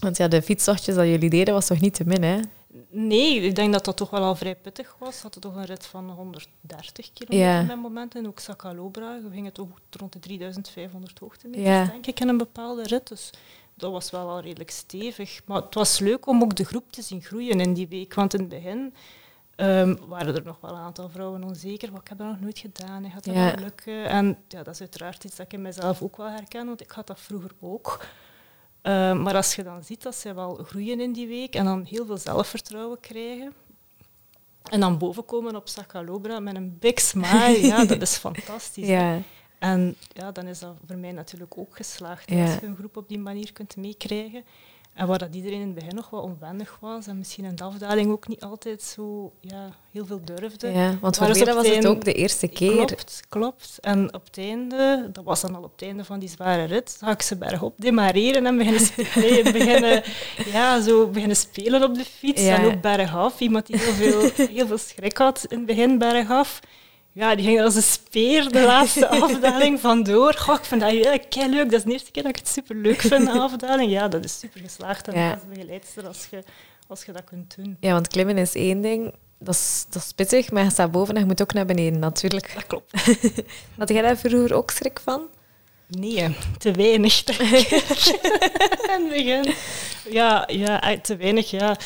Want 0.00 0.16
ja, 0.16 0.28
de 0.28 0.42
fietstochtjes 0.42 0.94
dat 0.94 1.06
jullie 1.06 1.30
deden, 1.30 1.54
was 1.54 1.66
toch 1.66 1.80
niet 1.80 1.94
te 1.94 2.04
min, 2.06 2.22
hè? 2.22 2.40
Nee, 2.88 3.40
ik 3.40 3.54
denk 3.54 3.72
dat 3.72 3.84
dat 3.84 3.96
toch 3.96 4.10
wel 4.10 4.22
al 4.22 4.34
vrij 4.34 4.54
pittig 4.54 4.94
was. 4.98 5.14
We 5.14 5.22
hadden 5.22 5.40
toch 5.40 5.54
een 5.54 5.64
rit 5.64 5.86
van 5.86 6.10
130 6.10 7.12
kilometer 7.12 7.52
ja. 7.52 7.62
met 7.62 7.76
moment. 7.76 8.14
En 8.14 8.26
ook 8.26 8.38
Sacalobra, 8.38 9.20
we 9.22 9.30
gingen 9.30 9.52
toch 9.52 9.68
rond 9.90 10.12
de 10.12 10.18
3500 10.18 11.18
hoogtemeters, 11.18 11.66
ja. 11.66 11.84
denk 11.84 12.06
ik, 12.06 12.20
in 12.20 12.28
een 12.28 12.38
bepaalde 12.38 12.82
rit. 12.82 13.08
Dus 13.08 13.30
dat 13.82 13.92
was 13.92 14.10
wel 14.10 14.28
al 14.28 14.40
redelijk 14.40 14.70
stevig. 14.70 15.40
Maar 15.44 15.62
het 15.62 15.74
was 15.74 15.98
leuk 15.98 16.26
om 16.26 16.42
ook 16.42 16.56
de 16.56 16.64
groep 16.64 16.92
te 16.92 17.02
zien 17.02 17.22
groeien 17.22 17.60
in 17.60 17.74
die 17.74 17.88
week. 17.88 18.14
Want 18.14 18.34
in 18.34 18.40
het 18.40 18.48
begin 18.48 18.94
um, 19.56 19.98
waren 20.08 20.34
er 20.34 20.44
nog 20.44 20.60
wel 20.60 20.70
een 20.70 20.80
aantal 20.80 21.08
vrouwen 21.08 21.44
onzeker. 21.44 21.90
Wat 21.90 22.00
ik 22.00 22.08
heb 22.08 22.18
dat 22.18 22.26
nog 22.26 22.40
nooit 22.40 22.58
gedaan. 22.58 23.10
Gaat 23.10 23.24
dat 23.24 23.34
ja. 23.34 23.54
lukken? 23.58 24.08
En 24.08 24.38
ja, 24.48 24.62
dat 24.62 24.74
is 24.74 24.80
uiteraard 24.80 25.24
iets 25.24 25.36
dat 25.36 25.46
ik 25.46 25.52
in 25.52 25.62
mezelf 25.62 26.02
ook 26.02 26.16
wel 26.16 26.28
herken. 26.28 26.66
Want 26.66 26.80
ik 26.80 26.90
had 26.90 27.06
dat 27.06 27.20
vroeger 27.20 27.50
ook. 27.60 28.06
Um, 28.82 29.22
maar 29.22 29.34
als 29.34 29.54
je 29.54 29.62
dan 29.62 29.84
ziet 29.84 30.02
dat 30.02 30.14
ze 30.14 30.34
wel 30.34 30.54
groeien 30.54 31.00
in 31.00 31.12
die 31.12 31.26
week 31.26 31.54
en 31.54 31.64
dan 31.64 31.84
heel 31.84 32.06
veel 32.06 32.18
zelfvertrouwen 32.18 33.00
krijgen. 33.00 33.52
En 34.70 34.80
dan 34.80 34.98
bovenkomen 34.98 35.56
op 35.56 35.68
Sacalobra 35.68 36.40
met 36.40 36.56
een 36.56 36.78
big 36.78 37.00
smile, 37.00 37.66
ja, 37.66 37.84
dat 37.84 38.02
is 38.02 38.16
fantastisch. 38.16 38.86
Ja. 38.86 39.18
En 39.62 39.96
ja, 40.12 40.32
dan 40.32 40.46
is 40.46 40.58
dat 40.58 40.74
voor 40.86 40.96
mij 40.96 41.12
natuurlijk 41.12 41.58
ook 41.58 41.76
geslaagd 41.76 42.30
Ja. 42.30 42.42
als 42.44 42.54
je 42.60 42.66
een 42.66 42.76
groep 42.76 42.96
op 42.96 43.08
die 43.08 43.18
manier 43.18 43.52
kunt 43.52 43.76
meekrijgen. 43.76 44.44
En 44.94 45.06
waar 45.06 45.18
dat 45.18 45.34
iedereen 45.34 45.60
in 45.60 45.66
het 45.66 45.74
begin 45.74 45.94
nog 45.94 46.10
wat 46.10 46.22
onwennig 46.22 46.76
was 46.80 47.06
en 47.06 47.18
misschien 47.18 47.44
in 47.44 47.56
de 47.56 47.64
afdaling 47.64 48.10
ook 48.10 48.28
niet 48.28 48.40
altijd 48.42 48.82
zo 48.82 49.32
ja, 49.40 49.68
heel 49.90 50.06
veel 50.06 50.20
durfde. 50.24 50.68
Ja, 50.68 50.98
want 51.00 51.16
voor 51.16 51.26
op 51.26 51.36
was 51.54 51.68
het 51.68 51.86
ook 51.86 52.04
de 52.04 52.12
eerste 52.12 52.48
keer. 52.48 52.74
Klopt, 52.86 53.22
klopt. 53.28 53.78
En 53.80 54.14
op 54.14 54.24
het 54.26 54.38
einde, 54.38 55.08
dat 55.12 55.24
was 55.24 55.40
dan 55.40 55.54
al 55.54 55.62
op 55.62 55.72
het 55.72 55.82
einde 55.82 56.04
van 56.04 56.18
die 56.18 56.28
zware 56.28 56.64
rit, 56.64 56.96
ga 57.00 57.10
ik 57.10 57.22
ze 57.22 57.36
bergop 57.36 57.74
demareren 57.78 58.46
en 58.46 58.56
beginnen, 58.56 58.80
spe- 58.80 59.06
nee, 59.20 59.42
beginnen, 59.52 60.02
ja, 60.52 60.80
zo 60.80 61.06
beginnen 61.06 61.36
spelen 61.36 61.82
op 61.82 61.94
de 61.94 62.04
fiets. 62.04 62.42
Ja. 62.42 62.58
En 62.58 62.64
ook 62.64 62.80
bergaf. 62.80 63.40
Iemand 63.40 63.66
die 63.66 63.78
heel 63.78 63.92
veel, 63.92 64.46
heel 64.46 64.66
veel 64.66 64.78
schrik 64.78 65.16
had 65.16 65.44
in 65.48 65.56
het 65.56 65.66
begin 65.66 65.98
bergaf. 65.98 66.60
Ja, 67.14 67.34
die 67.34 67.44
ging 67.44 67.60
als 67.60 67.74
een 67.74 67.82
speer 67.82 68.52
de 68.52 68.60
laatste 68.62 69.08
afdaling 69.22 69.80
vandoor. 69.80 70.34
Goh, 70.34 70.54
ik 70.58 70.64
vind 70.64 70.80
dat 70.80 71.28
kei 71.28 71.50
leuk. 71.50 71.70
Dat 71.70 71.78
is 71.78 71.84
de 71.84 71.92
eerste 71.92 72.10
keer 72.10 72.22
dat 72.22 72.32
ik 72.32 72.38
het 72.38 72.48
super 72.48 72.76
leuk 72.76 73.00
vind, 73.00 73.26
de 73.26 73.38
afdaling. 73.48 73.90
Ja, 73.90 74.08
dat 74.08 74.24
is 74.24 74.38
super 74.38 74.60
geslaagd 74.60 75.08
en 75.08 75.18
Ja. 75.18 75.32
als 75.32 75.40
begeleidster 75.48 76.06
als 76.06 76.26
je, 76.30 76.42
als 76.88 77.04
je 77.04 77.12
dat 77.12 77.24
kunt 77.24 77.56
doen. 77.56 77.76
Ja, 77.80 77.92
want 77.92 78.08
klimmen 78.08 78.38
is 78.38 78.54
één 78.54 78.80
ding. 78.80 79.14
Dat 79.38 79.54
is, 79.54 79.84
dat 79.90 80.02
is 80.02 80.12
pittig, 80.12 80.50
maar 80.50 80.64
je 80.64 80.70
staat 80.70 80.90
boven 80.90 81.14
en 81.14 81.20
je 81.20 81.26
moet 81.26 81.42
ook 81.42 81.52
naar 81.52 81.66
beneden, 81.66 81.98
natuurlijk. 81.98 82.54
Dat 82.54 82.66
klopt. 82.66 82.92
Had 83.78 83.88
jij 83.88 84.02
daar 84.02 84.16
vroeger 84.16 84.54
ook 84.54 84.70
schrik 84.70 85.00
van? 85.04 85.22
Nee, 85.88 86.36
te 86.58 86.70
weinig. 86.70 87.24
In 87.24 87.36
het 88.90 89.08
begin. 89.08 89.54
Ja, 90.10 90.44
ja, 90.52 90.80
eh, 90.82 90.98
te 91.00 91.16
weinig, 91.16 91.50
ja. 91.50 91.76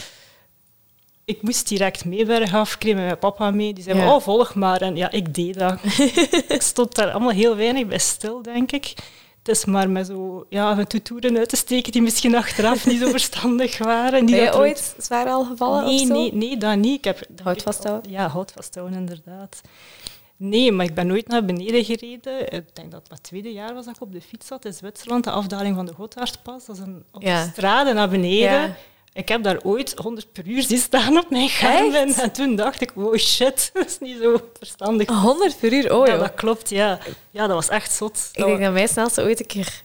Ik 1.26 1.42
moest 1.42 1.68
direct 1.68 2.04
mee 2.04 2.24
ik 2.26 2.78
kreeg 2.78 2.94
met 2.94 3.04
mijn 3.04 3.18
papa 3.18 3.50
mee. 3.50 3.72
Die 3.74 3.84
zei, 3.84 3.98
Ja. 3.98 4.14
oh, 4.14 4.20
volg 4.20 4.54
maar. 4.54 4.80
En 4.82 4.96
ja, 4.96 5.10
ik 5.10 5.34
deed 5.34 5.58
dat. 5.58 5.78
ik 6.56 6.62
stond 6.62 6.94
daar 6.94 7.10
allemaal 7.10 7.30
heel 7.30 7.56
weinig 7.56 7.86
bij 7.86 7.98
stil, 7.98 8.42
denk 8.42 8.72
ik. 8.72 8.94
Het 9.38 9.48
is 9.56 9.64
maar 9.64 9.90
met 9.90 10.06
zo 10.06 10.46
ja, 10.48 10.74
met 10.74 10.90
uit 11.38 11.48
te 11.48 11.56
steken 11.56 11.92
die 11.92 12.02
misschien 12.02 12.34
achteraf 12.34 12.86
niet 12.86 13.00
zo 13.00 13.10
verstandig 13.10 13.78
waren. 13.78 14.24
Niet 14.24 14.34
Ben 14.34 14.44
je 14.44 14.50
dat 14.50 14.56
ooit 14.60 14.94
zwaar 14.98 15.26
al 15.26 15.44
gevallen 15.44 15.84
Nee, 15.84 16.00
of 16.00 16.06
zo? 16.06 16.12
nee, 16.12 16.32
nee, 16.34 16.56
dat 16.56 16.76
niet. 16.76 16.96
Ik 16.98 17.04
heb, 17.04 17.26
Hout 17.42 17.62
vasthouden? 17.62 18.10
Ja, 18.10 18.28
hout 18.28 18.52
vasthouden, 18.52 18.98
inderdaad. 18.98 19.60
Nee, 20.36 20.72
maar 20.72 20.86
ik 20.86 20.94
ben 20.94 21.06
nooit 21.06 21.28
naar 21.28 21.44
beneden 21.44 21.84
gereden. 21.84 22.52
Ik 22.52 22.74
denk 22.74 22.90
dat 22.90 23.00
het 23.00 23.08
mijn 23.08 23.20
tweede 23.20 23.52
jaar 23.52 23.74
was 23.74 23.84
dat 23.84 23.96
ik 23.96 24.02
op 24.02 24.12
de 24.12 24.20
fiets 24.20 24.46
zat 24.46 24.64
in 24.64 24.72
Zwitserland, 24.72 25.24
de 25.24 25.30
afdaling 25.30 25.76
van 25.76 25.86
de 25.86 25.92
Gotthardpas. 25.92 26.64
Dat 26.64 26.76
is 26.76 26.82
een, 26.82 27.04
op 27.12 27.22
Ja. 27.22 27.44
de 27.44 27.50
straden 27.50 27.94
naar 27.94 28.08
beneden. 28.08 28.50
Ja. 28.60 28.76
Ik 29.16 29.28
heb 29.28 29.42
daar 29.42 29.60
ooit 29.62 29.94
100 29.96 30.32
per 30.32 30.46
uur 30.46 30.62
zien 30.62 30.78
staan 30.78 31.16
op 31.18 31.30
mijn 31.30 31.48
Garmin. 31.48 32.08
Echt? 32.08 32.18
En 32.18 32.32
toen 32.32 32.56
dacht 32.56 32.80
ik, 32.80 32.90
wow, 32.94 33.16
shit, 33.16 33.70
dat 33.74 33.86
is 33.86 33.98
niet 33.98 34.16
zo 34.22 34.40
verstandig. 34.58 35.08
100 35.08 35.58
per 35.60 35.72
uur, 35.72 35.94
oh 35.94 36.06
ja, 36.06 36.12
joh. 36.12 36.20
dat 36.22 36.34
klopt, 36.34 36.70
ja. 36.70 36.98
Ja, 37.30 37.46
dat 37.46 37.56
was 37.56 37.68
echt 37.68 37.92
zot. 37.92 38.28
Ik 38.32 38.44
denk 38.44 38.60
dat 38.60 38.72
mijn 38.72 38.88
snelste 38.88 39.22
ooit 39.22 39.40
een 39.40 39.46
keer 39.46 39.82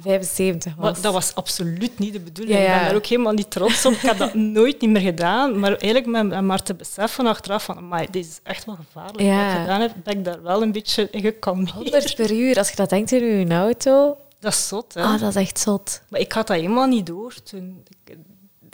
75 0.00 0.74
was. 0.74 0.84
Maar 0.84 1.00
dat 1.00 1.12
was 1.12 1.34
absoluut 1.34 1.98
niet 1.98 2.12
de 2.12 2.20
bedoeling. 2.20 2.58
Ja, 2.58 2.62
ja. 2.64 2.70
Ik 2.72 2.78
ben 2.78 2.86
daar 2.86 2.96
ook 2.96 3.06
helemaal 3.06 3.32
niet 3.32 3.50
trots 3.50 3.84
op. 3.86 3.92
Ik 3.92 4.00
heb 4.00 4.18
dat 4.18 4.34
nooit 4.58 4.80
niet 4.80 4.90
meer 4.90 5.02
gedaan. 5.02 5.58
Maar 5.58 5.76
eigenlijk 5.76 6.06
met, 6.06 6.40
maar 6.40 6.62
te 6.62 6.74
beseffen 6.74 7.26
achteraf 7.26 7.64
van, 7.64 7.76
amai, 7.76 8.06
dit 8.10 8.24
is 8.26 8.40
echt 8.42 8.64
wel 8.64 8.74
gevaarlijk 8.74 9.20
Ja. 9.20 9.44
wat 9.44 9.52
ik 9.54 9.60
gedaan 9.60 9.80
heb, 9.80 9.92
ben 10.04 10.18
ik 10.18 10.24
daar 10.24 10.42
wel 10.42 10.62
een 10.62 10.72
beetje 10.72 11.08
in 11.10 11.20
gekalmeerd. 11.20 11.70
100 11.70 12.14
per 12.14 12.32
uur, 12.32 12.58
als 12.58 12.70
je 12.70 12.76
dat 12.76 12.90
denkt 12.90 13.12
in 13.12 13.24
je 13.48 13.54
auto. 13.54 14.16
Dat 14.40 14.52
is 14.52 14.68
zot, 14.68 14.94
hè. 14.94 15.02
Ah, 15.02 15.20
dat 15.20 15.28
is 15.28 15.42
echt 15.42 15.58
zot. 15.58 16.02
Maar 16.08 16.20
ik 16.20 16.32
had 16.32 16.46
dat 16.46 16.56
helemaal 16.56 16.86
niet 16.86 17.06
door 17.06 17.34
toen. 17.42 17.82
Ik 18.04 18.16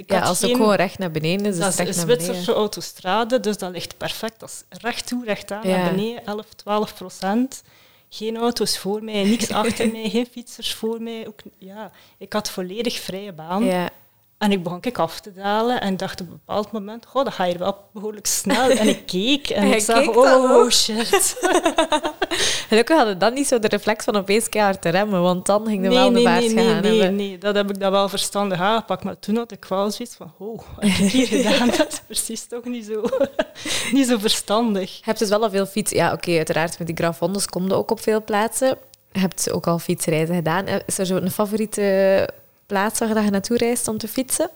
Ja, 0.06 0.20
als 0.20 0.38
geen- 0.38 0.50
ook 0.50 0.56
gewoon 0.56 0.74
recht 0.74 0.98
naar 0.98 1.10
beneden 1.10 1.46
is, 1.46 1.52
is 1.52 1.58
Dat 1.58 1.64
het 1.64 1.78
is 1.78 1.84
recht 1.84 1.96
naar 1.96 2.06
beneden. 2.06 2.24
Zwitserse 2.24 2.52
autostrade, 2.52 3.40
dus 3.40 3.58
dat 3.58 3.70
ligt 3.70 3.96
perfect. 3.96 4.40
Dat 4.40 4.64
is 4.70 4.78
recht 4.80 5.06
toe, 5.06 5.24
recht 5.24 5.50
aan, 5.50 5.68
Ja. 5.68 5.76
naar 5.76 5.94
beneden, 5.94 6.26
11, 6.26 6.46
12 6.56 6.94
procent. 6.94 7.62
Geen 8.08 8.36
auto's 8.36 8.78
voor 8.78 9.04
mij, 9.04 9.24
niks 9.24 9.50
achter 9.62 9.90
mij, 9.92 10.10
geen 10.10 10.26
fietsers 10.30 10.74
voor 10.74 11.02
mij. 11.02 11.26
Ook, 11.26 11.40
ja, 11.58 11.90
ik 12.18 12.32
had 12.32 12.50
volledig 12.50 13.00
vrije 13.00 13.32
baan. 13.32 13.64
Ja. 13.64 13.90
En 14.38 14.52
ik 14.52 14.62
begon 14.62 14.78
ik 14.80 14.98
af 14.98 15.20
te 15.20 15.32
dalen 15.32 15.80
en 15.80 15.96
dacht 15.96 16.20
op 16.20 16.26
een 16.26 16.32
bepaald 16.32 16.72
moment, 16.72 17.06
goh, 17.06 17.24
dat 17.24 17.32
ga 17.32 17.44
hier 17.44 17.58
wel 17.58 17.76
behoorlijk 17.92 18.26
snel. 18.26 18.70
En 18.70 18.88
ik 18.88 19.06
keek 19.06 19.48
en 19.50 19.64
ik 19.72 19.80
zag, 19.80 20.06
oh 20.08 20.70
shit. 20.70 21.36
Gelukkig 22.68 22.96
hadden 22.96 23.18
dan 23.18 23.34
niet 23.34 23.46
zo 23.46 23.58
de 23.58 23.68
reflex 23.68 24.04
van 24.04 24.16
opeens 24.16 24.48
keihard 24.48 24.82
te 24.82 24.88
remmen, 24.88 25.22
want 25.22 25.46
dan 25.46 25.66
ging 25.66 25.84
er 25.84 25.90
Nee, 25.90 25.98
wel 25.98 26.08
de 26.08 26.14
nee, 26.14 26.24
baard 26.24 26.40
nee, 26.40 26.54
nee, 26.54 26.64
gaan 26.64 26.82
nee, 26.82 27.00
hebben. 27.00 27.16
nee, 27.16 27.38
dat 27.38 27.54
heb 27.54 27.70
ik 27.70 27.80
dan 27.80 27.90
wel 27.90 28.08
verstandig 28.08 28.60
aangepakt. 28.60 29.04
Maar 29.04 29.18
toen 29.18 29.36
had 29.36 29.52
ik 29.52 29.64
wel 29.64 29.90
zoiets 29.90 30.14
van, 30.14 30.32
oh, 30.38 30.56
wat 30.56 30.84
heb 30.84 30.98
ik 30.98 31.10
hier 31.10 31.26
gedaan? 31.42 31.66
Dat 31.66 31.92
is 31.92 32.00
precies 32.06 32.46
toch 32.46 32.64
niet 32.64 32.84
zo, 32.84 33.02
niet 33.96 34.06
zo 34.06 34.18
verstandig. 34.18 34.96
Je 34.96 35.02
hebt 35.04 35.18
dus 35.18 35.28
wel 35.28 35.42
al 35.42 35.50
veel 35.50 35.66
fiets... 35.66 35.90
Ja, 35.90 36.12
oké, 36.12 36.36
uiteraard 36.36 36.78
met 36.78 36.86
die 36.86 36.96
Grafondels 36.96 37.46
kom 37.46 37.66
je 37.66 37.74
ook 37.74 37.90
op 37.90 38.00
veel 38.00 38.24
plaatsen. 38.24 38.78
Je 39.12 39.20
hebt 39.20 39.50
ook 39.50 39.66
al 39.66 39.78
fietsreizen 39.78 40.34
gedaan. 40.34 40.66
Is 40.86 40.98
er 40.98 41.06
zo'n 41.06 41.30
favoriete 41.30 42.28
plaats 42.66 42.98
waar 42.98 43.14
dat 43.14 43.24
je 43.24 43.30
naartoe 43.30 43.56
reist 43.56 43.88
om 43.88 43.98
te 43.98 44.08
fietsen? 44.08 44.50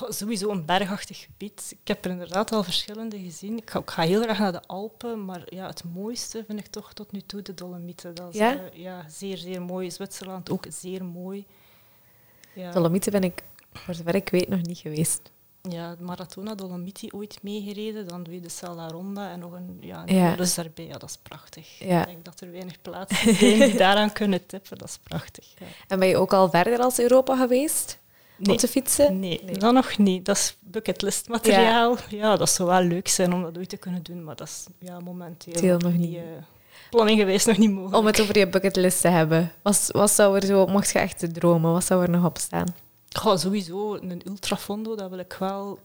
Goh, 0.00 0.10
sowieso 0.10 0.50
een 0.50 0.64
bergachtig 0.64 1.18
gebied. 1.20 1.76
Ik 1.82 1.88
heb 1.88 2.04
er 2.04 2.10
inderdaad 2.10 2.52
al 2.52 2.62
verschillende 2.62 3.18
gezien. 3.18 3.56
Ik 3.56 3.70
ga, 3.70 3.78
ik 3.78 3.90
ga 3.90 4.02
heel 4.02 4.22
graag 4.22 4.38
naar 4.38 4.52
de 4.52 4.62
Alpen, 4.66 5.24
maar 5.24 5.42
ja, 5.54 5.66
het 5.66 5.84
mooiste 5.94 6.44
vind 6.46 6.58
ik 6.58 6.66
toch 6.66 6.92
tot 6.92 7.12
nu 7.12 7.20
toe 7.20 7.42
de 7.42 7.54
Dolomieten. 7.54 8.14
Dat 8.14 8.32
is 8.34 8.38
Ja? 8.40 8.56
eh, 8.56 8.78
ja, 8.78 9.04
zeer, 9.08 9.36
zeer 9.36 9.62
mooi. 9.62 9.90
Zwitserland 9.90 10.50
ook 10.50 10.64
zeer 10.68 11.04
mooi. 11.04 11.46
Ja. 12.54 12.70
Dolomieten 12.72 13.12
ben 13.12 13.22
ik, 13.24 13.42
voor 13.72 13.94
zover 13.94 14.14
ik 14.14 14.28
weet, 14.28 14.48
nog 14.48 14.62
niet 14.62 14.78
geweest. 14.78 15.20
Ja, 15.68 15.94
de 15.94 16.02
Maratona 16.02 16.54
Dolomiti 16.54 17.08
ooit 17.12 17.42
meegereden, 17.42 18.08
dan 18.08 18.22
doe 18.22 18.34
je 18.34 18.40
de 18.40 18.48
Sella 18.48 18.88
Ronda 18.88 19.30
en 19.30 19.38
nog 19.38 19.52
een 19.52 19.76
ja, 19.80 20.04
daarbij. 20.04 20.86
Ja, 20.86 20.98
dat 20.98 21.08
is 21.08 21.16
prachtig. 21.22 21.78
Ja. 21.78 22.00
Ik 22.00 22.06
denk 22.06 22.24
dat 22.24 22.40
er 22.40 22.50
weinig 22.50 22.82
plaatsen 22.82 23.34
zijn 23.34 23.58
die 23.58 23.76
daaraan 23.86 24.12
kunnen 24.12 24.46
tippen. 24.46 24.78
Dat 24.78 24.88
is 24.88 24.98
prachtig. 24.98 25.54
Ja. 25.58 25.66
En 25.88 25.98
ben 25.98 26.08
je 26.08 26.16
ook 26.16 26.32
al 26.32 26.50
verder 26.50 26.78
als 26.78 26.98
Europa 26.98 27.36
geweest 27.36 27.99
om 28.40 28.46
Nee. 28.46 28.56
te 28.56 28.68
fietsen? 28.68 29.18
Nee, 29.18 29.40
dat 29.58 29.72
nog 29.72 29.98
niet. 29.98 30.24
Dat 30.24 30.36
is 30.36 30.56
bucketlist 30.60 31.28
materiaal. 31.28 31.96
Ja. 32.08 32.36
dat 32.36 32.50
zou 32.50 32.68
wel 32.68 32.82
leuk 32.82 33.08
zijn 33.08 33.32
om 33.32 33.42
dat 33.42 33.58
ooit 33.58 33.68
te 33.68 33.76
kunnen 33.76 34.02
doen, 34.02 34.24
maar 34.24 34.36
dat 34.36 34.46
is 34.48 34.66
ja, 34.78 35.00
momenteel 35.00 35.60
Deel 35.60 35.78
nog 35.78 35.92
niet. 35.92 36.16
eh, 36.16 36.22
planning 36.90 37.18
geweest, 37.18 37.46
nog 37.46 37.56
niet 37.58 37.70
mogelijk. 37.70 37.96
Om 37.96 38.06
het 38.06 38.20
over 38.20 38.38
je 38.38 38.48
bucketlist 38.48 39.00
te 39.00 39.08
hebben. 39.08 39.52
Wat, 39.62 39.88
wat 39.92 40.10
zou 40.10 40.36
er 40.36 40.46
zo, 40.46 40.66
mocht 40.66 40.90
je 40.90 40.98
echt 40.98 41.34
dromen, 41.34 41.72
wat 41.72 41.84
zou 41.84 42.02
er 42.02 42.10
nog 42.10 42.24
op 42.24 42.38
staan? 42.38 42.74
Goh, 43.16 43.36
sowieso 43.36 43.94
een 43.94 44.22
ultrafondo, 44.26 44.96
dat 44.96 45.10
wil 45.10 45.18
ik 45.18 45.36
wel 45.38 45.78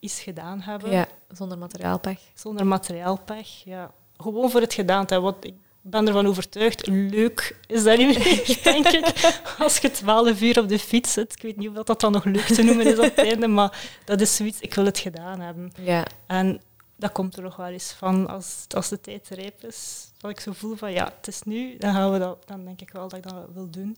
eens 0.00 0.20
gedaan 0.20 0.60
hebben. 0.60 0.90
Ja, 0.90 1.06
zonder 1.30 1.58
materiaalpech. 1.58 2.20
Zonder 2.34 2.66
materiaalpech, 2.66 3.48
ja. 3.64 3.90
Gewoon 4.16 4.50
voor 4.50 4.60
het 4.60 4.74
gedaan 4.74 5.06
te 5.06 5.12
hebben. 5.14 5.32
Want 5.32 5.44
ik 5.44 5.54
ben 5.80 6.06
ervan 6.06 6.26
overtuigd, 6.26 6.86
leuk 6.86 7.56
is 7.66 7.84
dat 7.84 7.98
niet 7.98 8.18
meer, 8.18 8.58
denk 8.72 8.86
ik. 8.86 9.40
Als 9.58 9.78
je 9.78 9.90
twaalf 9.90 10.40
uur 10.40 10.58
op 10.58 10.68
de 10.68 10.78
fiets 10.78 11.12
zit. 11.12 11.32
Ik 11.32 11.42
weet 11.42 11.56
niet 11.56 11.68
of 11.68 11.84
dat 11.84 12.00
dan 12.00 12.12
nog 12.12 12.24
leuk 12.24 12.46
te 12.46 12.62
noemen 12.62 12.86
is 12.86 12.98
op 12.98 13.04
het 13.04 13.18
einde, 13.18 13.46
maar 13.46 14.00
dat 14.04 14.20
is 14.20 14.36
zoiets, 14.36 14.60
ik 14.60 14.74
wil 14.74 14.84
het 14.84 14.98
gedaan 14.98 15.40
hebben. 15.40 15.72
Ja, 15.80 16.06
En 16.26 16.60
dat 16.96 17.12
komt 17.12 17.36
er 17.36 17.42
nog 17.42 17.56
wel 17.56 17.66
eens 17.66 17.92
van 17.92 18.28
als, 18.28 18.64
als 18.74 18.88
de 18.88 19.00
tijd 19.00 19.28
rijp 19.28 19.64
is. 19.64 20.10
Dat 20.16 20.30
ik 20.30 20.40
zo 20.40 20.52
voel 20.52 20.76
van, 20.76 20.92
ja, 20.92 21.12
het 21.16 21.28
is 21.28 21.42
nu, 21.42 21.76
dan 21.78 21.94
gaan 21.94 22.12
we 22.12 22.18
dat, 22.18 22.38
dan 22.46 22.64
denk 22.64 22.80
ik 22.80 22.90
wel 22.90 23.08
dat 23.08 23.18
ik 23.18 23.24
dat 23.24 23.46
wil 23.54 23.70
doen. 23.70 23.96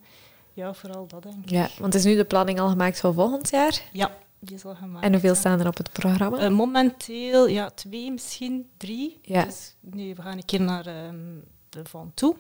Ja, 0.52 0.74
vooral 0.74 1.06
dat 1.06 1.22
denk 1.22 1.44
ik. 1.44 1.50
ja, 1.50 1.68
want 1.78 1.94
is 1.94 2.04
nu 2.04 2.16
de 2.16 2.24
planning 2.24 2.60
al 2.60 2.68
gemaakt 2.68 3.00
voor 3.00 3.14
volgend 3.14 3.50
jaar? 3.50 3.82
Ja, 3.92 4.16
die 4.38 4.56
is 4.56 4.64
al 4.64 4.74
gemaakt. 4.74 5.04
En 5.04 5.12
hoeveel 5.12 5.32
ja. 5.32 5.38
staan 5.38 5.60
er 5.60 5.66
op 5.66 5.76
het 5.76 5.92
programma? 5.92 6.38
Eh, 6.38 6.50
momenteel, 6.50 7.48
ja, 7.48 7.70
twee, 7.70 8.12
misschien 8.12 8.68
drie. 8.76 9.18
Ja. 9.22 9.44
Dus 9.44 9.74
nu, 9.80 10.14
we 10.14 10.22
gaan 10.22 10.36
een 10.36 10.44
keer 10.44 10.60
naar 10.60 10.86
ehm, 10.86 11.38
Van 11.82 12.12
Toe. 12.14 12.36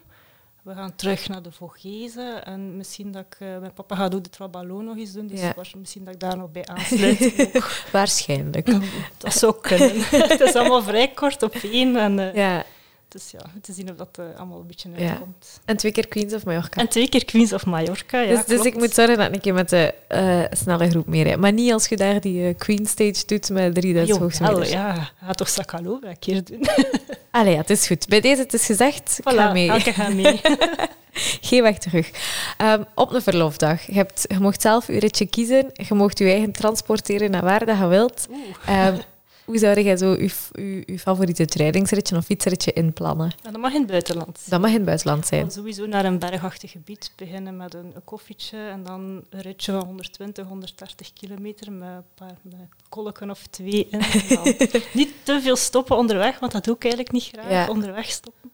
We 0.62 0.74
gaan 0.74 0.94
terug 0.96 1.28
naar 1.28 1.42
de 1.42 1.52
Vogezen. 1.52 2.44
En 2.44 2.76
misschien 2.76 3.12
dat 3.12 3.24
ik... 3.30 3.36
eh, 3.38 3.58
mijn 3.58 3.72
papa 3.72 3.96
gaat 3.96 4.14
ook 4.14 4.24
de 4.24 4.30
Traballo 4.30 4.80
nog 4.80 4.96
eens 4.96 5.12
doen. 5.12 5.26
Dus 5.26 5.40
Ja. 5.40 5.54
misschien 5.78 6.04
dat 6.04 6.14
ik 6.14 6.20
daar 6.20 6.36
nog 6.36 6.50
bij 6.50 6.66
aansluit. 6.74 7.48
Waarschijnlijk. 7.92 8.66
dat 9.18 9.32
zou 9.34 9.54
kunnen. 9.60 9.90
het 10.28 10.40
is 10.40 10.54
allemaal 10.54 10.82
vrij 10.82 11.08
kort 11.08 11.42
op 11.42 11.54
één. 11.54 11.96
En, 11.96 12.18
eh, 12.18 12.34
Ja. 12.34 12.64
Dus 13.10 13.30
ja, 13.30 13.40
te 13.62 13.72
zien 13.72 13.90
of 13.90 13.96
dat 13.96 14.18
eh, 14.18 14.24
allemaal 14.38 14.58
een 14.60 14.66
beetje 14.66 14.88
uitkomt. 14.98 15.60
En 15.64 15.76
twee 15.76 15.92
keer 15.92 16.08
Queens 16.08 16.32
of 16.32 16.44
Mallorca. 16.44 16.80
En 16.80 16.88
twee 16.88 17.08
keer 17.08 17.24
Queens 17.24 17.52
of 17.52 17.66
Mallorca, 17.66 18.20
ja, 18.20 18.36
dus, 18.36 18.44
dus 18.44 18.64
ik 18.66 18.74
moet 18.74 18.94
zorgen 18.94 19.16
dat 19.16 19.28
ik 19.28 19.34
een 19.34 19.40
keer 19.40 19.54
met 19.54 19.68
de 19.68 19.94
eh, 20.08 20.40
snelle 20.50 20.90
groep 20.90 21.06
meerijd. 21.06 21.38
Maar 21.38 21.52
niet 21.52 21.72
als 21.72 21.86
je 21.86 21.96
daar 21.96 22.20
die 22.20 22.46
eh, 22.46 22.54
Queen 22.58 22.86
Stage 22.86 23.22
doet 23.26 23.48
met 23.50 23.74
3000 23.74 24.06
Jawel, 24.06 24.22
hoogstemiddels. 24.22 24.70
ja. 24.70 25.10
Ga 25.24 25.32
toch 25.32 25.48
Sakhalova 25.48 26.08
een 26.08 26.18
keer 26.18 26.44
doen. 26.44 26.66
Allee, 27.30 27.52
ja, 27.52 27.58
het 27.58 27.70
is 27.70 27.86
goed. 27.86 28.08
Bij 28.08 28.20
deze, 28.20 28.42
het 28.42 28.54
is 28.54 28.66
gezegd, 28.66 29.18
ik 29.24 29.32
ga 29.32 29.52
mee. 29.52 29.70
elke 29.70 29.92
gaat 29.92 30.14
mee. 30.14 30.40
Geen 31.40 31.62
weg 31.62 31.78
terug. 31.78 32.10
Ehm, 32.56 32.82
op 32.94 33.12
een 33.12 33.22
verloofdag. 33.22 33.82
Je, 33.86 33.92
hebt, 33.92 34.24
je 34.28 34.40
mocht 34.40 34.62
zelf 34.62 34.86
je 34.86 34.98
ritje 34.98 35.26
kiezen. 35.26 35.70
Je 35.72 35.94
mocht 35.94 36.18
je 36.18 36.24
eigen 36.24 36.52
transporteren 36.52 37.30
naar 37.30 37.42
waar 37.42 37.66
dat 37.66 37.78
je 37.78 37.86
wilt. 37.86 38.28
Ehm, 38.66 38.96
hoe 39.50 39.58
zou 39.58 39.80
jij 39.80 39.96
zo 39.96 40.10
je, 40.12 40.30
je, 40.52 40.82
je 40.86 40.98
favoriete 40.98 41.44
trainingsritje 41.44 42.16
of 42.16 42.24
fietsritje 42.24 42.72
inplannen? 42.72 43.32
En 43.42 43.52
dat 43.52 43.60
mag 43.60 43.72
in 43.72 43.80
het 43.80 43.90
buitenland. 43.90 44.50
Dat 44.50 44.60
mag 44.60 44.70
in 44.70 44.76
het 44.76 44.84
buitenland 44.84 45.26
zijn. 45.26 45.40
Dan 45.40 45.50
sowieso 45.50 45.86
naar 45.86 46.04
een 46.04 46.18
bergachtig 46.18 46.70
gebied 46.70 47.12
beginnen 47.16 47.56
met 47.56 47.74
een, 47.74 47.92
een 47.94 48.04
koffietje 48.04 48.58
en 48.58 48.82
dan 48.82 49.22
een 49.30 49.40
ritje 49.40 49.72
van 49.72 49.84
120, 49.84 50.46
130 50.46 51.12
kilometer 51.12 51.72
met 51.72 51.88
een 51.88 52.02
paar 52.14 52.36
met 52.42 52.54
kolken 52.88 53.30
of 53.30 53.46
twee 53.46 53.88
in. 53.90 54.00
Niet 55.00 55.12
te 55.22 55.40
veel 55.42 55.56
stoppen 55.56 55.96
onderweg, 55.96 56.38
want 56.38 56.52
dat 56.52 56.64
doe 56.64 56.74
ik 56.74 56.82
eigenlijk 56.82 57.12
niet 57.12 57.28
graag, 57.32 57.50
Ja. 57.50 57.68
onderweg 57.68 58.10
stoppen. 58.10 58.49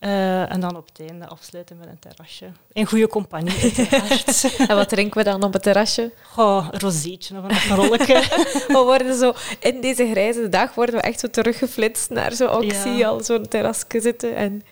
Uh, 0.00 0.52
en 0.52 0.60
dan 0.60 0.76
op 0.76 0.88
het 0.88 1.08
einde 1.08 1.26
afsluiten 1.26 1.76
met 1.78 1.88
een 1.88 1.98
terrasje. 1.98 2.46
In 2.72 2.86
goede 2.86 3.08
compagnie, 3.08 3.60
uiteraard. 3.62 4.56
en 4.68 4.76
wat 4.76 4.88
drinken 4.88 5.18
we 5.18 5.24
dan 5.24 5.42
op 5.42 5.52
het 5.52 5.62
terrasje? 5.62 6.12
Oh, 6.36 6.68
een 6.70 6.80
rozeetje 6.80 7.34
of 7.38 7.68
een 7.68 7.76
rolletje. 7.76 8.14
we 8.68 8.82
worden 8.84 9.18
zo, 9.18 9.32
in 9.60 9.80
deze 9.80 10.10
grijze 10.10 10.48
dag 10.48 10.74
worden 10.74 10.94
we 10.94 11.00
echt 11.00 11.20
zo 11.20 11.28
teruggeflitst 11.28 12.10
naar 12.10 12.32
zo 12.32 12.46
ook 12.46 12.64
ja. 12.64 12.82
zie 12.82 13.06
al 13.06 13.24
zo'n 13.24 13.48
terrasje 13.48 14.00
zitten. 14.00 14.36
En, 14.36 14.62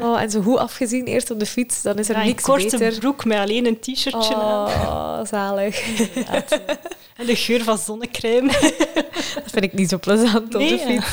oh, 0.00 0.20
en 0.20 0.30
zo 0.30 0.40
goed 0.42 0.58
afgezien, 0.58 1.04
eerst 1.04 1.30
op 1.30 1.38
de 1.38 1.46
fiets, 1.46 1.82
dan 1.82 1.98
is 1.98 2.08
er 2.08 2.16
ja, 2.16 2.24
niks 2.24 2.42
korte 2.42 2.78
beter. 2.78 2.98
broek 2.98 3.24
met 3.24 3.38
alleen 3.38 3.66
een 3.66 3.80
t-shirtje 3.80 4.34
Oh, 4.34 5.24
zalig. 5.24 5.84
en 7.16 7.26
de 7.26 7.36
geur 7.36 7.62
van 7.62 7.78
zonnecrème. 7.78 8.52
dat 9.34 9.50
vind 9.50 9.64
ik 9.64 9.72
niet 9.72 9.88
zo 9.88 9.98
plezant 9.98 10.54
op 10.54 10.60
de 10.60 10.78
fiets. 10.86 11.06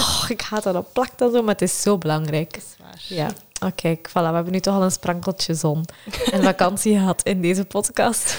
Oh, 0.00 0.24
ik 0.28 0.40
haat 0.40 0.62
dat, 0.62 0.74
dat 0.74 0.92
plakt 0.92 1.18
dan 1.18 1.32
zo, 1.32 1.42
maar 1.42 1.52
het 1.52 1.62
is 1.62 1.82
zo 1.82 1.98
belangrijk. 1.98 2.52
Dat 2.52 2.62
is 2.62 2.76
waar. 2.78 3.04
Ja. 3.08 3.30
Oké, 3.66 3.96
voilà, 3.98 4.12
we 4.12 4.34
hebben 4.34 4.52
nu 4.52 4.60
toch 4.60 4.74
al 4.74 4.82
een 4.82 4.90
sprankeltje 4.90 5.54
zon 5.54 5.84
en 6.32 6.42
vakantie 6.42 6.94
gehad 6.94 7.22
in 7.22 7.40
deze 7.40 7.64
podcast. 7.64 8.36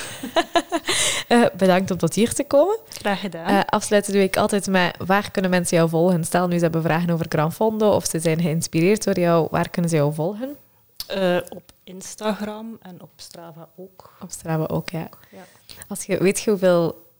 uh, 1.29 1.45
bedankt 1.57 1.91
om 1.91 1.97
tot 1.97 2.13
hier 2.13 2.33
te 2.33 2.43
komen. 2.43 2.77
Graag 2.89 3.19
gedaan. 3.19 3.51
Uh, 3.51 3.59
afsluiten 3.65 4.13
doe 4.13 4.21
ik 4.21 4.37
altijd 4.37 4.67
met 4.67 4.95
waar 5.05 5.31
kunnen 5.31 5.51
mensen 5.51 5.77
jou 5.77 5.89
volgen? 5.89 6.23
Stel 6.23 6.47
nu 6.47 6.55
ze 6.55 6.63
hebben 6.63 6.81
vragen 6.81 7.09
over 7.09 7.25
Gran 7.29 7.53
Fondo 7.53 7.91
of 7.91 8.05
ze 8.05 8.19
zijn 8.19 8.41
geïnspireerd 8.41 9.03
door 9.03 9.19
jou, 9.19 9.47
waar 9.51 9.69
kunnen 9.69 9.89
ze 9.89 9.97
jou 9.97 10.13
volgen? 10.13 10.57
Uh, 11.15 11.37
op 11.49 11.71
Instagram 11.83 12.77
en 12.81 13.01
op 13.01 13.11
Strava 13.15 13.67
ook. 13.77 14.17
Op 14.21 14.31
Strava 14.31 14.65
ook, 14.65 14.89
ja. 14.89 15.09
ja. 15.31 15.43
Als 15.87 16.03
je, 16.03 16.17
weet 16.17 16.39
je 16.39 16.49
hoeveel 16.49 17.10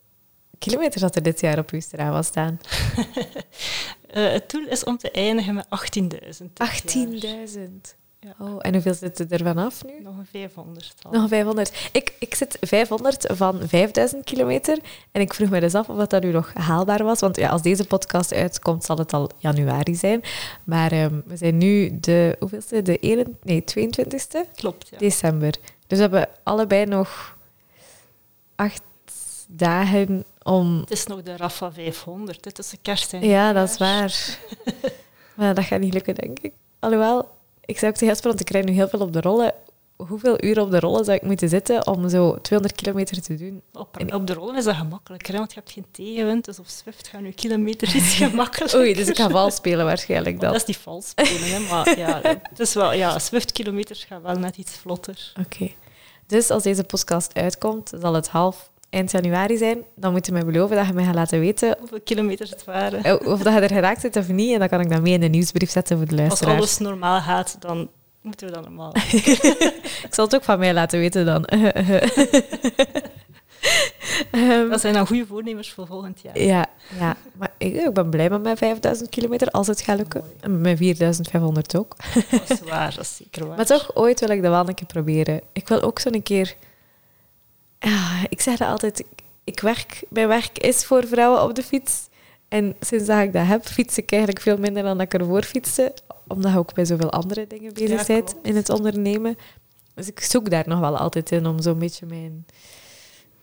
kilometers 0.62 1.02
dat 1.02 1.16
er 1.16 1.24
dit 1.24 1.40
jaar 1.40 1.58
op 1.58 1.70
je 1.70 1.82
Strava 1.82 2.22
staan? 2.22 2.60
Uh, 2.98 4.32
het 4.38 4.50
doel 4.50 4.68
is 4.68 4.84
om 4.84 4.98
te 4.98 5.12
eindigen 5.12 5.54
met 5.54 5.66
18.000. 5.66 6.08
18.000? 6.38 8.00
Ja. 8.20 8.36
Oh, 8.40 8.58
en 8.60 8.74
hoeveel 8.74 8.94
zitten 8.94 9.30
er 9.30 9.44
vanaf 9.44 9.86
nu? 9.86 10.02
Nog 10.04 10.18
een 10.18 10.26
500. 10.26 10.94
Al. 11.02 11.12
Nog 11.12 11.22
een 11.22 11.30
500. 11.30 11.90
Ik, 11.92 12.14
ik 12.20 12.36
zit 12.36 12.58
500 12.62 13.26
van 13.34 13.60
5000 13.68 14.24
kilometer. 14.24 14.80
En 15.12 15.22
ik 15.22 15.34
vroeg 15.34 15.50
me 15.50 15.60
dus 15.60 15.76
af 15.76 15.90
of 15.90 16.08
dat 16.08 16.24
nu 16.24 16.32
nog 16.32 16.54
haalbaar 16.54 17.04
was. 17.04 17.20
Want 17.20 17.38
ja, 17.38 17.50
als 17.50 17.62
deze 17.62 17.86
podcast 17.86 18.34
uitkomt, 18.34 18.84
zal 18.84 18.98
het 18.98 19.14
al 19.14 19.30
januari 19.38 19.96
zijn. 19.96 20.22
Maar 20.64 20.92
um, 20.92 21.24
we 21.26 21.38
zijn 21.38 21.58
nu 21.58 22.00
de, 22.00 22.36
hoeveelste? 22.40 22.82
De 22.82 23.00
1, 23.00 23.38
nee, 23.44 23.64
22e? 23.80 24.54
Klopt, 24.56 24.90
ja. 24.90 24.98
December. 24.98 25.52
Dus 25.88 25.98
we 25.98 26.04
hebben 26.04 26.30
allebei 26.44 26.86
nog 26.86 27.38
acht 28.56 28.82
dagen 29.48 30.24
om... 30.44 30.80
Het 30.80 30.92
is 30.92 31.06
nog 31.06 31.22
de 31.22 31.38
Rafa 31.38 31.72
500, 31.72 32.44
dit 32.44 32.60
is 32.60 32.70
de 32.70 32.78
kerst 32.82 33.12
Ja, 33.20 33.54
dat 33.54 33.70
is 33.70 33.78
waar. 33.78 34.38
maar 35.36 35.56
dat 35.56 35.64
gaat 35.64 35.80
niet 35.80 35.94
lukken, 35.94 36.16
denk 36.16 36.40
ik. 36.40 36.54
Alhoewel, 36.80 37.30
ik 37.66 37.78
zei 37.78 37.92
ook 37.92 37.98
tegen 37.98 38.08
Jasper, 38.08 38.28
want 38.28 38.40
ik 38.40 38.46
krijg 38.46 38.66
nu 38.66 38.72
heel 38.72 38.88
veel 38.88 39.00
op 39.00 39.14
de 39.14 39.22
rollen. 39.22 39.54
Hoeveel 39.96 40.44
uren 40.44 40.64
op 40.64 40.72
de 40.72 40.80
rollen 40.80 41.06
zou 41.06 41.18
ik 41.18 41.24
moeten 41.24 41.50
zitten 41.50 41.88
om 41.88 42.10
zo 42.10 42.42
200 42.42 42.82
kilometer 42.82 43.22
te 43.22 43.36
doen? 43.36 43.62
Op, 43.74 44.14
op 44.14 44.28
de 44.28 44.34
rollen 44.34 44.56
is 44.56 44.64
dat 44.64 44.76
gemakkelijker, 44.76 45.34
want 45.34 45.54
je 45.54 45.60
hebt 45.60 45.72
geen 45.72 45.86
tegenwind, 45.92 46.46
dus 46.46 46.60
op 46.60 46.68
Swift 46.68 47.08
gaan 47.08 47.24
je 47.24 47.34
kilometer 47.34 47.96
iets 47.96 48.14
gemakkelijker. 48.24 48.80
Oei, 48.80 48.94
dus 48.94 49.08
ik 49.08 49.18
ga 49.18 49.30
vals 49.30 49.56
spelen 49.56 49.86
waarschijnlijk 49.86 50.40
dan. 50.40 50.52
dat 50.52 50.60
is 50.60 50.66
die 50.66 50.78
vals 50.78 51.10
spelen, 51.10 51.52
hè, 51.52 51.60
maar 51.60 51.98
ja, 51.98 52.20
het 52.50 52.60
is 52.60 52.74
wel, 52.74 52.94
ja, 52.94 53.20
Swift-kilometers 53.20 54.04
gaan 54.04 54.22
wel 54.22 54.36
net 54.36 54.58
iets 54.58 54.72
vlotter. 54.72 55.34
Oké. 55.40 55.72
Dus 56.28 56.50
als 56.50 56.64
deze 56.64 56.84
podcast 56.84 57.34
uitkomt, 57.34 57.92
zal 58.00 58.14
het 58.14 58.28
half 58.28 58.71
eind 58.92 59.12
januari 59.12 59.58
zijn, 59.58 59.84
dan 59.96 60.12
moet 60.12 60.26
je 60.26 60.32
mij 60.32 60.46
beloven 60.46 60.76
dat 60.76 60.88
je 60.88 60.94
mij 60.94 61.04
gaat 61.04 61.16
laten 61.16 61.40
weten... 61.40 61.76
Hoeveel 61.80 62.02
kilometers 62.02 62.50
het 62.50 62.64
waren. 62.64 63.26
Of 63.28 63.42
dat 63.42 63.54
je 63.54 63.60
er 63.60 63.68
geraakt 63.70 64.02
zit 64.02 64.16
of 64.16 64.28
niet. 64.28 64.54
En 64.54 64.60
dan 64.60 64.70
kan 64.70 64.80
ik 64.80 64.90
dat 64.90 65.02
mee 65.02 65.14
in 65.14 65.20
de 65.20 65.28
nieuwsbrief 65.28 65.70
zetten 65.70 65.98
voor 65.98 66.08
de 66.08 66.16
luisteraars. 66.16 66.60
Als 66.60 66.80
alles 66.80 66.90
normaal 66.90 67.22
gaat, 67.22 67.56
dan 67.60 67.90
moeten 68.22 68.48
we 68.48 68.54
dat 68.54 68.64
normaal. 68.64 68.96
ik 70.08 70.10
zal 70.10 70.26
het 70.26 70.36
ook 70.36 70.44
van 70.44 70.60
mij 70.60 70.74
laten 70.74 71.00
weten 71.00 71.26
dan. 71.26 71.48
um, 74.32 74.70
dat 74.70 74.82
zijn 74.82 74.94
dan 74.94 75.08
goede 75.08 75.26
voornemers 75.26 75.72
voor 75.72 75.88
volgend 75.88 76.22
jaar. 76.22 76.40
Ja, 76.40 76.66
ja. 77.00 77.18
maar 77.34 77.54
ik, 77.58 77.76
ik 77.76 77.94
ben 77.94 78.10
blij 78.10 78.30
met 78.30 78.44
mijn 78.44 78.58
5000 78.58 79.10
kilometer, 79.10 79.48
als 79.48 79.68
het 79.68 79.82
gaat 79.82 79.98
lukken. 79.98 80.24
En 80.40 80.52
met 80.52 80.62
mijn 80.62 80.78
4500 80.78 81.78
ook. 81.78 81.96
dat 82.30 82.50
is 82.50 82.62
waar, 82.62 82.96
dat 82.96 83.04
is 83.04 83.16
zeker 83.16 83.46
waar. 83.48 83.58
Maar 83.58 83.66
toch, 83.66 83.96
ooit 83.96 84.20
wil 84.20 84.30
ik 84.30 84.42
dat 84.42 84.52
wel 84.52 84.68
een 84.68 84.76
keer 84.76 84.88
proberen. 84.88 85.42
Ik 85.52 85.68
wil 85.68 85.82
ook 85.82 86.00
zo'n 86.00 86.24
keer 86.24 86.56
ja, 87.90 88.26
ik 88.30 88.42
zeg 88.42 88.58
dat 88.58 88.68
altijd. 88.68 89.04
Ik 89.44 89.60
werk, 89.60 90.04
mijn 90.10 90.28
werk 90.28 90.58
is 90.58 90.86
voor 90.86 91.08
vrouwen 91.08 91.44
op 91.44 91.56
de 91.56 91.64
fiets. 91.64 92.10
En 92.48 92.76
sinds 92.80 93.06
dat 93.06 93.20
ik 93.20 93.34
dat 93.34 93.48
heb, 93.48 93.66
fiets 93.66 93.98
ik 93.98 94.12
eigenlijk 94.12 94.42
veel 94.42 94.58
minder 94.58 94.84
dan 94.84 94.98
dat 94.98 95.14
ik 95.14 95.20
ervoor 95.20 95.44
fietste. 95.44 95.94
Omdat 96.28 96.52
je 96.52 96.58
ook 96.58 96.74
bij 96.74 96.86
zoveel 96.86 97.12
andere 97.12 97.48
dingen 97.48 97.74
bezig 97.74 98.08
ja, 98.08 98.14
bent 98.14 98.36
in 98.44 98.56
het 98.56 98.70
ondernemen. 98.70 99.38
Dus 99.94 100.08
ik 100.08 100.20
zoek 100.20 100.50
daar 100.50 100.68
nog 100.68 100.80
wel 100.80 100.98
altijd 100.98 101.32
in 101.32 101.46
om 101.46 101.62
zo'n 101.62 101.80
beetje 101.80 102.06
mijn 102.06 102.46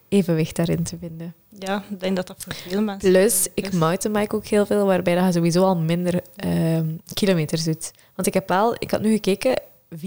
evenwicht 0.09 0.57
daarin 0.57 0.83
te 0.83 0.97
vinden. 1.01 1.35
Ja, 1.59 1.85
ik 1.91 2.01
denk 2.01 2.17
dat 2.17 2.27
dat 2.27 2.45
voor 2.45 2.55
veel 2.55 2.83
mensen 2.83 3.11
Plus, 3.11 3.47
ik 3.55 3.73
mountainbike 3.73 4.37
ook 4.37 4.47
heel 4.47 4.67
veel, 4.67 4.87
waarbij 4.87 5.15
dat 5.15 5.25
je 5.25 5.33
sowieso 5.33 5.65
al 5.65 5.77
minder 5.77 6.23
uh, 6.45 6.81
kilometers 7.13 7.65
doet. 7.65 7.91
Want 8.15 8.27
ik 8.27 8.35
heb 8.35 8.49
wel, 8.49 8.75
ik 8.79 8.91
had 8.91 9.01
nu 9.01 9.13
gekeken, 9.13 9.61
44.000 9.97 10.03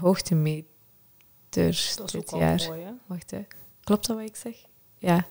hoogtemeters 0.00 0.66
dat 1.96 2.06
is 2.06 2.12
dit 2.12 2.32
ook 2.32 2.40
jaar. 2.40 2.60
Al 2.60 2.66
mooi, 2.68 2.82
hè? 2.82 2.90
Wacht, 3.06 3.30
hè. 3.30 3.44
klopt 3.84 4.06
dat 4.06 4.16
wat 4.16 4.26
ik 4.26 4.36
zeg? 4.36 4.54
Ja, 4.98 5.26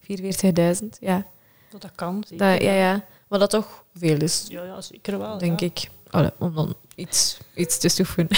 44.000, 0.00 0.88
ja. 1.00 1.26
Dat, 1.70 1.80
dat 1.80 1.92
kan, 1.94 2.24
zeker. 2.28 2.52
Dat, 2.52 2.62
ja, 2.62 2.72
ja. 2.72 3.04
Maar 3.28 3.38
dat 3.38 3.50
toch 3.50 3.84
veel 3.94 4.20
is. 4.20 4.44
Ja, 4.48 4.62
ja 4.64 4.80
zeker 4.80 5.18
wel. 5.18 5.38
Denk 5.38 5.60
ja. 5.60 5.66
ik. 5.66 5.88
Allee, 6.10 6.30
om 6.38 6.54
dan 6.54 6.74
iets, 6.94 7.38
iets 7.54 7.78
te 7.78 7.88
stoeven. 7.88 8.28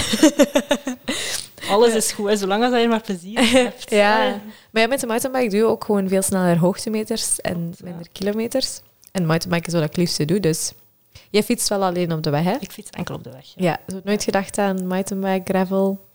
Alles 1.71 1.95
is 1.95 2.13
goed, 2.13 2.29
hè, 2.29 2.37
zolang 2.37 2.65
als 2.65 2.81
je 2.81 2.89
maar 2.89 3.01
plezier 3.01 3.51
hebt. 3.53 3.91
ja. 3.91 4.25
ja. 4.25 4.41
Maar 4.71 4.83
ja, 4.83 4.89
met 4.89 5.01
de 5.01 5.07
mountainbike 5.07 5.49
doe 5.49 5.59
je 5.59 5.65
ook 5.65 5.85
gewoon 5.85 6.09
veel 6.09 6.23
sneller 6.23 6.59
hoogtemeters 6.59 7.41
en 7.41 7.75
minder 7.83 8.07
kilometers. 8.13 8.81
En 9.13 9.27
mountainbike 9.27 9.67
is 9.67 9.73
wat 9.73 9.83
ik 9.83 9.97
liefste 9.97 10.25
doe, 10.25 10.41
dus... 10.41 10.73
Jij 11.31 11.43
fietst 11.43 11.69
wel 11.69 11.83
alleen 11.83 12.13
op 12.13 12.23
de 12.23 12.31
weg, 12.31 12.45
hè? 12.45 12.57
Ik 12.61 12.73
fiets 12.73 12.91
enkel 12.91 13.15
op 13.15 13.25
de 13.25 13.31
weg. 13.31 13.53
Ja, 13.55 13.65
ja 13.65 13.81
zo 13.87 14.01
nooit 14.05 14.25
gedacht 14.25 14.59
aan 14.59 14.87
mountainbike, 14.87 15.53
gravel? 15.53 16.09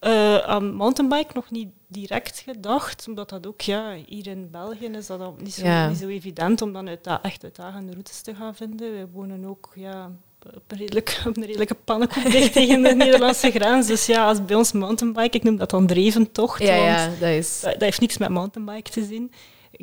Uh, 0.00 0.36
aan 0.38 0.74
mountainbike 0.74 1.30
nog 1.34 1.50
niet 1.50 1.68
direct 1.86 2.38
gedacht, 2.38 3.04
omdat 3.08 3.28
dat 3.28 3.46
ook, 3.46 3.60
ja, 3.60 3.94
hier 4.06 4.26
in 4.26 4.48
België 4.50 4.86
is 4.86 5.06
dat 5.06 5.40
niet 5.40 5.54
zo, 5.54 5.64
Ja. 5.66 5.88
niet 5.88 5.98
zo 5.98 6.08
evident 6.08 6.62
om 6.62 6.72
dan 6.72 6.88
uit, 6.88 7.04
da- 7.04 7.22
echt 7.22 7.44
uitdagende 7.44 7.92
routes 7.92 8.20
te 8.22 8.34
gaan 8.34 8.54
vinden. 8.54 8.92
Wij 8.92 9.06
wonen 9.12 9.44
ook 9.44 9.72
ja, 9.74 10.10
op, 10.54 10.62
een 10.66 10.76
redelijk, 10.78 11.20
op 11.28 11.36
een 11.36 11.44
redelijke 11.44 11.74
pannenkoek 11.74 12.30
dicht 12.30 12.52
tegen 12.52 12.82
de 12.82 12.94
Nederlandse 12.94 13.50
grens. 13.50 13.86
Dus 13.86 14.06
ja, 14.06 14.26
als 14.28 14.44
bij 14.44 14.56
ons 14.56 14.72
mountainbike, 14.72 15.36
ik 15.36 15.42
noem 15.42 15.56
dat 15.56 15.70
dan 15.70 15.86
dreventocht, 15.86 16.62
Ja, 16.62 16.74
want 16.76 16.86
ja, 16.86 17.08
dat 17.20 17.28
is... 17.28 17.60
dat, 17.60 17.72
dat 17.72 17.80
heeft 17.82 18.00
niks 18.00 18.18
met 18.18 18.28
mountainbike 18.28 18.90
te 18.90 19.04
zien. 19.04 19.32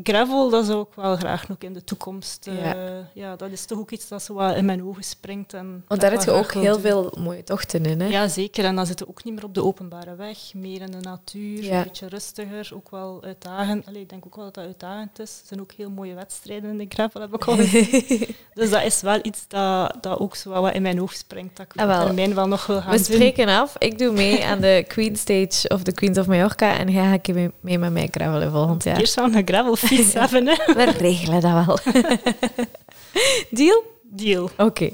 Gravel, 0.03 0.49
dat 0.49 0.65
zou 0.65 0.81
ik 0.81 0.95
wel 0.95 1.15
graag 1.15 1.47
nog 1.47 1.57
in 1.59 1.73
de 1.73 1.83
toekomst. 1.83 2.47
eh, 2.47 2.63
Ja. 2.65 2.75
ja. 3.13 3.35
dat 3.35 3.51
is 3.51 3.65
toch 3.65 3.77
ook 3.79 3.91
iets 3.91 4.07
dat 4.07 4.23
zo 4.23 4.33
wat 4.33 4.55
in 4.55 4.65
mijn 4.65 4.83
ogen 4.83 5.03
springt. 5.03 5.53
En 5.53 5.83
Want 5.87 6.01
daar 6.01 6.11
heb 6.11 6.21
je 6.23 6.31
ook 6.31 6.53
heel 6.53 6.71
doen. 6.73 6.81
veel 6.81 7.13
mooie 7.19 7.43
tochten 7.43 7.85
in, 7.85 8.01
hè? 8.01 8.07
Ja, 8.07 8.27
zeker. 8.27 8.65
En 8.65 8.75
dan 8.75 8.85
zitten 8.85 9.05
we 9.05 9.11
ook 9.11 9.23
niet 9.23 9.33
meer 9.35 9.43
op 9.43 9.53
de 9.53 9.63
openbare 9.63 10.15
weg, 10.15 10.37
meer 10.53 10.81
in 10.81 10.91
de 10.91 10.97
natuur, 11.01 11.63
Ja. 11.63 11.77
een 11.77 11.83
beetje 11.83 12.07
rustiger, 12.07 12.71
ook 12.73 12.89
wel 12.89 13.23
uitdagend. 13.23 13.85
Allee, 13.87 14.01
ik 14.01 14.09
denk 14.09 14.25
ook 14.25 14.35
wel 14.35 14.45
dat 14.45 14.53
dat 14.53 14.65
uitdagend 14.65 15.19
is. 15.19 15.39
Er 15.41 15.47
zijn 15.47 15.61
ook 15.61 15.71
heel 15.71 15.89
mooie 15.89 16.13
wedstrijden 16.13 16.69
in 16.69 16.77
de 16.77 16.85
gravel, 16.89 17.21
heb 17.21 17.33
ik 17.33 17.43
al 17.45 17.55
dus 18.53 18.69
dat 18.69 18.83
is 18.83 19.01
wel 19.01 19.19
iets 19.21 19.45
dat, 19.47 19.97
dat 20.01 20.19
ook 20.19 20.35
zo 20.35 20.49
wat 20.61 20.73
in 20.73 20.81
mijn 20.81 21.01
oog 21.01 21.13
springt, 21.13 21.57
dat 21.57 21.65
ik 21.65 21.81
Ah, 21.81 21.99
op 21.99 22.05
termijn 22.05 22.35
wel 22.35 22.47
nog 22.47 22.65
wil 22.65 22.81
gaan 22.81 22.89
We 22.91 22.95
doen. 22.95 23.05
spreken 23.05 23.47
af. 23.47 23.75
Ik 23.77 23.97
doe 23.97 24.11
mee 24.13 24.45
aan 24.45 24.61
de 24.61 24.85
Queen 24.87 25.15
Stage 25.15 25.67
of 25.69 25.83
de 25.83 25.91
Queens 25.93 26.17
of 26.17 26.27
Mallorca 26.27 26.77
en 26.77 26.91
jij 26.91 27.09
gaat 27.09 27.27
mee, 27.35 27.51
mee 27.59 27.77
met 27.77 27.91
mij 27.91 28.07
gravelen 28.11 28.51
volgend 28.51 28.83
jaar. 28.83 28.99
Eerst 28.99 29.17
een 29.17 29.45
hebben, 30.13 30.47
hè. 30.47 30.73
We 30.73 30.83
regelen 30.83 31.41
dat 31.41 31.65
wel. 31.65 31.79
Deal? 33.49 33.83
Deal. 34.01 34.49
Oké. 34.57 34.89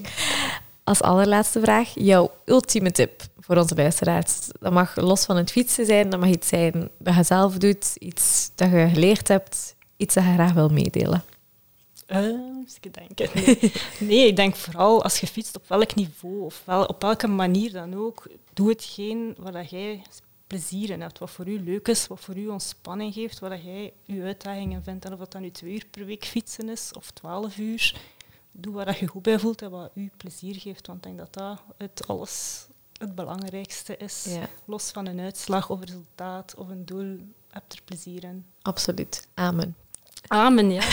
Als 0.83 1.01
allerlaatste 1.01 1.59
vraag, 1.59 1.91
jouw 1.93 2.31
ultieme 2.45 2.91
tip 2.91 3.21
voor 3.39 3.57
onze 3.57 3.75
luisteraars. 3.75 4.49
Dat 4.59 4.73
mag 4.73 4.95
los 4.95 5.25
van 5.25 5.37
het 5.37 5.51
fietsen 5.51 5.85
zijn, 5.85 6.09
dat 6.09 6.19
mag 6.19 6.29
iets 6.29 6.47
zijn 6.47 6.89
dat 6.97 7.15
je 7.15 7.23
zelf 7.23 7.57
doet, 7.57 7.95
iets 7.95 8.51
dat 8.55 8.71
je 8.71 8.89
geleerd 8.93 9.27
hebt, 9.27 9.75
iets 9.97 10.13
dat 10.13 10.23
je 10.23 10.33
graag 10.33 10.53
wil 10.53 10.69
meedelen. 10.69 11.23
Eens 12.07 12.77
even 12.77 12.91
denken. 12.91 13.29
Nee. 13.33 13.71
nee, 13.99 14.27
ik 14.27 14.35
denk 14.35 14.55
vooral 14.55 15.03
als 15.03 15.19
je 15.19 15.27
fietst 15.27 15.55
op 15.55 15.67
welk 15.67 15.95
niveau 15.95 16.41
of 16.41 16.61
wel, 16.65 16.85
op 16.85 17.01
welke 17.01 17.27
manier 17.27 17.71
dan 17.71 17.95
ook, 17.95 18.27
doe 18.53 18.69
hetgeen 18.69 19.35
waar 19.37 19.51
dat 19.51 19.69
jij 19.69 20.01
plezier 20.49 20.89
in 20.89 21.01
hebt, 21.01 21.19
wat 21.19 21.29
voor 21.29 21.47
u 21.47 21.63
leuk 21.63 21.87
is, 21.87 22.07
wat 22.07 22.19
voor 22.19 22.37
u 22.37 22.47
ontspanning 22.47 23.13
geeft, 23.13 23.39
dat 23.39 23.63
jij 23.63 23.93
je 24.03 24.23
uitdagingen 24.23 24.83
vindt. 24.83 25.05
En 25.05 25.13
of 25.13 25.19
dat 25.19 25.31
dan 25.31 25.41
nu 25.41 25.51
twee 25.51 25.73
uur 25.73 25.85
per 25.91 26.05
week 26.05 26.25
fietsen 26.25 26.69
is 26.69 26.91
of 26.93 27.11
twaalf 27.11 27.57
uur, 27.57 28.01
doe 28.51 28.73
waar 28.73 28.97
je 28.99 29.07
goed 29.07 29.21
bij 29.21 29.39
voelt 29.39 29.61
en 29.61 29.69
wat 29.69 29.91
u 29.93 30.11
plezier 30.17 30.55
geeft. 30.55 30.87
Want 30.87 30.97
ik 30.97 31.03
denk 31.03 31.17
dat 31.17 31.33
dat 31.33 31.61
uit 31.77 32.07
alles 32.07 32.67
het 32.97 33.15
belangrijkste 33.15 33.97
is. 33.97 34.25
Ja. 34.29 34.49
Los 34.65 34.91
van 34.91 35.05
een 35.05 35.19
uitslag 35.19 35.69
of 35.69 35.79
resultaat 35.83 36.55
of 36.55 36.67
een 36.67 36.85
doel, 36.85 37.17
heb 37.49 37.63
er 37.71 37.81
plezier 37.85 38.23
in. 38.23 38.45
Absoluut. 38.61 39.27
Amen. 39.33 39.75
Amen, 40.27 40.71
ja. 40.71 40.83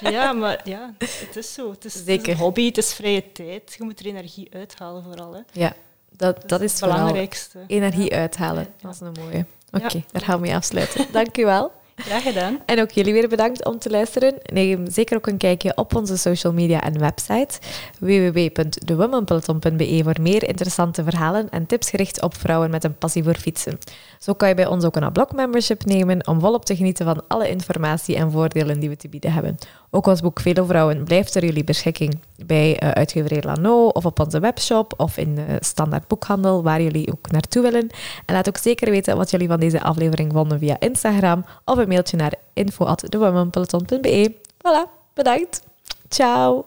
ja, 0.16 0.32
maar 0.32 0.68
ja, 0.68 0.94
het 0.98 1.36
is 1.36 1.54
zo. 1.54 1.70
Het 1.70 1.84
is, 1.84 1.94
het 1.94 2.28
een 2.28 2.36
hobby, 2.36 2.66
het 2.66 2.78
is 2.78 2.94
vrije 2.94 3.32
tijd. 3.32 3.74
Je 3.78 3.84
moet 3.84 4.00
er 4.00 4.06
energie 4.06 4.54
uithalen 4.54 5.02
vooral. 5.02 5.34
Hè. 5.34 5.40
Ja, 5.52 5.76
dat, 6.16 6.48
dat 6.48 6.60
is 6.60 6.70
het 6.70 6.80
vooral 6.80 6.98
belangrijkste. 6.98 7.58
energie 7.66 8.14
uithalen. 8.14 8.66
Dat 8.80 8.94
is 8.94 9.00
een 9.00 9.16
mooie. 9.20 9.44
Oké, 9.70 10.04
daar 10.12 10.22
gaan 10.22 10.34
we 10.34 10.40
mee 10.40 10.54
afsluiten. 10.54 11.06
Dank 11.12 11.36
u 11.36 11.44
wel. 11.44 11.72
Graag 11.98 12.22
gedaan. 12.22 12.58
En 12.66 12.80
ook 12.80 12.90
jullie 12.90 13.12
weer 13.12 13.28
bedankt 13.28 13.64
om 13.64 13.78
te 13.78 13.90
luisteren. 13.90 14.34
Neem 14.52 14.90
zeker 14.90 15.16
ook 15.16 15.26
een 15.26 15.36
kijkje 15.36 15.76
op 15.76 15.94
onze 15.94 16.16
social 16.16 16.52
media 16.52 16.82
en 16.82 16.98
website 16.98 17.58
www.thewomenpeloton.be 17.98 20.00
voor 20.02 20.16
meer 20.20 20.48
interessante 20.48 21.04
verhalen 21.04 21.50
en 21.50 21.66
tips 21.66 21.90
gericht 21.90 22.22
op 22.22 22.36
vrouwen 22.36 22.70
met 22.70 22.84
een 22.84 22.98
passie 22.98 23.22
voor 23.22 23.34
fietsen. 23.34 23.78
Zo 24.18 24.32
kan 24.32 24.48
je 24.48 24.54
bij 24.54 24.66
ons 24.66 24.84
ook 24.84 24.96
een 24.96 25.12
blog 25.12 25.32
membership 25.32 25.84
nemen 25.84 26.26
om 26.26 26.40
volop 26.40 26.64
te 26.64 26.76
genieten 26.76 27.06
van 27.06 27.22
alle 27.28 27.48
informatie 27.48 28.16
en 28.16 28.30
voordelen 28.30 28.80
die 28.80 28.88
we 28.88 28.96
te 28.96 29.08
bieden 29.08 29.32
hebben. 29.32 29.58
Ook 29.90 30.06
ons 30.06 30.20
boek 30.20 30.40
Vele 30.40 30.64
Vrouwen 30.64 31.04
blijft 31.04 31.34
er 31.34 31.44
jullie 31.44 31.64
beschikking 31.64 32.18
bij 32.46 32.82
uh, 32.82 32.90
uitgeverij 32.90 33.42
Lano 33.42 33.86
of 33.86 34.06
op 34.06 34.20
onze 34.20 34.40
webshop 34.40 34.94
of 34.96 35.16
in 35.16 35.34
de 35.34 35.56
standaard 35.60 36.06
boekhandel 36.06 36.62
waar 36.62 36.82
jullie 36.82 37.12
ook 37.12 37.30
naartoe 37.30 37.62
willen. 37.62 37.88
En 38.24 38.34
laat 38.34 38.48
ook 38.48 38.56
zeker 38.56 38.90
weten 38.90 39.16
wat 39.16 39.30
jullie 39.30 39.48
van 39.48 39.60
deze 39.60 39.82
aflevering 39.82 40.32
vonden 40.32 40.58
via 40.58 40.76
Instagram 40.80 41.44
of 41.64 41.76
een 41.78 41.88
mailtje 41.88 42.16
naar 42.16 42.34
info.thewomenpeloton.be. 42.52 44.34
Voilà, 44.34 45.12
bedankt. 45.14 45.62
Ciao. 46.08 46.64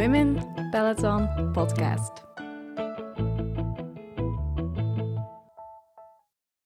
Women 0.00 0.40
Peloton 0.72 1.28
Podcast. 1.52 2.29